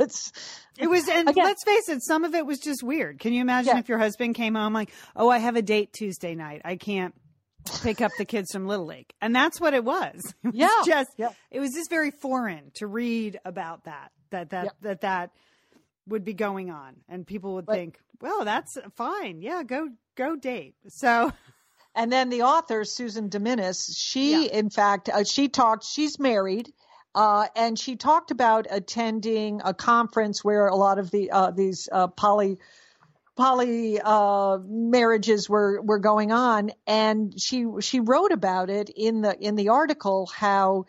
It's 0.00 0.30
it 0.78 0.86
was, 0.86 1.08
and 1.08 1.28
again, 1.28 1.44
let's 1.44 1.64
face 1.64 1.88
it, 1.88 2.04
some 2.04 2.22
of 2.22 2.32
it 2.32 2.46
was 2.46 2.60
just 2.60 2.84
weird. 2.84 3.18
Can 3.18 3.32
you 3.32 3.40
imagine 3.40 3.74
yeah. 3.74 3.80
if 3.80 3.88
your 3.88 3.98
husband 3.98 4.36
came 4.36 4.54
home 4.54 4.72
like, 4.72 4.92
"Oh, 5.16 5.28
I 5.28 5.38
have 5.38 5.56
a 5.56 5.60
date 5.60 5.92
Tuesday 5.92 6.36
night. 6.36 6.62
I 6.64 6.76
can't 6.76 7.16
pick 7.82 8.00
up 8.00 8.12
the 8.18 8.24
kids 8.24 8.52
from 8.52 8.66
Little 8.66 8.86
League. 8.86 9.12
And 9.20 9.34
that's 9.34 9.60
what 9.60 9.74
it 9.74 9.84
was. 9.84 10.34
It 10.44 10.54
was 10.54 10.54
yeah. 10.54 10.68
just 10.86 11.10
yeah. 11.16 11.30
it 11.50 11.60
was 11.60 11.72
just 11.72 11.90
very 11.90 12.10
foreign 12.10 12.70
to 12.74 12.86
read 12.86 13.38
about 13.44 13.84
that. 13.84 14.10
That 14.30 14.50
that 14.50 14.64
yeah. 14.64 14.70
that 14.82 15.00
that 15.02 15.30
would 16.06 16.24
be 16.24 16.34
going 16.34 16.70
on. 16.70 16.96
And 17.08 17.26
people 17.26 17.54
would 17.54 17.66
but, 17.66 17.74
think, 17.74 17.98
Well, 18.20 18.44
that's 18.44 18.78
fine. 18.94 19.42
Yeah, 19.42 19.62
go 19.62 19.88
go 20.16 20.36
date. 20.36 20.74
So 20.88 21.32
and 21.98 22.10
then 22.12 22.30
the 22.30 22.42
author 22.42 22.84
Susan 22.84 23.28
Dominus, 23.28 23.94
she 23.94 24.44
yeah. 24.44 24.52
in 24.52 24.70
fact 24.70 25.08
uh, 25.08 25.24
she 25.24 25.48
talked 25.48 25.84
she's 25.84 26.18
married 26.18 26.72
uh, 27.14 27.48
and 27.56 27.76
she 27.76 27.96
talked 27.96 28.30
about 28.30 28.68
attending 28.70 29.60
a 29.64 29.74
conference 29.74 30.44
where 30.44 30.68
a 30.68 30.76
lot 30.76 30.98
of 30.98 31.10
the 31.10 31.32
uh, 31.32 31.50
these 31.50 31.88
uh, 31.90 32.06
poly 32.06 32.58
poly 33.36 34.00
uh, 34.00 34.58
marriages 34.64 35.48
were 35.48 35.80
were 35.82 35.98
going 35.98 36.30
on, 36.30 36.70
and 36.86 37.40
she 37.40 37.66
she 37.80 37.98
wrote 37.98 38.30
about 38.30 38.70
it 38.70 38.88
in 38.90 39.22
the 39.22 39.36
in 39.38 39.56
the 39.56 39.70
article 39.70 40.26
how. 40.26 40.86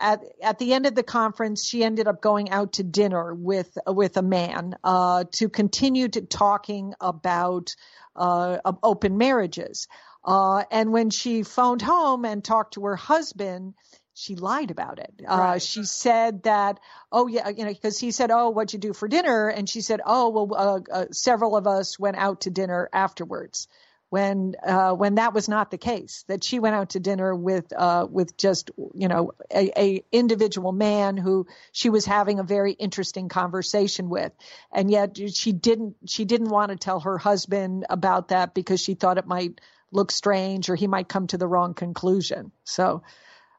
At, 0.00 0.24
at 0.42 0.58
the 0.58 0.72
end 0.72 0.86
of 0.86 0.96
the 0.96 1.04
conference, 1.04 1.64
she 1.64 1.84
ended 1.84 2.08
up 2.08 2.20
going 2.20 2.50
out 2.50 2.72
to 2.72 2.82
dinner 2.82 3.32
with 3.34 3.76
with 3.86 4.16
a 4.16 4.22
man 4.22 4.74
uh, 4.82 5.24
to 5.32 5.48
continue 5.48 6.08
to 6.08 6.22
talking 6.22 6.94
about 7.00 7.76
uh, 8.16 8.58
open 8.82 9.16
marriages. 9.16 9.86
Uh, 10.24 10.64
and 10.70 10.92
when 10.92 11.10
she 11.10 11.42
phoned 11.42 11.82
home 11.82 12.24
and 12.24 12.44
talked 12.44 12.74
to 12.74 12.84
her 12.84 12.96
husband, 12.96 13.74
she 14.14 14.36
lied 14.36 14.70
about 14.70 14.98
it. 14.98 15.12
Uh, 15.26 15.36
right. 15.36 15.62
She 15.62 15.84
said 15.84 16.42
that, 16.44 16.80
oh 17.10 17.26
yeah, 17.26 17.48
you 17.48 17.64
know, 17.64 17.72
because 17.72 17.98
he 17.98 18.10
said, 18.10 18.30
oh, 18.30 18.50
what'd 18.50 18.72
you 18.72 18.78
do 18.78 18.92
for 18.92 19.08
dinner? 19.08 19.48
And 19.48 19.68
she 19.68 19.80
said, 19.80 20.00
oh, 20.04 20.28
well, 20.28 20.54
uh, 20.54 20.80
uh, 20.92 21.06
several 21.12 21.56
of 21.56 21.66
us 21.66 21.98
went 21.98 22.16
out 22.16 22.42
to 22.42 22.50
dinner 22.50 22.88
afterwards. 22.92 23.68
When 24.10 24.56
uh, 24.62 24.92
when 24.92 25.14
that 25.14 25.32
was 25.32 25.48
not 25.48 25.70
the 25.70 25.78
case, 25.78 26.26
that 26.28 26.44
she 26.44 26.58
went 26.58 26.76
out 26.76 26.90
to 26.90 27.00
dinner 27.00 27.34
with 27.34 27.72
uh, 27.72 28.06
with 28.10 28.36
just 28.36 28.70
you 28.92 29.08
know 29.08 29.32
a, 29.50 29.72
a 29.74 30.04
individual 30.12 30.72
man 30.72 31.16
who 31.16 31.46
she 31.72 31.88
was 31.88 32.04
having 32.04 32.38
a 32.38 32.42
very 32.42 32.72
interesting 32.72 33.30
conversation 33.30 34.10
with, 34.10 34.32
and 34.70 34.90
yet 34.90 35.16
she 35.32 35.52
didn't 35.52 35.96
she 36.04 36.26
didn't 36.26 36.50
want 36.50 36.72
to 36.72 36.76
tell 36.76 37.00
her 37.00 37.16
husband 37.16 37.86
about 37.88 38.28
that 38.28 38.52
because 38.52 38.82
she 38.82 38.92
thought 38.92 39.16
it 39.16 39.26
might 39.26 39.62
look 39.92 40.10
strange 40.10 40.68
or 40.68 40.74
he 40.74 40.88
might 40.88 41.08
come 41.08 41.26
to 41.28 41.38
the 41.38 41.46
wrong 41.46 41.74
conclusion. 41.74 42.50
So 42.64 43.02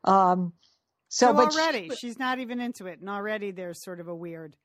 um, 0.04 0.54
so, 1.14 1.28
so 1.28 1.40
already 1.40 1.90
she, 1.90 1.96
she's 1.96 2.20
not 2.20 2.40
even 2.40 2.60
into 2.60 2.88
it, 2.88 3.00
and 3.00 3.10
already 3.10 3.52
there's 3.52 3.84
sort 3.84 4.00
of 4.00 4.08
a 4.08 4.16
weird, 4.16 4.56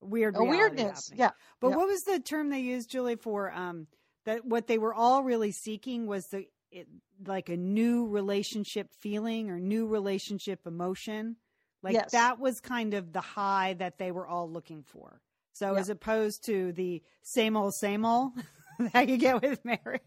weird, 0.00 0.36
a 0.36 0.42
weirdness. 0.42 1.10
Happening. 1.10 1.18
Yeah. 1.18 1.30
But 1.60 1.68
yeah. 1.68 1.76
what 1.76 1.86
was 1.86 2.02
the 2.04 2.18
term 2.18 2.48
they 2.48 2.60
used, 2.60 2.90
Julie, 2.90 3.16
for 3.16 3.52
um, 3.52 3.86
that? 4.24 4.44
What 4.44 4.66
they 4.66 4.78
were 4.78 4.94
all 4.94 5.22
really 5.22 5.52
seeking 5.52 6.06
was 6.06 6.26
the 6.28 6.46
it, 6.70 6.88
like 7.26 7.50
a 7.50 7.56
new 7.56 8.06
relationship 8.06 8.88
feeling 9.00 9.50
or 9.50 9.60
new 9.60 9.86
relationship 9.86 10.66
emotion. 10.66 11.36
Like 11.82 11.94
yes. 11.94 12.12
that 12.12 12.38
was 12.38 12.60
kind 12.60 12.94
of 12.94 13.12
the 13.12 13.20
high 13.20 13.74
that 13.74 13.98
they 13.98 14.12
were 14.12 14.26
all 14.26 14.50
looking 14.50 14.84
for. 14.84 15.20
So 15.52 15.74
yeah. 15.74 15.80
as 15.80 15.90
opposed 15.90 16.46
to 16.46 16.72
the 16.72 17.02
same 17.22 17.56
old, 17.56 17.74
same 17.74 18.06
old 18.06 18.32
that 18.94 19.08
you 19.08 19.18
get 19.18 19.42
with 19.42 19.62
marriage. 19.64 20.00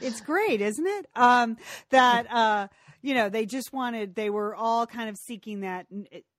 It's 0.00 0.20
great, 0.20 0.60
isn't 0.60 0.86
it? 0.86 1.06
Um, 1.14 1.56
that 1.90 2.30
uh, 2.30 2.68
you 3.02 3.14
know 3.14 3.28
they 3.28 3.46
just 3.46 3.72
wanted. 3.72 4.14
They 4.14 4.30
were 4.30 4.54
all 4.54 4.86
kind 4.86 5.08
of 5.08 5.16
seeking 5.16 5.60
that. 5.60 5.86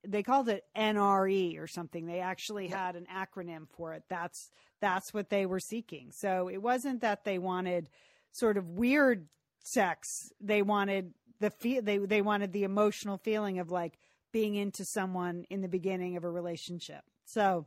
They 0.05 0.23
called 0.23 0.49
it 0.49 0.63
NRE 0.77 1.59
or 1.59 1.67
something. 1.67 2.05
They 2.05 2.19
actually 2.19 2.67
had 2.67 2.95
an 2.95 3.07
acronym 3.13 3.67
for 3.75 3.93
it. 3.93 4.03
That's 4.09 4.49
that's 4.81 5.13
what 5.13 5.29
they 5.29 5.45
were 5.45 5.59
seeking. 5.59 6.11
So 6.11 6.49
it 6.49 6.61
wasn't 6.61 7.01
that 7.01 7.23
they 7.23 7.39
wanted 7.39 7.89
sort 8.31 8.57
of 8.57 8.69
weird 8.69 9.27
sex. 9.63 10.31
They 10.41 10.61
wanted 10.61 11.13
the 11.39 11.49
feel. 11.49 11.81
They 11.81 11.97
they 11.97 12.21
wanted 12.21 12.51
the 12.51 12.63
emotional 12.63 13.17
feeling 13.17 13.59
of 13.59 13.71
like 13.71 13.97
being 14.31 14.55
into 14.55 14.83
someone 14.83 15.45
in 15.49 15.61
the 15.61 15.67
beginning 15.67 16.17
of 16.17 16.23
a 16.23 16.29
relationship. 16.29 17.03
So 17.25 17.65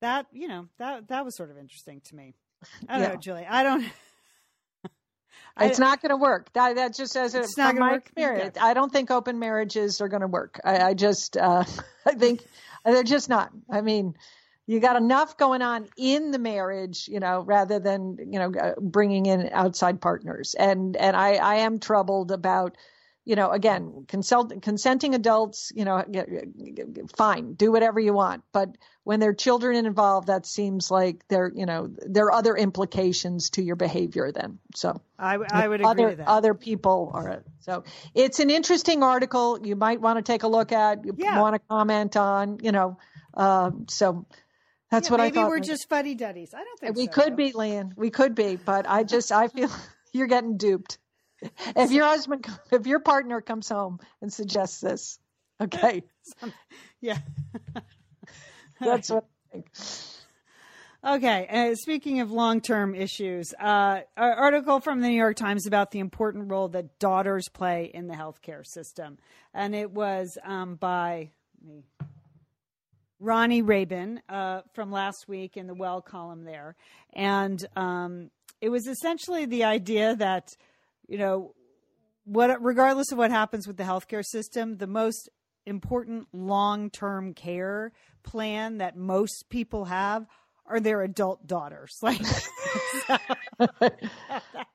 that 0.00 0.26
you 0.32 0.48
know 0.48 0.68
that 0.78 1.08
that 1.08 1.24
was 1.24 1.36
sort 1.36 1.50
of 1.50 1.58
interesting 1.58 2.00
to 2.06 2.16
me. 2.16 2.34
I 2.88 2.94
don't 2.94 3.02
yeah. 3.02 3.08
know, 3.14 3.16
Julie. 3.16 3.46
I 3.48 3.62
don't. 3.62 3.84
It's 5.60 5.80
I, 5.80 5.84
not 5.84 6.02
going 6.02 6.10
to 6.10 6.16
work. 6.16 6.52
That, 6.54 6.76
that 6.76 6.94
just 6.94 7.12
says 7.12 7.34
it 7.34 7.46
from 7.54 7.78
my 7.78 7.92
work. 7.92 8.06
experience. 8.06 8.56
I 8.60 8.74
don't 8.74 8.92
think 8.92 9.10
open 9.10 9.38
marriages 9.38 10.00
are 10.00 10.08
going 10.08 10.22
to 10.22 10.26
work. 10.26 10.60
I, 10.64 10.78
I 10.78 10.94
just, 10.94 11.36
uh, 11.36 11.64
I 12.06 12.14
think 12.14 12.42
they're 12.84 13.02
just 13.02 13.28
not. 13.28 13.50
I 13.70 13.80
mean, 13.80 14.14
you 14.66 14.80
got 14.80 14.96
enough 14.96 15.36
going 15.36 15.62
on 15.62 15.88
in 15.96 16.30
the 16.30 16.38
marriage, 16.38 17.08
you 17.08 17.20
know, 17.20 17.40
rather 17.42 17.78
than 17.78 18.16
you 18.18 18.38
know 18.38 18.52
uh, 18.58 18.74
bringing 18.80 19.26
in 19.26 19.50
outside 19.52 20.00
partners. 20.00 20.54
And 20.54 20.96
and 20.96 21.16
I, 21.16 21.34
I 21.34 21.54
am 21.56 21.78
troubled 21.78 22.30
about 22.30 22.76
you 23.24 23.36
know, 23.36 23.50
again, 23.50 24.04
consult, 24.08 24.62
consenting 24.62 25.14
adults, 25.14 25.70
you 25.74 25.84
know, 25.84 26.04
fine, 27.16 27.54
do 27.54 27.70
whatever 27.70 28.00
you 28.00 28.12
want. 28.12 28.42
But 28.52 28.76
when 29.04 29.20
there 29.20 29.30
are 29.30 29.34
children 29.34 29.86
involved, 29.86 30.26
that 30.26 30.44
seems 30.44 30.90
like 30.90 31.26
there, 31.28 31.50
you 31.54 31.64
know, 31.64 31.88
there 31.88 32.26
are 32.26 32.32
other 32.32 32.56
implications 32.56 33.50
to 33.50 33.62
your 33.62 33.76
behavior 33.76 34.32
then. 34.32 34.58
So 34.74 35.00
I, 35.18 35.38
I 35.50 35.68
would 35.68 35.82
other, 35.82 36.08
agree 36.08 36.16
that. 36.16 36.28
Other 36.28 36.54
people 36.54 37.12
are. 37.14 37.44
So 37.60 37.84
it's 38.12 38.40
an 38.40 38.50
interesting 38.50 39.04
article. 39.04 39.60
You 39.62 39.76
might 39.76 40.00
want 40.00 40.18
to 40.18 40.22
take 40.22 40.42
a 40.42 40.48
look 40.48 40.72
at, 40.72 41.04
you 41.04 41.14
yeah. 41.16 41.40
want 41.40 41.54
to 41.54 41.60
comment 41.68 42.16
on, 42.16 42.58
you 42.60 42.72
know, 42.72 42.98
uh, 43.34 43.70
so 43.88 44.26
that's 44.90 45.08
yeah, 45.08 45.12
what 45.12 45.20
I 45.20 45.30
thought. 45.30 45.42
Maybe 45.42 45.48
we're 45.48 45.60
just 45.60 45.88
fuddy 45.88 46.16
duddies. 46.16 46.54
I 46.54 46.64
don't 46.64 46.80
think 46.80 46.96
we 46.96 47.06
so. 47.06 47.12
could 47.12 47.36
be, 47.36 47.52
Lian. 47.52 47.92
We 47.96 48.10
could 48.10 48.34
be, 48.34 48.56
but 48.56 48.88
I 48.88 49.04
just, 49.04 49.30
I 49.30 49.46
feel 49.46 49.70
you're 50.12 50.26
getting 50.26 50.56
duped 50.56 50.98
if 51.76 51.90
your 51.90 52.06
husband, 52.06 52.46
if 52.70 52.86
your 52.86 53.00
partner 53.00 53.40
comes 53.40 53.68
home 53.68 54.00
and 54.20 54.32
suggests 54.32 54.80
this, 54.80 55.18
okay, 55.60 56.02
yeah, 57.00 57.18
that's 58.80 59.10
what 59.10 59.24
I 59.48 59.52
think. 59.52 59.66
Okay, 61.04 61.48
uh, 61.50 61.74
speaking 61.74 62.20
of 62.20 62.30
long 62.30 62.60
term 62.60 62.94
issues, 62.94 63.52
uh, 63.60 64.02
an 64.16 64.38
article 64.38 64.78
from 64.78 65.00
the 65.00 65.08
New 65.08 65.16
York 65.16 65.36
Times 65.36 65.66
about 65.66 65.90
the 65.90 65.98
important 65.98 66.48
role 66.48 66.68
that 66.68 67.00
daughters 67.00 67.48
play 67.52 67.90
in 67.92 68.06
the 68.06 68.14
healthcare 68.14 68.64
system. 68.64 69.18
And 69.52 69.74
it 69.74 69.90
was 69.90 70.38
um, 70.44 70.76
by 70.76 71.30
me, 71.60 71.82
Roni 73.20 73.66
Rabin 73.66 74.20
uh, 74.28 74.62
from 74.74 74.92
last 74.92 75.26
week 75.26 75.56
in 75.56 75.66
the 75.66 75.74
Well 75.74 76.02
column 76.02 76.44
there. 76.44 76.76
And 77.12 77.64
um, 77.74 78.30
it 78.60 78.68
was 78.68 78.86
essentially 78.86 79.46
the 79.46 79.64
idea 79.64 80.14
that 80.16 80.56
you 81.12 81.18
know, 81.18 81.54
what 82.24 82.64
regardless 82.64 83.12
of 83.12 83.18
what 83.18 83.30
happens 83.30 83.66
with 83.66 83.76
the 83.76 83.84
healthcare 83.84 84.24
system, 84.24 84.78
the 84.78 84.86
most 84.86 85.28
important 85.66 86.26
long-term 86.32 87.34
care 87.34 87.92
plan 88.22 88.78
that 88.78 88.96
most 88.96 89.50
people 89.50 89.84
have 89.84 90.26
are 90.64 90.80
their 90.80 91.02
adult 91.02 91.46
daughters. 91.46 91.98
Like 92.02 92.24
so, 92.24 93.18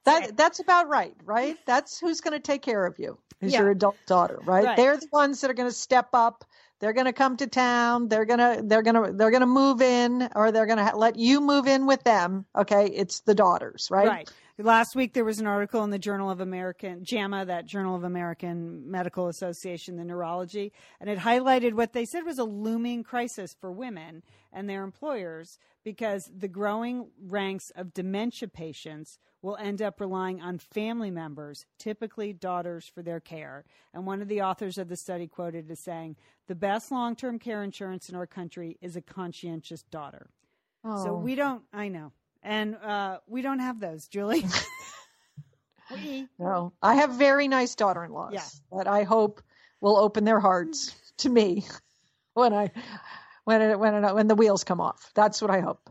that 0.05 0.37
that's 0.37 0.59
about 0.59 0.87
right, 0.87 1.15
right? 1.25 1.57
That's 1.65 1.99
who's 1.99 2.21
going 2.21 2.33
to 2.33 2.39
take 2.39 2.61
care 2.61 2.85
of 2.85 2.99
you. 2.99 3.17
Is 3.41 3.53
yeah. 3.53 3.61
your 3.61 3.71
adult 3.71 3.97
daughter, 4.05 4.39
right? 4.45 4.63
right? 4.63 4.77
They're 4.77 4.97
the 4.97 5.07
ones 5.11 5.41
that 5.41 5.49
are 5.49 5.55
going 5.55 5.69
to 5.69 5.75
step 5.75 6.09
up. 6.13 6.45
They're 6.79 6.93
going 6.93 7.05
to 7.05 7.13
come 7.13 7.37
to 7.37 7.47
town. 7.47 8.09
They're 8.09 8.25
going 8.25 8.39
to 8.39 8.61
they're 8.63 8.83
going 8.83 9.03
to 9.03 9.13
they're 9.13 9.31
going 9.31 9.41
to 9.41 9.47
move 9.47 9.81
in 9.81 10.29
or 10.35 10.51
they're 10.51 10.67
going 10.67 10.85
to 10.85 10.95
let 10.95 11.15
you 11.17 11.41
move 11.41 11.65
in 11.65 11.87
with 11.87 12.03
them. 12.03 12.45
Okay? 12.55 12.85
It's 12.85 13.21
the 13.21 13.33
daughters, 13.33 13.87
right? 13.89 14.07
Right. 14.07 14.31
Last 14.59 14.95
week 14.95 15.13
there 15.13 15.23
was 15.23 15.39
an 15.39 15.45
article 15.45 15.83
in 15.83 15.91
the 15.91 15.99
Journal 15.99 16.31
of 16.31 16.41
American 16.41 17.05
JAMA, 17.05 17.45
that 17.45 17.67
Journal 17.67 17.95
of 17.95 18.03
American 18.03 18.89
Medical 18.89 19.27
Association, 19.27 19.97
the 19.97 20.03
neurology, 20.03 20.73
and 20.99 21.11
it 21.11 21.19
highlighted 21.19 21.73
what 21.73 21.93
they 21.93 22.05
said 22.05 22.23
was 22.25 22.39
a 22.39 22.43
looming 22.43 23.03
crisis 23.03 23.55
for 23.61 23.71
women 23.71 24.23
and 24.51 24.67
their 24.67 24.83
employers 24.83 25.59
because 25.83 26.31
the 26.35 26.47
growing 26.47 27.11
ranks 27.27 27.71
of 27.75 27.93
dementia 27.93 28.47
patients 28.47 29.19
will 29.43 29.57
end 29.57 29.79
up 29.79 30.01
relying 30.01 30.41
on 30.41 30.57
family 30.57 31.11
members, 31.11 31.67
typically 31.77 32.33
daughters, 32.33 32.87
for 32.87 33.03
their 33.03 33.19
care. 33.19 33.63
And 33.93 34.07
one 34.07 34.23
of 34.23 34.27
the 34.27 34.41
authors 34.41 34.79
of 34.79 34.89
the 34.89 34.97
study 34.97 35.27
quoted 35.27 35.69
as 35.69 35.81
saying, 35.81 36.15
The 36.47 36.55
best 36.55 36.91
long 36.91 37.15
term 37.15 37.37
care 37.37 37.61
insurance 37.61 38.09
in 38.09 38.15
our 38.15 38.25
country 38.25 38.79
is 38.81 38.95
a 38.95 39.01
conscientious 39.01 39.83
daughter. 39.83 40.31
Oh. 40.83 41.03
So 41.03 41.13
we 41.13 41.35
don't, 41.35 41.61
I 41.71 41.89
know. 41.89 42.11
And 42.47 42.77
uh, 42.77 43.17
we 43.27 43.41
don't 43.41 43.59
have 43.59 43.77
those, 43.77 44.07
Julie. 44.07 44.45
we, 45.91 46.29
no, 46.39 46.71
I 46.81 46.95
have 46.95 47.15
very 47.15 47.49
nice 47.49 47.75
daughter 47.75 48.05
in 48.05 48.11
laws 48.11 48.31
yeah. 48.33 48.77
that 48.77 48.87
I 48.87 49.03
hope 49.03 49.41
will 49.81 49.97
open 49.97 50.23
their 50.23 50.39
hearts 50.39 50.95
to 51.17 51.29
me 51.29 51.65
when 52.35 52.53
I 52.53 52.71
when 53.43 53.61
it, 53.61 53.77
when 53.77 54.01
it, 54.01 54.15
when 54.15 54.27
the 54.29 54.35
wheels 54.35 54.63
come 54.63 54.79
off. 54.79 55.11
That's 55.13 55.41
what 55.41 55.51
I 55.51 55.59
hope. 55.59 55.89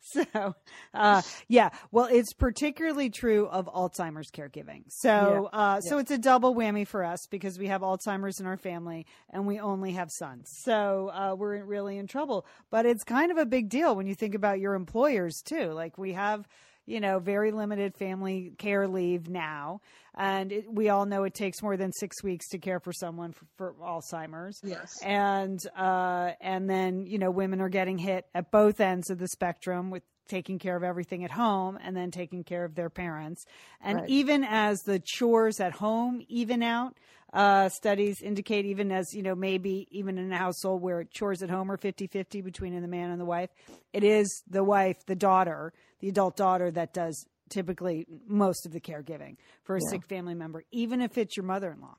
so, 0.12 0.54
uh, 0.94 1.22
yeah, 1.48 1.70
well, 1.92 2.08
it's 2.10 2.32
particularly 2.32 3.10
true 3.10 3.46
of 3.48 3.66
Alzheimer's 3.66 4.30
caregiving. 4.30 4.84
So, 4.88 5.50
yeah. 5.52 5.58
uh, 5.58 5.80
so 5.80 5.98
it's 5.98 6.10
a 6.10 6.18
double 6.18 6.54
whammy 6.54 6.86
for 6.86 7.04
us 7.04 7.26
because 7.26 7.58
we 7.58 7.66
have 7.66 7.82
Alzheimer's 7.82 8.40
in 8.40 8.46
our 8.46 8.56
family 8.56 9.06
and 9.28 9.46
we 9.46 9.60
only 9.60 9.92
have 9.92 10.10
sons. 10.10 10.50
So, 10.64 11.10
uh, 11.12 11.34
we're 11.36 11.62
really 11.64 11.98
in 11.98 12.06
trouble. 12.06 12.46
But 12.70 12.86
it's 12.86 13.04
kind 13.04 13.30
of 13.30 13.38
a 13.38 13.46
big 13.46 13.68
deal 13.68 13.94
when 13.94 14.06
you 14.06 14.14
think 14.14 14.34
about 14.34 14.58
your 14.58 14.74
employers 14.74 15.42
too. 15.42 15.72
Like 15.72 15.98
we 15.98 16.12
have 16.12 16.48
you 16.90 17.00
know, 17.00 17.20
very 17.20 17.52
limited 17.52 17.96
family 17.96 18.52
care 18.58 18.88
leave 18.88 19.28
now. 19.28 19.80
And 20.16 20.50
it, 20.50 20.64
we 20.70 20.88
all 20.88 21.06
know 21.06 21.22
it 21.22 21.34
takes 21.34 21.62
more 21.62 21.76
than 21.76 21.92
six 21.92 22.22
weeks 22.22 22.48
to 22.48 22.58
care 22.58 22.80
for 22.80 22.92
someone 22.92 23.32
for, 23.32 23.46
for 23.56 23.74
Alzheimer's. 23.74 24.60
Yes. 24.64 25.00
And, 25.02 25.60
uh, 25.78 26.32
and 26.40 26.68
then, 26.68 27.06
you 27.06 27.18
know, 27.18 27.30
women 27.30 27.60
are 27.60 27.68
getting 27.68 27.96
hit 27.96 28.26
at 28.34 28.50
both 28.50 28.80
ends 28.80 29.08
of 29.08 29.18
the 29.18 29.28
spectrum 29.28 29.90
with 29.90 30.02
taking 30.26 30.58
care 30.58 30.76
of 30.76 30.82
everything 30.82 31.24
at 31.24 31.30
home 31.30 31.78
and 31.82 31.96
then 31.96 32.10
taking 32.10 32.42
care 32.42 32.64
of 32.64 32.74
their 32.74 32.90
parents. 32.90 33.44
And 33.80 34.00
right. 34.00 34.08
even 34.08 34.44
as 34.44 34.80
the 34.80 35.00
chores 35.00 35.60
at 35.60 35.72
home 35.72 36.22
even 36.28 36.62
out, 36.62 36.96
uh, 37.32 37.68
studies 37.68 38.20
indicate 38.22 38.66
even 38.66 38.90
as 38.90 39.14
you 39.14 39.22
know 39.22 39.36
maybe 39.36 39.86
even 39.90 40.18
in 40.18 40.32
a 40.32 40.36
household 40.36 40.82
where 40.82 41.04
chores 41.04 41.42
at 41.42 41.50
home 41.50 41.70
are 41.70 41.76
50-50 41.76 42.42
between 42.42 42.80
the 42.80 42.88
man 42.88 43.10
and 43.10 43.20
the 43.20 43.24
wife 43.24 43.50
it 43.92 44.02
is 44.02 44.42
the 44.50 44.64
wife 44.64 44.96
the 45.06 45.14
daughter 45.14 45.72
the 46.00 46.08
adult 46.08 46.36
daughter 46.36 46.70
that 46.70 46.92
does 46.92 47.26
typically 47.48 48.06
most 48.26 48.66
of 48.66 48.72
the 48.72 48.80
caregiving 48.80 49.36
for 49.64 49.76
a 49.76 49.80
yeah. 49.82 49.90
sick 49.90 50.06
family 50.06 50.34
member 50.34 50.64
even 50.70 51.00
if 51.00 51.18
it's 51.18 51.36
your 51.36 51.44
mother-in-law 51.44 51.96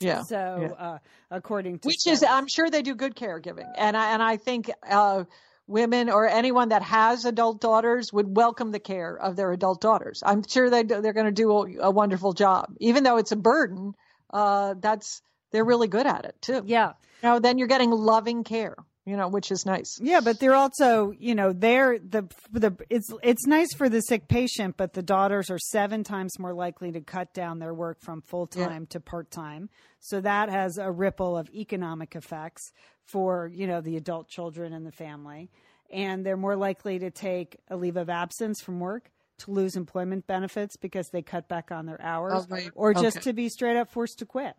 yeah. 0.00 0.22
So, 0.22 0.58
yeah. 0.60 0.84
Uh, 0.86 0.98
according 1.30 1.78
to 1.78 1.88
which 1.88 2.00
studies. 2.00 2.22
is, 2.22 2.28
I'm 2.28 2.48
sure 2.48 2.68
they 2.68 2.82
do 2.82 2.94
good 2.94 3.14
caregiving, 3.14 3.70
and 3.76 3.96
I 3.96 4.12
and 4.12 4.22
I 4.22 4.36
think 4.36 4.70
uh, 4.86 5.24
women 5.66 6.10
or 6.10 6.28
anyone 6.28 6.68
that 6.68 6.82
has 6.82 7.24
adult 7.24 7.60
daughters 7.60 8.12
would 8.12 8.36
welcome 8.36 8.72
the 8.72 8.78
care 8.78 9.16
of 9.16 9.36
their 9.36 9.52
adult 9.52 9.80
daughters. 9.80 10.22
I'm 10.24 10.42
sure 10.46 10.70
they 10.70 10.82
they're 10.82 11.12
going 11.12 11.26
to 11.26 11.32
do 11.32 11.50
a, 11.50 11.86
a, 11.86 11.90
wonderful 11.90 12.32
job, 12.32 12.74
even 12.78 13.04
though 13.04 13.16
it's 13.16 13.32
a 13.32 13.36
burden 13.36 13.94
uh, 14.30 14.74
that's 14.78 15.22
they're 15.52 15.64
really 15.64 15.88
good 15.88 16.06
at 16.06 16.24
it 16.24 16.36
too. 16.40 16.62
Yeah. 16.66 16.92
You 17.22 17.30
know, 17.30 17.38
then 17.38 17.58
you're 17.58 17.68
getting 17.68 17.90
loving 17.90 18.44
care 18.44 18.76
you 19.06 19.16
know, 19.16 19.28
which 19.28 19.52
is 19.52 19.64
nice. 19.64 19.98
Yeah, 20.02 20.20
but 20.20 20.40
they're 20.40 20.56
also, 20.56 21.12
you 21.16 21.36
know, 21.36 21.52
they're 21.52 21.98
the 21.98 22.28
the 22.50 22.76
it's 22.90 23.08
it's 23.22 23.46
nice 23.46 23.72
for 23.72 23.88
the 23.88 24.00
sick 24.00 24.26
patient, 24.26 24.76
but 24.76 24.94
the 24.94 25.02
daughters 25.02 25.48
are 25.48 25.60
seven 25.60 26.02
times 26.02 26.38
more 26.40 26.52
likely 26.52 26.90
to 26.90 27.00
cut 27.00 27.32
down 27.32 27.60
their 27.60 27.72
work 27.72 28.00
from 28.00 28.20
full 28.20 28.48
time 28.48 28.82
yeah. 28.82 28.86
to 28.90 29.00
part 29.00 29.30
time. 29.30 29.70
So 30.00 30.20
that 30.20 30.50
has 30.50 30.76
a 30.76 30.90
ripple 30.90 31.38
of 31.38 31.48
economic 31.54 32.16
effects 32.16 32.72
for 33.04 33.48
you 33.54 33.68
know 33.68 33.80
the 33.80 33.96
adult 33.96 34.28
children 34.28 34.72
and 34.72 34.84
the 34.84 34.92
family, 34.92 35.50
and 35.88 36.26
they're 36.26 36.36
more 36.36 36.56
likely 36.56 36.98
to 36.98 37.12
take 37.12 37.58
a 37.68 37.76
leave 37.76 37.96
of 37.96 38.10
absence 38.10 38.60
from 38.60 38.80
work 38.80 39.12
to 39.38 39.52
lose 39.52 39.76
employment 39.76 40.26
benefits 40.26 40.76
because 40.76 41.10
they 41.10 41.22
cut 41.22 41.46
back 41.46 41.70
on 41.70 41.86
their 41.86 42.00
hours, 42.02 42.46
oh, 42.50 42.58
or 42.74 42.92
just 42.92 43.18
okay. 43.18 43.24
to 43.24 43.32
be 43.32 43.48
straight 43.48 43.76
up 43.76 43.88
forced 43.88 44.18
to 44.18 44.26
quit. 44.26 44.56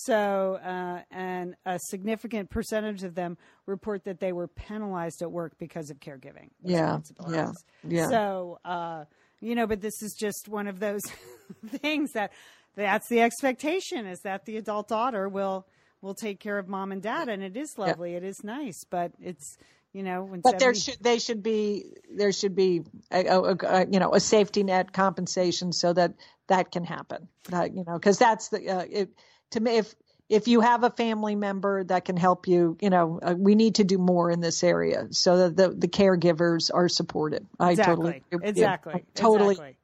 So, 0.00 0.60
uh, 0.64 1.00
and 1.10 1.56
a 1.66 1.76
significant 1.80 2.50
percentage 2.50 3.02
of 3.02 3.16
them 3.16 3.36
report 3.66 4.04
that 4.04 4.20
they 4.20 4.32
were 4.32 4.46
penalized 4.46 5.22
at 5.22 5.32
work 5.32 5.58
because 5.58 5.90
of 5.90 5.98
caregiving. 5.98 6.50
Yeah, 6.62 7.00
yeah, 7.28 7.50
yeah. 7.82 8.08
So, 8.08 8.60
uh, 8.64 9.06
you 9.40 9.56
know, 9.56 9.66
but 9.66 9.80
this 9.80 10.00
is 10.00 10.14
just 10.14 10.48
one 10.48 10.68
of 10.68 10.78
those 10.78 11.02
things 11.66 12.12
that 12.12 12.32
that's 12.76 13.08
the 13.08 13.20
expectation 13.20 14.06
is 14.06 14.20
that 14.20 14.44
the 14.44 14.56
adult 14.56 14.86
daughter 14.86 15.28
will 15.28 15.66
will 16.00 16.14
take 16.14 16.38
care 16.38 16.58
of 16.58 16.68
mom 16.68 16.92
and 16.92 17.02
dad, 17.02 17.28
and 17.28 17.42
it 17.42 17.56
is 17.56 17.76
lovely, 17.76 18.12
yeah. 18.12 18.18
it 18.18 18.22
is 18.22 18.44
nice, 18.44 18.84
but 18.88 19.10
it's 19.20 19.56
you 19.98 20.04
know 20.04 20.28
but 20.30 20.52
70... 20.52 20.58
there 20.58 20.74
should 20.74 20.96
they 21.00 21.18
should 21.18 21.42
be 21.42 21.84
there 22.08 22.30
should 22.30 22.54
be 22.54 22.82
a, 23.10 23.26
a, 23.26 23.40
a, 23.40 23.86
you 23.90 23.98
know 23.98 24.14
a 24.14 24.20
safety 24.20 24.62
net 24.62 24.92
compensation 24.92 25.72
so 25.72 25.92
that 25.92 26.14
that 26.46 26.70
can 26.70 26.84
happen 26.84 27.26
uh, 27.52 27.64
you 27.64 27.82
know 27.84 27.94
because 27.94 28.16
that's 28.16 28.48
the 28.48 28.70
uh, 28.70 28.84
it, 28.88 29.10
to 29.50 29.58
me 29.58 29.78
if 29.78 29.92
if 30.28 30.46
you 30.46 30.60
have 30.60 30.84
a 30.84 30.90
family 30.90 31.34
member 31.34 31.82
that 31.82 32.04
can 32.04 32.16
help 32.16 32.46
you 32.46 32.76
you 32.80 32.90
know 32.90 33.18
uh, 33.20 33.34
we 33.36 33.56
need 33.56 33.74
to 33.74 33.84
do 33.84 33.98
more 33.98 34.30
in 34.30 34.40
this 34.40 34.62
area 34.62 35.08
so 35.10 35.36
that 35.38 35.56
the 35.56 35.68
the 35.70 35.88
caregivers 35.88 36.70
are 36.72 36.88
supported 36.88 37.44
i 37.58 37.72
exactly. 37.72 37.94
totally 37.96 38.22
exactly 38.48 39.04
totally 39.16 39.54
exactly. 39.54 39.76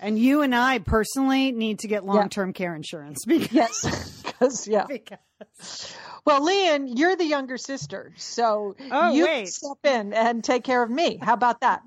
and 0.00 0.16
you 0.16 0.42
and 0.42 0.54
i 0.54 0.78
personally 0.78 1.50
need 1.50 1.80
to 1.80 1.88
get 1.88 2.06
long-term 2.06 2.50
yeah. 2.50 2.52
care 2.52 2.76
insurance 2.76 3.24
because 3.26 3.52
yes 3.52 4.22
because 4.22 4.68
yeah 4.68 4.86
because 4.88 5.96
well, 6.26 6.42
Lian, 6.44 6.88
you're 6.88 7.14
the 7.14 7.24
younger 7.24 7.56
sister, 7.56 8.12
so 8.16 8.74
oh, 8.90 9.12
you 9.12 9.24
wait. 9.24 9.48
step 9.48 9.78
in 9.84 10.12
and 10.12 10.42
take 10.42 10.64
care 10.64 10.82
of 10.82 10.90
me. 10.90 11.18
How 11.22 11.34
about 11.34 11.60
that? 11.60 11.82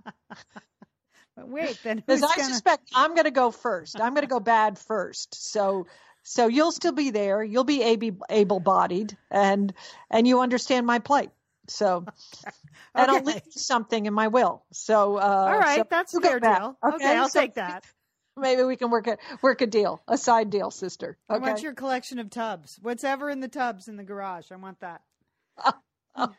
wait, 1.37 1.77
then 1.83 1.97
because 1.97 2.23
I 2.23 2.37
gonna... 2.37 2.43
suspect 2.45 2.89
I'm 2.95 3.15
going 3.15 3.25
to 3.25 3.31
go 3.31 3.51
first. 3.51 3.99
I'm 3.99 4.13
going 4.13 4.23
to 4.25 4.29
go 4.29 4.39
bad 4.39 4.79
first. 4.79 5.51
So, 5.51 5.87
so 6.23 6.47
you'll 6.47 6.71
still 6.71 6.93
be 6.93 7.09
there. 7.09 7.43
You'll 7.43 7.65
be 7.65 7.83
able-bodied, 7.83 9.17
and 9.29 9.73
and 10.09 10.25
you 10.25 10.39
understand 10.39 10.87
my 10.87 10.99
plight. 10.99 11.31
So, 11.67 12.05
okay. 12.07 12.55
and 12.95 13.11
I'll 13.11 13.23
leave 13.23 13.41
something 13.49 14.05
in 14.05 14.13
my 14.13 14.29
will. 14.29 14.63
So, 14.71 15.17
uh, 15.17 15.19
all 15.19 15.59
right, 15.59 15.79
so 15.79 15.87
that's 15.89 16.17
fair 16.17 16.39
deal. 16.39 16.77
Okay, 16.81 16.95
okay 16.95 17.17
I'll 17.17 17.27
so, 17.27 17.41
take 17.41 17.55
that. 17.55 17.83
Maybe 18.39 18.63
we 18.63 18.75
can 18.75 18.89
work 18.89 19.07
a 19.07 19.17
work 19.41 19.61
a 19.61 19.67
deal, 19.67 20.01
a 20.07 20.17
side 20.17 20.49
deal, 20.49 20.71
sister. 20.71 21.17
Okay? 21.29 21.45
I 21.45 21.49
want 21.49 21.61
your 21.61 21.73
collection 21.73 22.19
of 22.19 22.29
tubs. 22.29 22.79
What's 22.81 23.03
ever 23.03 23.29
in 23.29 23.39
the 23.39 23.47
tubs 23.47 23.87
in 23.87 23.97
the 23.97 24.03
garage. 24.03 24.51
I 24.51 24.55
want 24.55 24.79
that. 24.79 25.01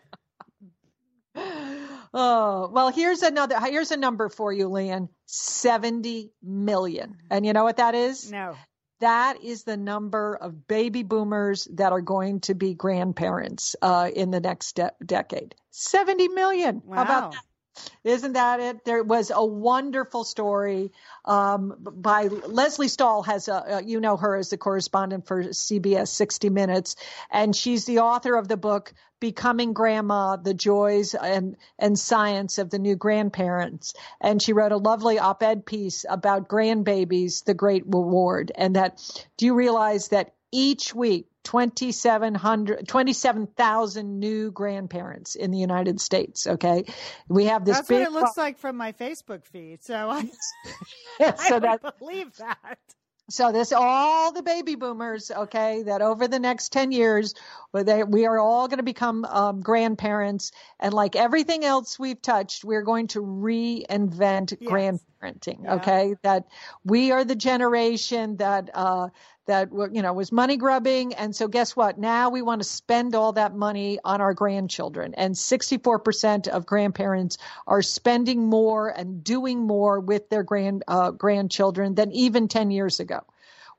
oh 2.15 2.71
well, 2.73 2.91
here's 2.91 3.23
another. 3.23 3.59
Here's 3.61 3.91
a 3.91 3.97
number 3.97 4.29
for 4.29 4.53
you, 4.53 4.69
Lian. 4.69 5.09
Seventy 5.27 6.33
million. 6.43 7.17
And 7.31 7.47
you 7.47 7.53
know 7.53 7.65
what 7.65 7.77
that 7.77 7.95
is? 7.95 8.31
No. 8.31 8.57
That 9.01 9.43
is 9.43 9.65
the 9.65 9.79
number 9.79 10.37
of 10.37 10.69
baby 10.69 11.03
boomers 11.03 11.67
that 11.73 11.93
are 11.93 12.03
going 12.03 12.41
to 12.41 12.55
be 12.55 12.75
grandparents 12.75 13.75
uh, 13.81 14.11
in 14.15 14.31
the 14.31 14.41
next 14.41 14.77
de- 14.77 14.93
decade. 15.05 15.55
70 15.71 16.29
million. 16.29 16.83
Wow. 16.85 16.97
How 16.97 17.03
about 17.05 17.33
that? 17.33 17.43
Isn't 18.03 18.33
that 18.33 18.61
it? 18.61 18.85
There 18.85 19.03
was 19.03 19.31
a 19.35 19.45
wonderful 19.45 20.25
story 20.25 20.93
um, 21.25 21.75
by 21.79 22.25
Lesley 22.29 22.89
Stahl. 22.89 23.23
Has 23.23 23.49
a, 23.49 23.77
uh, 23.77 23.81
you 23.81 24.01
know 24.01 24.17
her 24.17 24.37
as 24.37 24.49
the 24.49 24.57
correspondent 24.57 25.27
for 25.27 25.45
CBS 25.45 26.09
60 26.09 26.49
Minutes, 26.49 26.97
and 27.31 27.55
she's 27.55 27.85
the 27.85 27.99
author 27.99 28.37
of 28.37 28.49
the 28.49 28.57
book 28.57 28.95
"Becoming 29.21 29.75
Grandma: 29.75 30.37
The 30.37 30.55
Joys 30.55 31.15
and 31.15 31.57
and 31.79 31.99
Science 31.99 32.57
of 32.57 32.71
the 32.71 32.79
New 32.79 32.97
Grandparents." 32.97 33.93
And 34.21 34.41
she 34.41 34.55
wrote 34.55 34.73
a 34.73 34.79
lovely 34.79 35.19
op-ed 35.19 35.67
piece 35.67 36.07
about 36.09 36.49
grandbabies, 36.49 37.45
the 37.45 37.55
great 37.55 37.85
reward, 37.87 38.51
and 38.55 38.77
that. 38.77 38.99
Do 39.37 39.47
you 39.47 39.55
realize 39.55 40.09
that 40.09 40.35
each 40.53 40.95
week 40.95 41.27
2700 41.45 42.87
27,000 42.87 44.21
new 44.21 44.51
grandparents 44.51 45.35
in 45.35 45.51
the 45.51 45.59
United 45.59 46.01
States 46.01 46.47
okay 46.47 46.85
we 47.29 47.47
have 47.47 47.65
this 47.65 47.77
That's 47.77 47.89
big 47.89 48.01
what 48.01 48.09
it 48.09 48.13
looks 48.13 48.37
like 48.37 48.59
from 48.59 48.77
my 48.77 48.93
Facebook 48.93 49.47
feed 49.47 49.83
so 49.83 50.11
I, 50.11 50.23
so 51.49 51.57
I 51.57 51.59
that, 51.61 51.99
believe 51.99 52.37
that 52.37 52.79
so 53.31 53.53
this 53.53 53.73
all 53.73 54.33
the 54.33 54.43
baby 54.43 54.75
boomers, 54.75 55.31
okay, 55.31 55.85
that 55.85 56.03
over 56.03 56.27
the 56.27 56.41
next 56.41 56.73
10 56.73 56.91
years, 56.91 57.35
they, 57.73 58.03
we 58.03 58.27
are 58.27 58.39
all 58.39 58.67
going 58.67 58.79
to 58.79 58.85
become 58.85 59.25
um, 59.25 59.61
grandparents. 59.61 60.51
And 60.81 60.93
like 60.93 61.15
everything 61.15 61.65
else 61.65 61.99
we've 61.99 62.21
touched, 62.21 62.65
we're 62.65 62.83
going 62.83 63.07
to 63.09 63.21
reinvent 63.21 64.57
yes. 64.61 64.69
Grandparenting, 65.21 65.65
yeah. 65.65 65.75
okay? 65.75 66.15
That 66.23 66.47
we 66.85 67.13
are 67.13 67.25
the 67.25 67.35
generation 67.35 68.37
that, 68.37 68.71
uh, 68.75 69.09
that 69.47 69.71
you 69.93 70.03
know 70.03 70.13
was 70.13 70.31
money 70.31 70.57
grubbing 70.57 71.15
and 71.15 71.35
so 71.35 71.49
guess 71.49 71.75
what 71.75 71.99
now 71.99 72.31
we 72.31 72.41
want 72.41 72.61
to 72.61 72.69
spend 72.69 73.17
all 73.17 73.33
that 73.33 73.53
money 73.53 73.99
on 74.05 74.21
our 74.21 74.33
grandchildren 74.33 75.15
and 75.15 75.35
64% 75.35 76.47
of 76.47 76.67
grandparents 76.67 77.39
are 77.67 77.83
spending 77.83 78.47
more 78.49 78.89
and 78.89 79.25
doing 79.25 79.67
more 79.67 79.99
with 79.99 80.29
their 80.29 80.45
grand 80.45 80.85
uh, 80.87 81.11
grandchildren 81.11 81.97
than 81.97 82.13
even 82.13 82.47
10 82.47 82.71
years 82.71 83.01
ago 83.01 83.25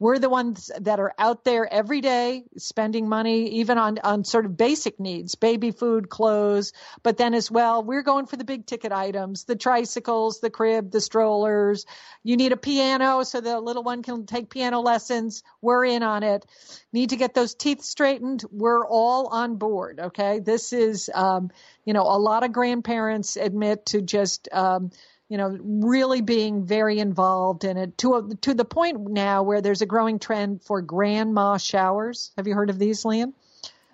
we're 0.02 0.18
the 0.18 0.30
ones 0.30 0.72
that 0.80 1.00
are 1.00 1.14
out 1.20 1.44
there 1.44 1.72
every 1.72 2.02
day 2.02 2.44
spending 2.58 3.08
money, 3.08 3.60
even 3.60 3.78
on, 3.78 4.00
on 4.04 4.24
sort 4.24 4.48
of 4.48 4.58
basic 4.58 5.00
needs, 5.00 5.36
baby 5.36 5.70
food, 5.70 6.10
clothes. 6.10 6.74
But 7.04 7.18
then 7.18 7.36
as 7.36 7.52
well, 7.52 7.84
we're 7.84 8.02
going 8.02 8.26
for 8.26 8.36
the 8.36 8.44
big 8.44 8.66
ticket 8.66 8.92
items, 8.92 9.44
the 9.44 9.56
tricycles, 9.56 10.40
the 10.40 10.50
crib, 10.50 10.90
the 10.90 11.02
strollers. 11.02 11.86
You 12.24 12.36
need 12.36 12.52
a 12.52 12.58
piano 12.58 13.22
so 13.22 13.42
the 13.42 13.60
little 13.60 13.84
one 13.84 14.02
can 14.02 14.26
take 14.26 14.50
piano 14.50 14.80
lessons. 14.80 15.44
We're 15.62 15.86
in 15.86 16.02
on 16.02 16.24
it. 16.24 16.48
Need 16.92 17.12
to 17.12 17.16
get 17.16 17.36
those 17.36 17.54
teeth 17.54 17.84
straightened. 17.84 18.44
We're 18.52 18.84
all 18.84 19.28
on 19.28 19.58
board. 19.58 20.00
Okay. 20.00 20.40
This 20.40 20.74
is, 20.74 21.12
um, 21.14 21.52
you 21.86 21.94
know, 21.94 22.08
a 22.08 22.18
lot 22.18 22.44
of 22.44 22.52
grandparents 22.52 23.36
admit 23.36 23.86
to 23.88 24.02
just, 24.02 24.50
um, 24.52 24.90
you 25.32 25.38
know, 25.38 25.58
really 25.62 26.20
being 26.20 26.66
very 26.66 27.00
involved 27.00 27.64
in 27.64 27.78
it 27.78 27.98
to 28.00 28.16
a, 28.16 28.36
to 28.42 28.54
the 28.54 28.66
point 28.66 29.10
now 29.10 29.44
where 29.44 29.62
there's 29.62 29.82
a 29.82 29.86
growing 29.86 30.20
trend 30.20 30.62
for 30.62 30.82
grandma 30.82 31.56
showers. 31.56 32.34
Have 32.36 32.48
you 32.48 32.54
heard 32.54 32.70
of 32.70 32.78
these, 32.78 33.06
Lian? 33.06 33.34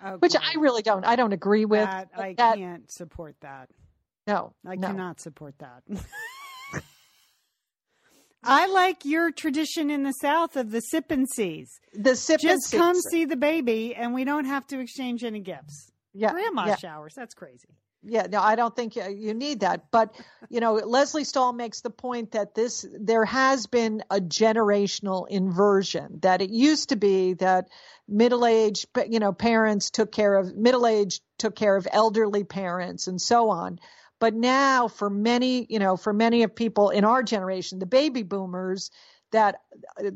Oh, 0.04 0.16
Which 0.16 0.34
I 0.34 0.58
really 0.58 0.82
don't. 0.82 1.04
I 1.04 1.14
don't 1.14 1.32
agree 1.32 1.64
with. 1.64 1.84
That, 1.84 2.08
I 2.16 2.34
that, 2.38 2.56
can't 2.56 2.90
support 2.90 3.36
that. 3.42 3.68
No, 4.26 4.52
I 4.66 4.74
no. 4.74 4.88
cannot 4.88 5.20
support 5.20 5.54
that. 5.60 5.84
I 8.42 8.66
like 8.66 9.04
your 9.04 9.30
tradition 9.30 9.90
in 9.90 10.02
the 10.02 10.14
South 10.20 10.56
of 10.56 10.72
the 10.72 10.80
sip 10.80 11.12
and 11.12 11.28
sees. 11.36 11.70
The 11.94 12.16
sip 12.16 12.40
Just 12.40 12.72
come 12.72 12.96
see 13.12 13.26
the 13.26 13.36
baby, 13.36 13.94
and 13.94 14.12
we 14.12 14.24
don't 14.24 14.46
have 14.46 14.66
to 14.68 14.80
exchange 14.80 15.22
any 15.22 15.38
gifts. 15.38 15.92
Yeah, 16.12 16.32
grandma 16.32 16.66
yeah. 16.66 16.76
showers. 16.76 17.12
That's 17.16 17.34
crazy 17.34 17.68
yeah 18.02 18.26
no 18.30 18.40
i 18.40 18.54
don't 18.54 18.76
think 18.76 18.96
uh, 18.96 19.08
you 19.08 19.34
need 19.34 19.60
that 19.60 19.90
but 19.90 20.14
you 20.48 20.60
know 20.60 20.74
lesley 20.74 21.24
stahl 21.24 21.52
makes 21.52 21.80
the 21.80 21.90
point 21.90 22.32
that 22.32 22.54
this 22.54 22.86
there 22.98 23.24
has 23.24 23.66
been 23.66 24.02
a 24.10 24.20
generational 24.20 25.26
inversion 25.28 26.18
that 26.22 26.40
it 26.40 26.50
used 26.50 26.90
to 26.90 26.96
be 26.96 27.34
that 27.34 27.68
middle-aged 28.08 28.86
you 29.08 29.18
know 29.18 29.32
parents 29.32 29.90
took 29.90 30.10
care 30.10 30.36
of 30.36 30.56
middle-aged 30.56 31.22
took 31.38 31.54
care 31.54 31.76
of 31.76 31.86
elderly 31.90 32.44
parents 32.44 33.06
and 33.06 33.20
so 33.20 33.50
on. 33.50 33.78
But 34.20 34.34
now 34.34 34.88
for 34.88 35.08
many 35.08 35.66
you 35.68 35.78
know 35.78 35.96
for 35.96 36.12
many 36.12 36.42
of 36.42 36.56
people 36.56 36.90
in 36.90 37.04
our 37.04 37.22
generation 37.22 37.78
the 37.78 37.86
baby 37.86 38.22
boomers 38.22 38.90
that 39.30 39.60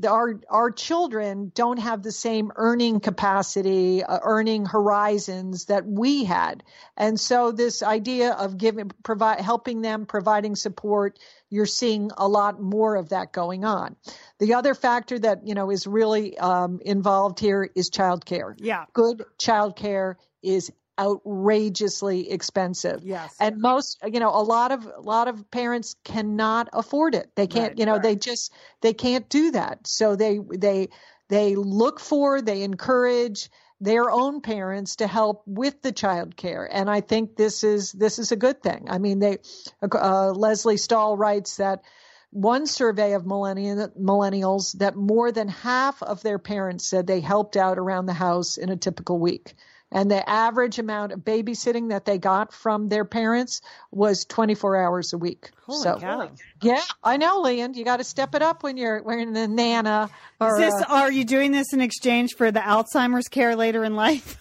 our 0.08 0.40
our 0.48 0.70
children 0.70 1.52
don't 1.54 1.78
have 1.78 2.02
the 2.02 2.12
same 2.12 2.50
earning 2.56 3.00
capacity, 3.00 4.02
uh, 4.02 4.18
earning 4.22 4.64
horizons 4.64 5.66
that 5.66 5.86
we 5.86 6.24
had, 6.24 6.62
and 6.96 7.18
so 7.18 7.52
this 7.52 7.82
idea 7.82 8.32
of 8.32 8.56
giving, 8.56 8.90
provide, 9.02 9.40
helping 9.40 9.82
them, 9.82 10.06
providing 10.06 10.56
support, 10.56 11.18
you're 11.50 11.66
seeing 11.66 12.10
a 12.16 12.26
lot 12.26 12.60
more 12.60 12.96
of 12.96 13.10
that 13.10 13.32
going 13.32 13.64
on. 13.64 13.96
The 14.38 14.54
other 14.54 14.74
factor 14.74 15.18
that 15.18 15.46
you 15.46 15.54
know 15.54 15.70
is 15.70 15.86
really 15.86 16.38
um, 16.38 16.80
involved 16.84 17.38
here 17.38 17.68
is 17.74 17.90
childcare. 17.90 18.54
Yeah, 18.58 18.86
good 18.92 19.24
childcare 19.38 20.16
is 20.42 20.72
outrageously 21.02 22.30
expensive. 22.30 23.00
Yes. 23.02 23.34
And 23.40 23.60
most, 23.60 23.98
you 24.04 24.20
know, 24.20 24.30
a 24.30 24.42
lot 24.42 24.72
of 24.72 24.86
a 24.86 25.00
lot 25.00 25.28
of 25.28 25.50
parents 25.50 25.96
cannot 26.04 26.68
afford 26.72 27.14
it. 27.14 27.30
They 27.34 27.46
can't, 27.46 27.72
right, 27.72 27.78
you 27.78 27.86
know, 27.86 27.94
right. 27.94 28.02
they 28.02 28.16
just 28.16 28.52
they 28.80 28.94
can't 28.94 29.28
do 29.28 29.50
that. 29.52 29.86
So 29.86 30.16
they 30.16 30.38
they 30.38 30.88
they 31.28 31.54
look 31.56 31.98
for, 31.98 32.40
they 32.40 32.62
encourage 32.62 33.50
their 33.80 34.10
own 34.10 34.40
parents 34.40 34.96
to 34.96 35.08
help 35.08 35.42
with 35.44 35.82
the 35.82 35.90
child 35.90 36.36
care 36.36 36.68
and 36.72 36.88
i 36.88 37.00
think 37.00 37.34
this 37.34 37.64
is 37.64 37.90
this 37.90 38.20
is 38.20 38.30
a 38.30 38.36
good 38.36 38.62
thing 38.62 38.86
i 38.88 38.96
mean 38.96 39.18
they 39.18 39.38
uh, 39.82 40.30
lesley 40.30 40.76
stahl 40.76 41.16
writes 41.16 41.56
that 41.56 41.82
one 42.30 42.66
survey 42.66 43.12
of 43.12 43.24
millennials 43.24 44.78
that 44.78 44.94
more 44.94 45.32
than 45.32 45.48
half 45.48 46.00
of 46.00 46.22
their 46.22 46.38
parents 46.38 46.86
said 46.86 47.08
they 47.08 47.20
helped 47.20 47.56
out 47.56 47.76
around 47.76 48.06
the 48.06 48.12
house 48.12 48.56
in 48.56 48.70
a 48.70 48.76
typical 48.76 49.18
week 49.18 49.54
and 49.92 50.10
the 50.10 50.28
average 50.28 50.78
amount 50.78 51.12
of 51.12 51.20
babysitting 51.20 51.90
that 51.90 52.04
they 52.04 52.18
got 52.18 52.52
from 52.52 52.88
their 52.88 53.04
parents 53.04 53.60
was 53.90 54.24
24 54.24 54.76
hours 54.76 55.12
a 55.12 55.18
week. 55.18 55.50
Holy 55.66 55.82
so, 55.82 55.98
cow. 55.98 56.30
yeah, 56.62 56.82
I 57.04 57.18
know, 57.18 57.42
Lian. 57.42 57.74
You 57.74 57.84
got 57.84 57.98
to 57.98 58.04
step 58.04 58.34
it 58.34 58.42
up 58.42 58.62
when 58.62 58.76
you're 58.76 59.02
wearing 59.02 59.32
the 59.32 59.46
nana. 59.46 60.10
Or, 60.40 60.60
Is 60.60 60.72
this? 60.72 60.82
Uh, 60.82 60.86
are 60.88 61.12
you 61.12 61.24
doing 61.24 61.52
this 61.52 61.72
in 61.72 61.80
exchange 61.80 62.34
for 62.36 62.50
the 62.50 62.60
Alzheimer's 62.60 63.28
care 63.28 63.54
later 63.54 63.84
in 63.84 63.94
life? 63.94 64.38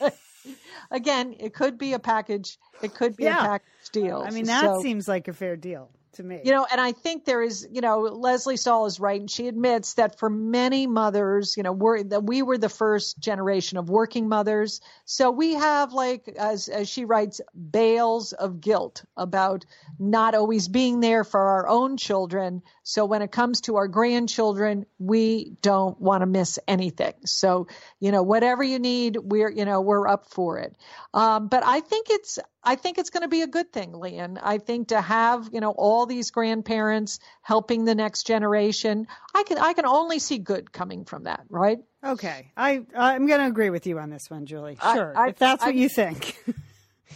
again, 0.90 1.36
it 1.38 1.54
could 1.54 1.78
be 1.78 1.92
a 1.92 1.98
package. 1.98 2.58
It 2.82 2.94
could 2.94 3.16
be 3.16 3.24
yeah. 3.24 3.38
a 3.38 3.42
package 3.42 3.90
deal. 3.92 4.24
I 4.26 4.30
mean, 4.30 4.46
that 4.46 4.64
so, 4.64 4.82
seems 4.82 5.06
like 5.06 5.28
a 5.28 5.32
fair 5.32 5.56
deal 5.56 5.88
to 6.14 6.22
me. 6.22 6.40
You 6.44 6.52
know, 6.52 6.66
and 6.70 6.80
I 6.80 6.92
think 6.92 7.24
there 7.24 7.42
is, 7.42 7.66
you 7.70 7.80
know, 7.80 8.00
Lesley 8.00 8.56
Stahl 8.56 8.86
is 8.86 9.00
right, 9.00 9.20
and 9.20 9.30
she 9.30 9.48
admits 9.48 9.94
that 9.94 10.18
for 10.18 10.30
many 10.30 10.86
mothers, 10.86 11.56
you 11.56 11.62
know, 11.62 11.72
we're 11.72 12.02
that 12.04 12.24
we 12.24 12.42
were 12.42 12.58
the 12.58 12.68
first 12.68 13.18
generation 13.18 13.78
of 13.78 13.88
working 13.88 14.28
mothers, 14.28 14.80
so 15.04 15.30
we 15.30 15.54
have 15.54 15.92
like, 15.92 16.28
as 16.38 16.68
as 16.68 16.88
she 16.88 17.04
writes, 17.04 17.40
bales 17.70 18.32
of 18.32 18.60
guilt 18.60 19.04
about 19.16 19.64
not 19.98 20.34
always 20.34 20.68
being 20.68 21.00
there 21.00 21.24
for 21.24 21.40
our 21.40 21.68
own 21.68 21.96
children. 21.96 22.62
So 22.82 23.04
when 23.04 23.22
it 23.22 23.30
comes 23.30 23.62
to 23.62 23.76
our 23.76 23.88
grandchildren, 23.88 24.86
we 24.98 25.52
don't 25.62 26.00
want 26.00 26.22
to 26.22 26.26
miss 26.26 26.58
anything. 26.66 27.14
So 27.24 27.68
you 28.00 28.12
know, 28.12 28.22
whatever 28.22 28.62
you 28.62 28.78
need, 28.78 29.16
we're 29.16 29.50
you 29.50 29.64
know 29.64 29.80
we're 29.80 30.08
up 30.08 30.26
for 30.30 30.58
it. 30.58 30.76
Um, 31.14 31.48
but 31.48 31.62
I 31.64 31.80
think 31.80 32.08
it's 32.10 32.38
I 32.64 32.76
think 32.76 32.98
it's 32.98 33.10
going 33.10 33.22
to 33.22 33.28
be 33.28 33.42
a 33.42 33.46
good 33.46 33.72
thing, 33.72 33.92
Lian. 33.92 34.38
I 34.42 34.58
think 34.58 34.88
to 34.88 35.00
have, 35.00 35.50
you 35.52 35.60
know, 35.60 35.72
all 35.72 36.06
these 36.06 36.30
grandparents 36.30 37.18
helping 37.42 37.84
the 37.84 37.94
next 37.94 38.26
generation, 38.26 39.06
I 39.34 39.42
can 39.42 39.58
I 39.58 39.72
can 39.72 39.86
only 39.86 40.18
see 40.18 40.38
good 40.38 40.72
coming 40.72 41.04
from 41.04 41.24
that, 41.24 41.44
right? 41.48 41.78
Okay. 42.04 42.52
I 42.56 42.84
I'm 42.96 43.26
going 43.26 43.40
to 43.40 43.46
agree 43.46 43.70
with 43.70 43.86
you 43.86 43.98
on 43.98 44.10
this 44.10 44.30
one, 44.30 44.46
Julie. 44.46 44.78
Sure. 44.80 45.16
I, 45.16 45.24
I, 45.24 45.28
if 45.28 45.38
that's 45.38 45.62
what 45.64 45.74
I, 45.74 45.78
you 45.78 45.88
think. 45.88 46.36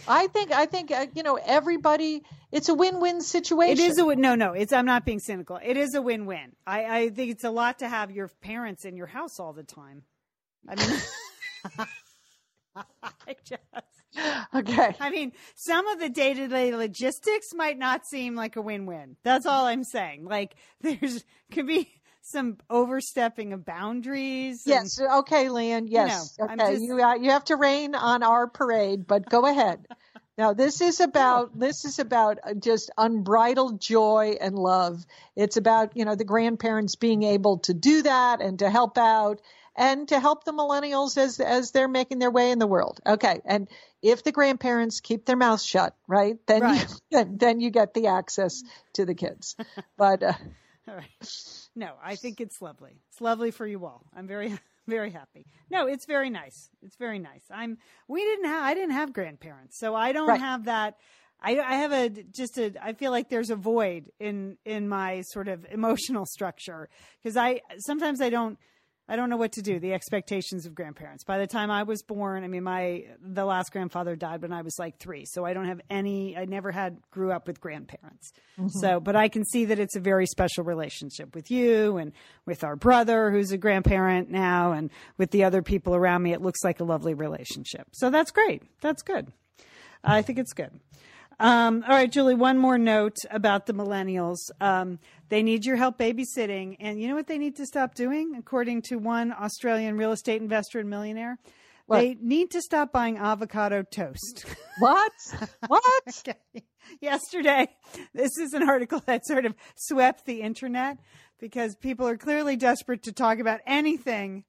I 0.07 0.27
think 0.27 0.51
I 0.51 0.65
think 0.65 0.91
uh, 0.91 1.07
you 1.15 1.23
know 1.23 1.39
everybody 1.43 2.23
it's 2.57 2.69
a 2.69 2.73
win-win 2.73 3.21
situation. 3.21 3.77
It 3.77 3.79
is 3.79 3.97
a 3.97 4.05
win. 4.05 4.19
No, 4.19 4.35
no, 4.35 4.53
it's 4.53 4.73
I'm 4.73 4.85
not 4.85 5.05
being 5.05 5.19
cynical. 5.19 5.59
It 5.63 5.77
is 5.77 5.93
a 5.95 6.01
win-win. 6.01 6.53
I 6.65 6.99
I 6.99 7.09
think 7.09 7.31
it's 7.31 7.43
a 7.43 7.51
lot 7.51 7.79
to 7.79 7.87
have 7.87 8.11
your 8.11 8.27
parents 8.41 8.85
in 8.85 8.97
your 8.97 9.07
house 9.07 9.39
all 9.39 9.53
the 9.53 9.63
time. 9.63 10.03
I 10.67 10.75
mean 10.75 10.99
I 13.25 13.35
just 13.43 13.61
okay. 14.53 14.95
I 14.99 15.09
mean, 15.09 15.33
some 15.55 15.87
of 15.87 15.99
the 15.99 16.09
day 16.09 16.33
to 16.33 16.47
day 16.47 16.75
logistics 16.75 17.53
might 17.53 17.77
not 17.77 18.05
seem 18.05 18.35
like 18.35 18.55
a 18.55 18.61
win 18.61 18.85
win. 18.85 19.15
That's 19.23 19.45
all 19.45 19.65
I'm 19.65 19.83
saying. 19.83 20.25
Like, 20.25 20.55
there's 20.81 21.23
could 21.51 21.67
be 21.67 21.89
some 22.21 22.57
overstepping 22.69 23.53
of 23.53 23.65
boundaries. 23.65 24.65
And, 24.65 24.73
yes. 24.73 24.99
Okay, 24.99 25.49
Lian. 25.49 25.87
Yes. 25.87 26.35
You 26.37 26.45
know, 26.45 26.53
okay. 26.53 26.73
Just... 26.73 26.83
You, 26.83 27.01
uh, 27.01 27.15
you 27.15 27.31
have 27.31 27.45
to 27.45 27.55
rain 27.55 27.95
on 27.95 28.23
our 28.23 28.47
parade, 28.47 29.07
but 29.07 29.29
go 29.29 29.45
ahead. 29.45 29.85
Now 30.37 30.53
this 30.53 30.81
is 30.81 30.99
about 30.99 31.57
this 31.57 31.83
is 31.83 31.97
about 31.99 32.39
uh, 32.43 32.53
just 32.53 32.91
unbridled 32.97 33.81
joy 33.81 34.37
and 34.39 34.57
love. 34.57 35.03
It's 35.35 35.57
about 35.57 35.97
you 35.97 36.05
know 36.05 36.15
the 36.15 36.25
grandparents 36.25 36.95
being 36.95 37.23
able 37.23 37.59
to 37.59 37.73
do 37.73 38.03
that 38.03 38.41
and 38.41 38.59
to 38.59 38.69
help 38.69 38.97
out 38.97 39.41
and 39.75 40.07
to 40.09 40.19
help 40.19 40.43
the 40.43 40.53
millennials 40.53 41.17
as 41.17 41.39
as 41.39 41.71
they're 41.71 41.87
making 41.87 42.19
their 42.19 42.29
way 42.29 42.51
in 42.51 42.59
the 42.59 42.67
world. 42.67 42.99
Okay, 43.05 43.41
and 43.45 43.67
if 44.03 44.23
the 44.23 44.31
grandparents 44.31 44.99
keep 44.99 45.25
their 45.25 45.35
mouths 45.35 45.65
shut, 45.65 45.95
right, 46.07 46.37
then 46.45 46.61
right. 46.61 46.81
You, 46.81 46.95
then, 47.11 47.37
then 47.37 47.59
you 47.59 47.71
get 47.71 47.95
the 47.95 48.07
access 48.07 48.63
to 48.93 49.05
the 49.05 49.15
kids. 49.15 49.55
But 49.97 50.21
uh, 50.21 50.33
all 50.87 50.95
right, 50.95 51.67
no, 51.75 51.93
I 52.03 52.15
think 52.15 52.39
it's 52.39 52.61
lovely. 52.61 53.01
It's 53.09 53.21
lovely 53.21 53.49
for 53.49 53.65
you 53.65 53.85
all. 53.85 54.05
I'm 54.15 54.27
very 54.27 54.53
very 54.87 55.11
happy. 55.11 55.45
No, 55.69 55.87
it's 55.87 56.05
very 56.05 56.29
nice. 56.29 56.69
It's 56.81 56.95
very 56.95 57.19
nice. 57.19 57.43
I'm. 57.51 57.77
We 58.07 58.23
didn't 58.23 58.45
have. 58.45 58.63
I 58.63 58.73
didn't 58.73 58.91
have 58.91 59.13
grandparents, 59.13 59.77
so 59.77 59.95
I 59.95 60.11
don't 60.11 60.29
right. 60.29 60.39
have 60.39 60.65
that. 60.65 60.95
I, 61.41 61.59
I 61.59 61.75
have 61.75 61.91
a 61.91 62.09
just 62.09 62.57
a. 62.57 62.73
I 62.81 62.93
feel 62.93 63.11
like 63.11 63.29
there's 63.29 63.49
a 63.49 63.55
void 63.55 64.09
in 64.19 64.57
in 64.65 64.89
my 64.89 65.21
sort 65.21 65.47
of 65.47 65.65
emotional 65.71 66.25
structure 66.25 66.89
because 67.21 67.37
I 67.37 67.61
sometimes 67.79 68.21
I 68.21 68.29
don't 68.29 68.57
I 69.09 69.15
don't 69.15 69.29
know 69.29 69.37
what 69.37 69.53
to 69.53 69.61
do. 69.61 69.79
The 69.79 69.93
expectations 69.93 70.65
of 70.65 70.75
grandparents. 70.75 71.23
By 71.23 71.37
the 71.37 71.47
time 71.47 71.71
I 71.71 71.83
was 71.83 72.03
born, 72.03 72.43
I 72.43 72.47
mean, 72.47 72.63
my 72.63 73.05
the 73.21 73.45
last 73.45 73.71
grandfather 73.71 74.15
died 74.15 74.41
when 74.41 74.51
I 74.51 74.61
was 74.61 74.77
like 74.77 74.99
three, 74.99 75.23
so 75.25 75.45
I 75.45 75.53
don't 75.53 75.67
have 75.67 75.79
any. 75.89 76.35
I 76.35 76.45
never 76.45 76.71
had 76.71 76.97
grew 77.09 77.31
up 77.31 77.47
with 77.47 77.61
grandparents. 77.61 78.33
Mm-hmm. 78.59 78.67
So, 78.79 78.99
but 78.99 79.15
I 79.15 79.29
can 79.29 79.45
see 79.45 79.65
that 79.65 79.79
it's 79.79 79.95
a 79.95 80.01
very 80.01 80.25
special 80.25 80.65
relationship 80.65 81.35
with 81.35 81.49
you 81.49 81.97
and 81.97 82.11
with 82.45 82.63
our 82.63 82.75
brother, 82.75 83.31
who's 83.31 83.51
a 83.51 83.57
grandparent 83.57 84.29
now, 84.29 84.73
and 84.73 84.89
with 85.17 85.31
the 85.31 85.45
other 85.45 85.61
people 85.61 85.95
around 85.95 86.23
me. 86.23 86.33
It 86.33 86.41
looks 86.41 86.63
like 86.63 86.81
a 86.81 86.83
lovely 86.83 87.13
relationship. 87.13 87.87
So 87.93 88.09
that's 88.09 88.31
great. 88.31 88.63
That's 88.81 89.03
good. 89.03 89.31
I 90.03 90.21
think 90.21 90.37
it's 90.37 90.53
good. 90.53 90.71
Um, 91.39 91.83
all 91.87 91.93
right, 91.93 92.11
Julie, 92.11 92.33
one 92.33 92.57
more 92.57 92.79
note 92.79 93.17
about 93.29 93.67
the 93.67 93.73
millennials. 93.73 94.37
Um, 94.59 94.97
they 95.29 95.43
need 95.43 95.65
your 95.65 95.75
help 95.75 95.97
babysitting. 95.97 96.77
And 96.79 97.01
you 97.01 97.07
know 97.07 97.15
what 97.15 97.27
they 97.27 97.37
need 97.37 97.55
to 97.57 97.65
stop 97.65 97.95
doing, 97.95 98.35
according 98.37 98.83
to 98.83 98.97
one 98.97 99.31
Australian 99.31 99.97
real 99.97 100.11
estate 100.11 100.41
investor 100.41 100.79
and 100.79 100.89
millionaire? 100.89 101.37
What? 101.87 101.99
They 101.99 102.17
need 102.21 102.51
to 102.51 102.61
stop 102.61 102.91
buying 102.91 103.17
avocado 103.17 103.83
toast. 103.83 104.45
What? 104.79 105.11
What? 105.65 105.83
okay. 106.27 106.63
Yesterday, 107.01 107.67
this 108.13 108.37
is 108.37 108.53
an 108.53 108.69
article 108.69 109.01
that 109.07 109.25
sort 109.25 109.47
of 109.47 109.55
swept 109.75 110.27
the 110.27 110.41
internet 110.41 110.99
because 111.39 111.75
people 111.75 112.07
are 112.07 112.15
clearly 112.15 112.55
desperate 112.57 113.01
to 113.03 113.11
talk 113.11 113.39
about 113.39 113.61
anything 113.65 114.43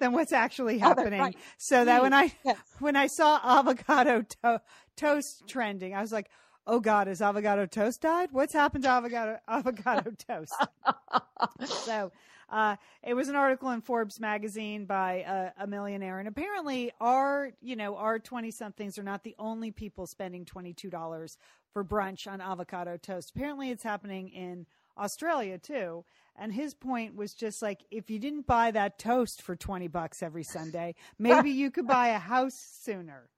than 0.00 0.12
what's 0.12 0.32
actually 0.32 0.78
happening. 0.78 1.20
Oh, 1.20 1.24
right. 1.24 1.36
So 1.58 1.84
that 1.84 2.02
when 2.02 2.12
I 2.12 2.32
yes. 2.44 2.56
when 2.80 2.96
I 2.96 3.06
saw 3.06 3.38
avocado 3.44 4.22
to- 4.42 4.60
toast 4.96 5.44
trending, 5.46 5.94
I 5.94 6.00
was 6.00 6.10
like, 6.10 6.28
"Oh 6.66 6.80
God, 6.80 7.06
has 7.06 7.22
avocado 7.22 7.66
toast 7.66 8.00
died? 8.00 8.30
What's 8.32 8.52
happened 8.52 8.84
to 8.84 8.90
avocado 8.90 9.38
avocado 9.48 10.12
toast?" 10.12 10.54
so 11.84 12.12
uh, 12.48 12.76
it 13.02 13.14
was 13.14 13.28
an 13.28 13.36
article 13.36 13.70
in 13.70 13.80
Forbes 13.80 14.20
magazine 14.20 14.84
by 14.84 15.24
a, 15.26 15.64
a 15.64 15.66
millionaire, 15.66 16.18
and 16.18 16.28
apparently, 16.28 16.92
our 17.00 17.52
you 17.60 17.76
know 17.76 17.96
our 17.96 18.18
twenty 18.18 18.50
somethings 18.50 18.98
are 18.98 19.02
not 19.02 19.22
the 19.22 19.34
only 19.38 19.70
people 19.70 20.06
spending 20.06 20.44
twenty 20.44 20.72
two 20.72 20.90
dollars 20.90 21.36
for 21.72 21.84
brunch 21.84 22.26
on 22.26 22.40
avocado 22.40 22.96
toast. 22.96 23.32
Apparently, 23.34 23.70
it's 23.70 23.84
happening 23.84 24.28
in 24.28 24.66
Australia 24.98 25.58
too. 25.58 26.04
And 26.36 26.52
his 26.52 26.74
point 26.74 27.16
was 27.16 27.34
just 27.34 27.60
like, 27.60 27.84
if 27.90 28.08
you 28.08 28.18
didn't 28.18 28.46
buy 28.46 28.70
that 28.70 28.98
toast 28.98 29.42
for 29.42 29.56
20 29.56 29.88
bucks 29.88 30.22
every 30.22 30.42
Sunday, 30.42 30.94
maybe 31.18 31.50
you 31.50 31.70
could 31.70 31.86
buy 31.86 32.08
a 32.08 32.18
house 32.18 32.54
sooner. 32.54 33.28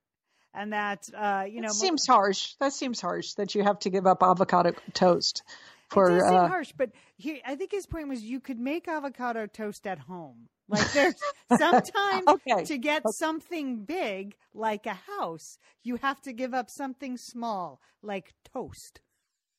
And 0.55 0.73
that, 0.73 1.09
uh, 1.17 1.45
you 1.49 1.61
know, 1.61 1.69
that 1.69 1.75
seems 1.75 2.07
harsh. 2.07 2.55
That 2.61 2.73
seems 2.73 3.01
harsh 3.01 3.35
that 3.35 3.55
you 3.55 3.63
have 3.63 3.79
to 3.81 3.91
give 3.91 4.07
up 4.07 4.23
avocado 4.23 4.75
toast 4.93 5.43
for. 5.89 6.11
It 6.11 6.21
does 6.21 6.29
seem 6.29 6.37
uh, 6.37 6.49
harsh, 6.49 6.73
but 6.77 6.91
he, 7.17 7.41
I 7.47 7.55
think 7.55 7.71
his 7.71 7.87
point 7.87 8.09
was 8.09 8.23
you 8.23 8.41
could 8.41 8.59
make 8.59 8.87
avocado 8.87 9.47
toast 9.47 9.87
at 9.87 9.99
home. 9.99 10.49
Like 10.69 10.93
there's 10.93 11.15
sometimes 11.59 12.25
okay. 12.29 12.65
to 12.65 12.79
get 12.79 13.05
okay. 13.05 13.13
something 13.13 13.85
big 13.85 14.37
like 14.55 14.87
a 14.87 14.95
house, 15.19 15.59
you 15.83 15.97
have 15.97 16.21
to 16.23 16.33
give 16.33 16.55
up 16.55 16.69
something 16.69 17.17
small 17.17 17.81
like 18.03 18.35
toast. 18.53 19.01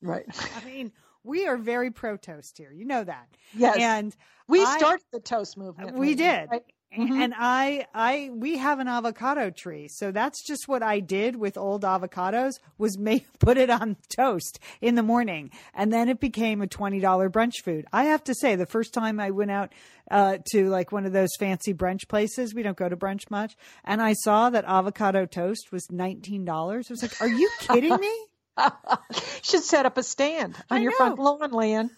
Right. 0.01 0.25
I 0.55 0.65
mean, 0.65 0.91
we 1.23 1.47
are 1.47 1.57
very 1.57 1.89
pro 1.91 2.17
toast 2.17 2.57
here. 2.57 2.71
You 2.71 2.85
know 2.85 3.03
that. 3.03 3.27
Yes. 3.55 3.77
And 3.79 4.15
we 4.47 4.63
I, 4.63 4.77
started 4.77 5.05
the 5.11 5.19
toast 5.19 5.57
movement. 5.57 5.97
We 5.97 6.15
did. 6.15 6.49
Right? 6.51 6.63
Mm-hmm. 6.97 7.21
And 7.21 7.33
I, 7.35 7.87
I, 7.93 8.29
we 8.33 8.57
have 8.57 8.79
an 8.79 8.87
avocado 8.87 9.49
tree, 9.49 9.87
so 9.87 10.11
that's 10.11 10.45
just 10.45 10.67
what 10.67 10.83
I 10.83 10.99
did 10.99 11.35
with 11.35 11.57
old 11.57 11.83
avocados 11.83 12.53
was 12.77 12.97
make 12.97 13.25
put 13.39 13.57
it 13.57 13.69
on 13.69 13.97
toast 14.15 14.59
in 14.81 14.95
the 14.95 15.03
morning, 15.03 15.49
and 15.73 15.91
then 15.91 16.07
it 16.09 16.19
became 16.19 16.61
a 16.61 16.67
twenty 16.67 16.99
dollar 16.99 17.29
brunch 17.29 17.61
food. 17.63 17.85
I 17.91 18.05
have 18.05 18.23
to 18.25 18.35
say, 18.35 18.55
the 18.55 18.65
first 18.65 18.93
time 18.93 19.19
I 19.19 19.31
went 19.31 19.51
out 19.51 19.73
uh, 20.11 20.37
to 20.51 20.69
like 20.69 20.91
one 20.91 21.05
of 21.05 21.13
those 21.13 21.29
fancy 21.39 21.73
brunch 21.73 22.07
places, 22.07 22.53
we 22.53 22.61
don't 22.63 22.77
go 22.77 22.89
to 22.89 22.97
brunch 22.97 23.29
much, 23.31 23.55
and 23.83 24.01
I 24.01 24.13
saw 24.13 24.49
that 24.51 24.65
avocado 24.65 25.25
toast 25.25 25.71
was 25.71 25.89
nineteen 25.89 26.45
dollars. 26.45 26.87
I 26.89 26.93
was 26.93 27.01
like, 27.01 27.21
"Are 27.21 27.27
you 27.27 27.49
kidding 27.59 27.95
me?" 27.95 28.13
Should 29.41 29.63
set 29.63 29.85
up 29.85 29.97
a 29.97 30.03
stand 30.03 30.55
on 30.69 30.77
I 30.77 30.81
your 30.81 30.91
know. 30.91 30.97
front 30.97 31.19
lawn, 31.19 31.51
Lian. 31.51 31.89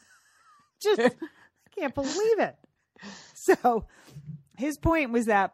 Just 0.81 1.01
I 1.01 1.09
can't 1.77 1.93
believe 1.93 2.39
it. 2.39 2.55
So 3.33 3.85
his 4.57 4.77
point 4.77 5.11
was 5.11 5.25
that 5.25 5.53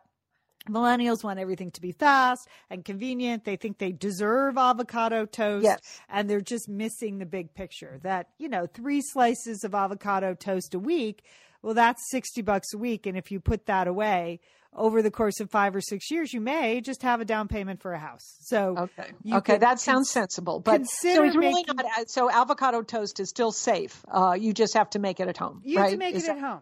millennials 0.69 1.23
want 1.23 1.39
everything 1.39 1.71
to 1.71 1.81
be 1.81 1.91
fast 1.91 2.47
and 2.69 2.85
convenient. 2.85 3.45
They 3.45 3.55
think 3.55 3.77
they 3.77 3.91
deserve 3.91 4.57
avocado 4.57 5.25
toast. 5.25 5.63
Yes. 5.63 5.79
And 6.09 6.29
they're 6.29 6.41
just 6.41 6.69
missing 6.69 7.17
the 7.17 7.25
big 7.25 7.53
picture 7.53 7.99
that, 8.03 8.29
you 8.37 8.49
know, 8.49 8.67
three 8.67 9.01
slices 9.01 9.63
of 9.63 9.73
avocado 9.73 10.33
toast 10.33 10.73
a 10.73 10.79
week, 10.79 11.23
well, 11.61 11.73
that's 11.73 12.09
60 12.09 12.41
bucks 12.41 12.73
a 12.73 12.77
week. 12.77 13.05
And 13.05 13.17
if 13.17 13.31
you 13.31 13.39
put 13.39 13.65
that 13.67 13.87
away, 13.87 14.39
over 14.73 15.01
the 15.01 15.11
course 15.11 15.39
of 15.39 15.49
five 15.49 15.75
or 15.75 15.81
six 15.81 16.09
years, 16.09 16.31
you 16.33 16.39
may 16.39 16.81
just 16.81 17.01
have 17.01 17.19
a 17.19 17.25
down 17.25 17.47
payment 17.47 17.81
for 17.81 17.93
a 17.93 17.99
house. 17.99 18.37
So 18.41 18.75
okay, 18.77 19.11
okay, 19.33 19.57
that 19.57 19.79
sounds 19.79 20.09
sensible. 20.09 20.59
But 20.59 20.87
so 20.87 21.23
it's 21.25 21.35
really 21.35 21.53
making, 21.53 21.75
not. 21.75 22.09
So 22.09 22.31
avocado 22.31 22.81
toast 22.81 23.19
is 23.19 23.29
still 23.29 23.51
safe. 23.51 24.05
Uh, 24.09 24.37
you 24.39 24.53
just 24.53 24.75
have 24.75 24.89
to 24.91 24.99
make 24.99 25.19
it 25.19 25.27
at 25.27 25.37
home. 25.37 25.61
You 25.65 25.77
right? 25.77 25.83
have 25.83 25.91
to 25.91 25.97
make 25.97 26.15
is 26.15 26.23
it 26.23 26.27
that, 26.27 26.37
at 26.37 26.43
home. 26.43 26.61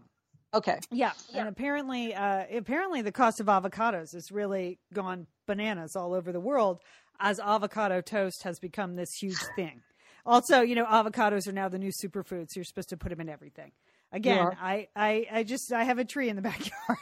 Okay. 0.54 0.80
Yeah. 0.92 1.12
yeah. 1.32 1.42
And 1.42 1.50
apparently, 1.50 2.14
uh, 2.14 2.46
apparently 2.52 3.02
the 3.02 3.12
cost 3.12 3.40
of 3.40 3.48
avocados 3.48 4.14
has 4.14 4.32
really 4.32 4.80
gone 4.94 5.28
bananas 5.46 5.96
all 5.96 6.14
over 6.14 6.32
the 6.32 6.40
world 6.40 6.80
as 7.20 7.40
avocado 7.40 8.02
toast 8.02 8.44
has 8.44 8.60
become 8.60 8.96
this 8.96 9.14
huge 9.14 9.38
thing. 9.56 9.82
Also, 10.26 10.62
you 10.62 10.76
know, 10.76 10.86
avocados 10.86 11.48
are 11.48 11.52
now 11.52 11.70
the 11.70 11.80
new 11.80 11.92
superfoods. 11.92 12.52
So 12.52 12.60
you're 12.60 12.64
supposed 12.64 12.90
to 12.90 12.98
put 12.98 13.10
them 13.10 13.22
in 13.22 13.30
everything. 13.30 13.72
Again, 14.12 14.50
I, 14.60 14.88
I, 14.96 15.28
I 15.32 15.44
just 15.44 15.72
I 15.72 15.84
have 15.84 16.00
a 16.00 16.06
tree 16.06 16.30
in 16.30 16.36
the 16.36 16.42
backyard. 16.44 16.98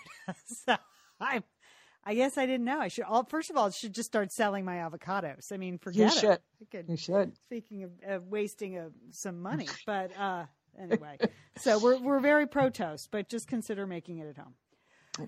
so 0.66 0.76
I, 1.22 1.42
I 2.04 2.16
guess 2.16 2.38
I 2.38 2.46
didn't 2.46 2.66
know. 2.66 2.80
I 2.80 2.90
should. 2.90 3.06
All, 3.06 3.24
first 3.24 3.50
of 3.50 3.58
all, 3.58 3.68
I 3.68 3.70
should 3.70 3.94
just 3.94 4.08
start 4.08 4.32
selling 4.32 4.66
my 4.66 4.76
avocados. 4.76 5.52
I 5.52 5.58
mean, 5.58 5.78
forget 5.78 6.14
you 6.14 6.20
should. 6.20 6.32
it. 6.32 6.42
Could, 6.72 6.90
you 6.90 6.98
should. 6.98 7.36
Speaking 7.46 7.84
of, 7.84 7.92
of 8.06 8.28
wasting 8.28 8.78
a, 8.78 8.90
some 9.12 9.42
money, 9.42 9.68
but 9.86 10.18
uh, 10.18 10.46
anyway, 10.80 11.18
so 11.58 11.80
we're 11.80 12.00
we're 12.00 12.20
very 12.20 12.48
pro 12.48 12.70
toast, 12.70 13.10
but 13.12 13.30
just 13.30 13.48
consider 13.48 13.88
making 13.88 14.20
it 14.20 14.28
at 14.28 14.38
home. 14.38 14.54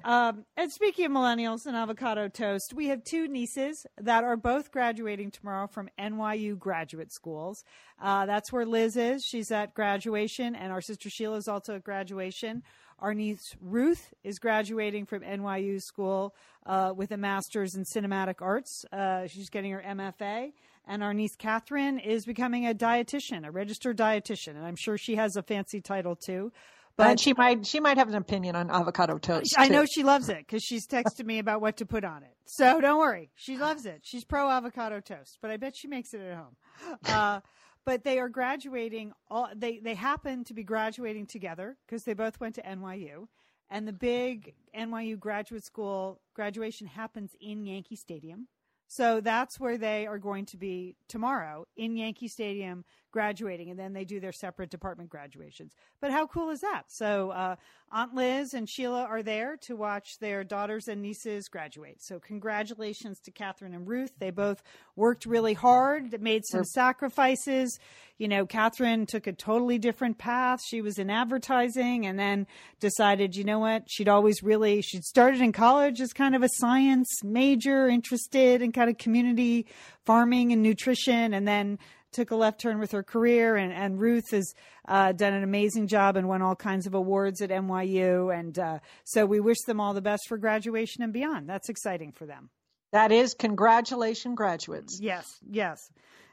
Um, 0.04 0.45
and 0.56 0.72
speaking 0.72 1.06
of 1.06 1.12
millennials 1.12 1.66
and 1.66 1.76
avocado 1.76 2.28
toast, 2.28 2.74
we 2.74 2.88
have 2.88 3.04
two 3.04 3.28
nieces 3.28 3.88
that 3.97 4.24
are 4.24 4.38
both 4.38 4.72
graduating 4.72 5.32
tomorrow 5.32 5.68
from 5.68 5.89
NYU 6.00 6.58
graduate 6.58 7.12
schools. 7.12 7.64
Uh, 8.02 8.26
that's 8.26 8.52
where 8.52 8.66
Liz 8.66 8.95
is. 8.97 9.24
She's 9.24 9.52
at 9.52 9.74
graduation, 9.74 10.56
and 10.56 10.72
our 10.72 10.82
sister 10.82 11.10
Sheila 11.10 11.38
is 11.38 11.47
also 11.47 11.76
at 11.76 11.84
graduation. 11.84 12.64
Our 13.00 13.14
niece 13.14 13.56
Ruth 13.62 14.14
is 14.24 14.39
graduating 14.39 15.06
from 15.06 15.22
NYU 15.22 15.82
school 15.82 16.36
uh, 16.66 16.93
with 16.95 17.12
a 17.12 17.18
master's 17.18 17.76
in 17.76 17.86
cinematic 17.86 18.41
arts. 18.41 18.86
Uh, 18.91 19.28
she's 19.28 19.50
getting 19.50 19.72
her 19.72 19.82
MFA. 19.82 20.52
And 20.90 21.04
our 21.04 21.14
niece 21.14 21.36
Catherine 21.36 22.00
is 22.00 22.26
becoming 22.26 22.66
a 22.66 22.74
dietitian, 22.74 23.46
a 23.46 23.52
registered 23.52 23.96
dietitian. 23.96 24.56
And 24.56 24.66
I'm 24.66 24.76
sure 24.76 24.98
she 24.98 25.16
has 25.16 25.36
a 25.36 25.44
fancy 25.44 25.82
title 25.82 26.16
too. 26.16 26.52
But 26.98 27.08
and 27.12 27.20
she 27.20 27.34
might 27.34 27.66
she 27.66 27.80
might 27.80 27.98
have 27.98 28.10
an 28.10 28.16
opinion 28.16 28.56
on 28.56 28.72
avocado 28.72 29.20
toast. 29.20 29.54
I 29.56 29.70
know 29.70 29.86
she 29.86 30.04
loves 30.04 30.30
it 30.30 30.40
because 30.40 30.64
she's 30.64 30.88
texted 30.88 31.26
me 31.26 31.38
about 31.38 31.62
what 31.62 31.78
to 31.78 31.86
put 31.86 32.04
on 32.04 32.24
it. 32.24 32.36
So 32.46 32.82
don't 32.82 32.98
worry, 32.98 33.30
she 33.36 33.56
loves 33.56 33.86
it. 33.86 34.02
She's 34.04 34.26
pro 34.26 34.50
avocado 34.50 35.00
toast, 35.00 35.38
but 35.42 35.52
I 35.52 35.58
bet 35.58 35.78
she 35.78 35.88
makes 35.88 36.14
it 36.14 36.22
at 36.22 36.36
home. 36.36 36.56
Uh, 37.06 37.42
but 37.86 38.04
they 38.04 38.20
are 38.20 38.30
graduating. 38.30 39.14
All 39.30 39.48
they 39.56 39.80
they 39.80 39.94
happen 39.94 40.44
to 40.46 40.54
be 40.54 40.64
graduating 40.64 41.28
together 41.28 41.78
because 41.86 42.04
they 42.04 42.14
both 42.14 42.40
went 42.40 42.56
to 42.56 42.62
NYU, 42.64 43.28
and 43.70 43.88
the 43.88 43.94
big 43.94 44.56
NYU 44.78 45.20
graduate 45.20 45.64
school 45.64 46.20
graduation 46.34 46.88
happens 46.88 47.32
in 47.40 47.64
Yankee 47.64 47.96
Stadium. 47.96 48.48
So 48.92 49.22
that's 49.22 49.60
where 49.60 49.78
they 49.78 50.08
are 50.08 50.18
going 50.18 50.48
to 50.48 50.58
be 50.58 50.96
tomorrow 51.08 51.68
in 51.78 51.96
Yankee 51.96 52.28
Stadium 52.28 52.84
graduating, 53.12 53.70
and 53.70 53.80
then 53.80 53.94
they 53.94 54.04
do 54.04 54.20
their 54.20 54.32
separate 54.32 54.72
department 54.72 55.12
graduations. 55.12 55.74
But 56.02 56.12
how 56.12 56.26
cool 56.26 56.50
is 56.50 56.62
that? 56.62 56.84
So 56.88 57.30
uh, 57.30 57.56
Aunt 57.92 58.16
Liz 58.16 58.54
and 58.56 58.68
Sheila 58.68 59.04
are 59.04 59.22
there 59.22 59.58
to 59.62 59.76
watch 59.76 60.18
their 60.20 60.44
daughters 60.44 60.88
and 60.88 61.04
nieces 61.04 61.48
graduate. 61.50 62.02
So 62.02 62.20
congratulations 62.20 63.20
to 63.22 63.32
Catherine 63.32 63.76
and 63.76 63.88
Ruth. 63.88 64.14
They 64.18 64.32
both 64.32 64.64
worked 64.96 65.28
really 65.28 65.54
hard, 65.54 66.20
made 66.22 66.44
some 66.46 66.64
sacrifices. 66.64 67.80
You 68.20 68.28
know, 68.28 68.46
Catherine 68.46 69.06
took 69.06 69.28
a 69.28 69.34
totally 69.34 69.80
different 69.80 70.18
path. 70.18 70.60
She 70.64 70.82
was 70.82 71.00
in 71.00 71.10
advertising 71.10 72.06
and 72.06 72.20
then 72.20 72.46
decided, 72.80 73.36
you 73.36 73.46
know 73.46 73.60
what, 73.60 73.84
she'd 73.88 74.10
always 74.10 74.44
really, 74.44 74.82
she'd 74.82 75.06
started 75.06 75.42
in 75.42 75.54
college 75.54 76.02
as 76.02 76.14
kind 76.14 76.36
of 76.36 76.44
a 76.44 76.50
science 76.58 77.24
major, 77.24 77.88
interested 77.88 78.62
in 78.62 78.74
kind 78.74 78.90
of 78.90 78.98
community 78.98 79.66
farming 80.06 80.52
and 80.52 80.62
nutrition, 80.62 81.34
and 81.34 81.48
then 81.48 81.80
took 82.12 82.32
a 82.32 82.36
left 82.36 82.60
turn 82.60 82.80
with 82.80 82.92
her 82.92 83.04
career, 83.04 83.56
and, 83.56 83.72
and 83.72 84.00
Ruth 84.00 84.32
has 84.32 84.54
uh, 84.88 85.12
done 85.12 85.34
an 85.34 85.44
amazing 85.44 85.88
job 85.88 86.18
and 86.18 86.28
won 86.28 86.42
all 86.42 86.56
kinds 86.56 86.88
of 86.88 86.94
awards 86.94 87.42
at 87.42 87.50
NYU. 87.50 88.38
And 88.38 88.58
uh, 88.58 88.80
so 89.04 89.26
we 89.26 89.40
wish 89.40 89.60
them 89.66 89.80
all 89.80 89.94
the 89.94 90.02
best 90.02 90.24
for 90.28 90.38
graduation 90.38 91.04
and 91.04 91.14
beyond. 91.14 91.48
That's 91.48 91.70
exciting 91.70 92.12
for 92.12 92.26
them. 92.26 92.50
That 92.92 93.12
is 93.12 93.34
congratulations, 93.34 94.36
graduates. 94.36 95.00
Yes, 95.00 95.26
yes. 95.50 95.80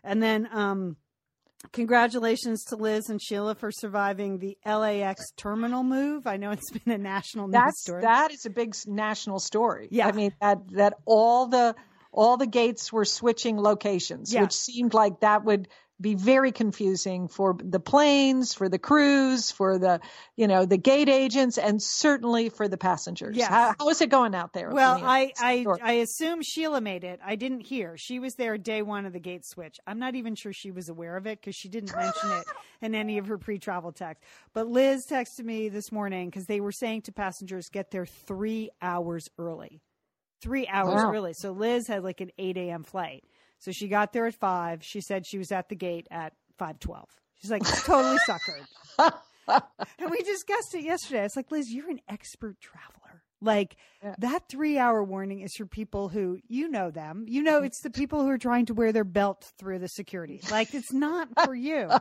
And 0.02 0.22
then 0.22 0.48
um, 0.52 0.96
congratulations 1.72 2.64
to 2.64 2.76
Liz 2.76 3.08
and 3.08 3.20
Sheila 3.20 3.54
for 3.54 3.70
surviving 3.70 4.38
the 4.38 4.56
LAX 4.64 5.30
terminal 5.36 5.82
move. 5.82 6.26
I 6.26 6.36
know 6.36 6.50
it's 6.50 6.70
been 6.84 6.92
a 6.92 6.98
national 6.98 7.48
news 7.48 7.52
That's, 7.52 7.82
story. 7.82 8.02
That 8.02 8.32
is 8.32 8.46
a 8.46 8.50
big 8.50 8.74
national 8.86 9.38
story. 9.38 9.88
Yeah. 9.90 10.08
I 10.08 10.12
mean 10.12 10.32
that 10.40 10.58
that 10.72 10.94
all 11.04 11.46
the 11.46 11.74
all 12.12 12.36
the 12.36 12.46
gates 12.46 12.92
were 12.92 13.04
switching 13.04 13.58
locations, 13.58 14.32
yeah. 14.32 14.42
which 14.42 14.54
seemed 14.54 14.94
like 14.94 15.20
that 15.20 15.44
would 15.44 15.68
be 16.00 16.14
very 16.14 16.52
confusing 16.52 17.28
for 17.28 17.56
the 17.58 17.80
planes, 17.80 18.52
for 18.52 18.68
the 18.68 18.78
crews, 18.78 19.50
for 19.50 19.78
the, 19.78 20.00
you 20.36 20.46
know, 20.46 20.66
the 20.66 20.76
gate 20.76 21.08
agents, 21.08 21.56
and 21.56 21.82
certainly 21.82 22.50
for 22.50 22.68
the 22.68 22.76
passengers. 22.76 23.36
Yeah, 23.36 23.48
How, 23.48 23.74
how 23.78 23.88
is 23.88 24.00
it 24.02 24.10
going 24.10 24.34
out 24.34 24.52
there? 24.52 24.70
Well, 24.72 24.96
Lian? 24.96 25.04
I, 25.06 25.32
I. 25.38 25.66
I 25.82 25.92
assume 25.92 26.42
Sheila 26.42 26.80
made 26.80 27.04
it. 27.04 27.20
I 27.24 27.36
didn't 27.36 27.60
hear. 27.60 27.96
She 27.96 28.18
was 28.18 28.34
there 28.34 28.58
day 28.58 28.82
one 28.82 29.06
of 29.06 29.12
the 29.12 29.20
gate 29.20 29.44
switch. 29.44 29.78
I'm 29.86 29.98
not 29.98 30.14
even 30.14 30.34
sure 30.34 30.52
she 30.52 30.70
was 30.70 30.88
aware 30.88 31.16
of 31.16 31.26
it 31.26 31.40
because 31.40 31.54
she 31.54 31.68
didn't 31.68 31.96
mention 31.96 32.30
it 32.30 32.46
in 32.82 32.94
any 32.94 33.18
of 33.18 33.26
her 33.26 33.38
pre-travel 33.38 33.92
texts. 33.92 34.26
But 34.52 34.68
Liz 34.68 35.06
texted 35.06 35.44
me 35.44 35.68
this 35.68 35.90
morning 35.90 36.28
because 36.28 36.46
they 36.46 36.60
were 36.60 36.72
saying 36.72 37.02
to 37.02 37.12
passengers 37.12 37.68
get 37.68 37.90
there 37.90 38.06
three 38.06 38.70
hours 38.82 39.28
early, 39.38 39.80
three 40.42 40.66
hours 40.66 40.94
Wow. 40.94 41.12
early. 41.12 41.32
So 41.32 41.52
Liz 41.52 41.86
had 41.88 42.02
like 42.04 42.20
an 42.20 42.30
8 42.38 42.56
a.m. 42.56 42.82
flight. 42.82 43.24
So 43.58 43.72
she 43.72 43.88
got 43.88 44.12
there 44.12 44.26
at 44.26 44.34
five. 44.34 44.82
She 44.84 45.00
said 45.00 45.26
she 45.26 45.38
was 45.38 45.50
at 45.52 45.68
the 45.68 45.74
gate 45.76 46.06
at 46.10 46.32
5:12. 46.60 47.04
She's 47.40 47.50
like 47.50 47.64
totally 47.84 48.18
suckered. 48.28 49.12
And 49.48 50.10
we 50.10 50.18
discussed 50.22 50.74
it 50.74 50.82
yesterday. 50.82 51.24
It's 51.24 51.36
like, 51.36 51.52
Liz, 51.52 51.70
you're 51.72 51.88
an 51.88 52.00
expert 52.08 52.60
traveler. 52.60 53.22
Like 53.40 53.76
Yeah. 54.02 54.16
that 54.18 54.48
three 54.48 54.76
hour 54.76 55.04
warning 55.04 55.40
is 55.40 55.54
for 55.54 55.66
people 55.66 56.08
who 56.08 56.38
you 56.48 56.68
know 56.68 56.90
them. 56.90 57.26
You 57.28 57.42
know, 57.44 57.62
it's 57.62 57.80
the 57.80 57.90
people 57.90 58.22
who 58.22 58.28
are 58.30 58.38
trying 58.38 58.66
to 58.66 58.74
wear 58.74 58.90
their 58.92 59.04
belt 59.04 59.52
through 59.58 59.78
the 59.78 59.88
security. 59.88 60.40
Like 60.50 60.74
it's 60.74 60.92
not 60.92 61.28
for 61.44 61.54
you. 61.54 61.90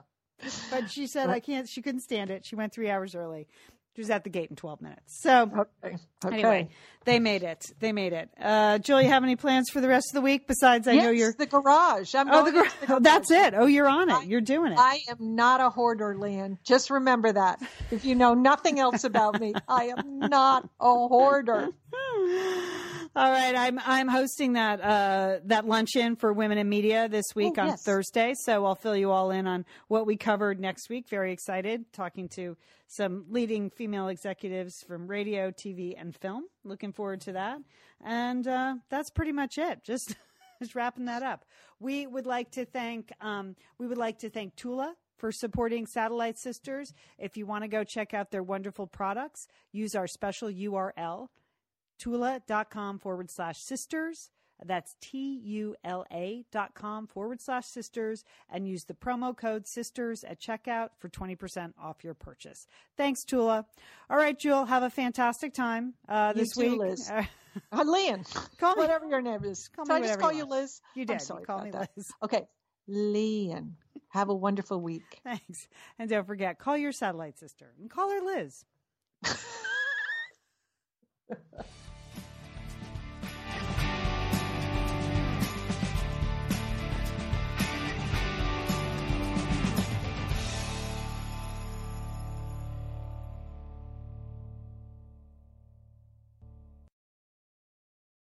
But 0.69 0.91
she 0.91 1.07
said 1.07 1.29
I 1.29 1.39
can't 1.39 1.69
she 1.69 1.81
couldn't 1.81 2.01
stand 2.01 2.29
it. 2.29 2.45
She 2.45 2.55
went 2.55 2.73
three 2.73 2.89
hours 2.89 3.15
early. 3.15 3.47
She 3.95 4.01
was 4.01 4.09
at 4.09 4.23
the 4.25 4.29
gate 4.29 4.49
in 4.49 4.55
twelve 4.57 4.81
minutes. 4.81 5.21
So 5.21 5.43
okay. 5.83 5.95
Okay. 6.25 6.35
anyway, 6.35 6.69
they 7.05 7.19
made 7.19 7.43
it. 7.43 7.63
They 7.79 7.93
made 7.93 8.11
it. 8.11 8.29
Uh 8.39 8.77
Julie, 8.79 9.05
you 9.05 9.09
have 9.09 9.23
any 9.23 9.35
plans 9.37 9.69
for 9.71 9.79
the 9.79 9.87
rest 9.87 10.07
of 10.11 10.15
the 10.15 10.21
week 10.21 10.47
besides 10.47 10.85
I 10.87 10.93
yes, 10.93 11.03
know 11.05 11.11
you're 11.11 11.33
the 11.37 11.45
garage. 11.45 12.13
I'm 12.13 12.29
Oh, 12.29 12.43
the, 12.43 12.51
gar- 12.51 12.67
the 12.85 12.95
oh, 12.95 12.99
that's 12.99 13.31
it. 13.31 13.53
Oh, 13.55 13.67
you're 13.67 13.87
on 13.87 14.09
I- 14.09 14.21
it. 14.23 14.27
You're 14.27 14.41
doing 14.41 14.73
it. 14.73 14.77
I 14.79 14.99
am 15.09 15.35
not 15.35 15.61
a 15.61 15.69
hoarder, 15.69 16.15
Lian. 16.19 16.57
Just 16.63 16.89
remember 16.89 17.31
that. 17.31 17.61
If 17.89 18.03
you 18.03 18.15
know 18.15 18.33
nothing 18.33 18.79
else 18.79 19.05
about 19.05 19.39
me, 19.39 19.53
I 19.69 19.85
am 19.85 20.19
not 20.19 20.67
a 20.79 20.93
hoarder. 21.07 21.69
All 23.17 23.31
right, 23.31 23.55
I'm 23.55 23.79
I'm 23.79 24.09
hosting 24.09 24.53
that 24.53 24.81
uh, 24.81 25.39
that 25.45 25.65
luncheon 25.65 26.17
for 26.17 26.33
women 26.33 26.57
in 26.57 26.67
media 26.67 27.07
this 27.07 27.27
week 27.33 27.53
Oh, 27.57 27.61
on 27.61 27.67
yes. 27.67 27.83
Thursday, 27.83 28.33
so 28.43 28.65
I'll 28.65 28.75
fill 28.75 28.97
you 28.97 29.09
all 29.09 29.31
in 29.31 29.47
on 29.47 29.63
what 29.87 30.05
we 30.05 30.17
covered 30.17 30.59
next 30.59 30.89
week. 30.89 31.07
Very 31.07 31.31
excited, 31.31 31.85
talking 31.93 32.27
to 32.35 32.57
some 32.87 33.23
leading 33.29 33.69
female 33.69 34.09
executives 34.09 34.83
from 34.85 35.07
radio, 35.07 35.49
TV, 35.49 35.93
and 35.97 36.13
film. 36.13 36.43
Looking 36.65 36.91
forward 36.91 37.21
to 37.21 37.31
that, 37.31 37.59
and 38.03 38.45
uh, 38.45 38.75
that's 38.89 39.09
pretty 39.11 39.31
much 39.31 39.57
it. 39.57 39.85
Just 39.85 40.13
just 40.61 40.75
wrapping 40.75 41.05
that 41.05 41.23
up. 41.23 41.45
We 41.79 42.07
would 42.07 42.25
like 42.25 42.51
to 42.51 42.65
thank 42.65 43.13
um, 43.21 43.55
we 43.79 43.87
would 43.87 43.97
like 43.97 44.19
to 44.19 44.29
thank 44.29 44.57
Tula 44.57 44.93
for 45.17 45.31
supporting 45.31 45.85
Satellite 45.85 46.37
Sisters. 46.37 46.91
If 47.17 47.37
you 47.37 47.45
want 47.45 47.63
to 47.63 47.69
go 47.69 47.85
check 47.85 48.13
out 48.13 48.31
their 48.31 48.43
wonderful 48.43 48.87
products, 48.87 49.47
use 49.71 49.95
our 49.95 50.05
special 50.07 50.49
URL 50.49 51.29
tula.com 51.97 52.99
forward 52.99 53.29
slash 53.31 53.59
sisters. 53.59 54.29
That's 54.65 54.95
T 55.01 55.37
U 55.43 55.75
L 55.83 56.05
A 56.13 56.45
dot 56.49 56.75
com 56.75 57.07
forward 57.07 57.41
slash 57.41 57.65
sisters 57.65 58.23
and 58.49 58.65
use 58.65 58.85
the 58.85 58.93
promo 58.93 59.35
code 59.35 59.67
sisters 59.67 60.23
at 60.23 60.39
checkout 60.39 60.91
for 60.97 61.09
20% 61.09 61.73
off 61.77 62.05
your 62.05 62.13
purchase. 62.13 62.65
Thanks, 62.95 63.25
Tula. 63.25 63.65
All 64.09 64.15
right, 64.15 64.39
Jewel, 64.39 64.63
have 64.65 64.83
a 64.83 64.89
fantastic 64.89 65.53
time 65.53 65.95
uh, 66.07 66.31
You 66.33 66.41
this 66.41 66.53
too, 66.53 66.71
week. 66.71 66.79
Liz. 66.79 67.11
Uh, 67.71 67.83
Lian, 67.85 68.25
Call 68.59 68.75
me- 68.75 68.81
whatever 68.81 69.05
your 69.05 69.21
name 69.21 69.45
is. 69.45 69.69
Call 69.73 69.85
Did 69.85 69.93
me 69.93 69.99
I 69.99 70.07
just 70.07 70.19
call 70.19 70.31
you 70.33 70.39
you. 70.39 70.45
Liz? 70.45 70.81
you 70.93 71.05
did. 71.05 71.13
I'm 71.13 71.19
sorry 71.19 71.39
you 71.41 71.45
call 71.45 71.55
about 71.59 71.65
me 71.65 71.71
that. 71.71 71.89
Liz. 71.95 72.11
Okay, 72.21 72.47
Lian, 72.89 73.77
have 74.09 74.27
a 74.27 74.35
wonderful 74.35 74.81
week. 74.81 75.03
Thanks. 75.23 75.69
And 75.97 76.09
don't 76.09 76.27
forget, 76.27 76.59
call 76.59 76.75
your 76.77 76.91
satellite 76.91 77.37
sister 77.39 77.71
and 77.79 77.89
call 77.89 78.09
her 78.11 78.19
Liz. 78.21 78.65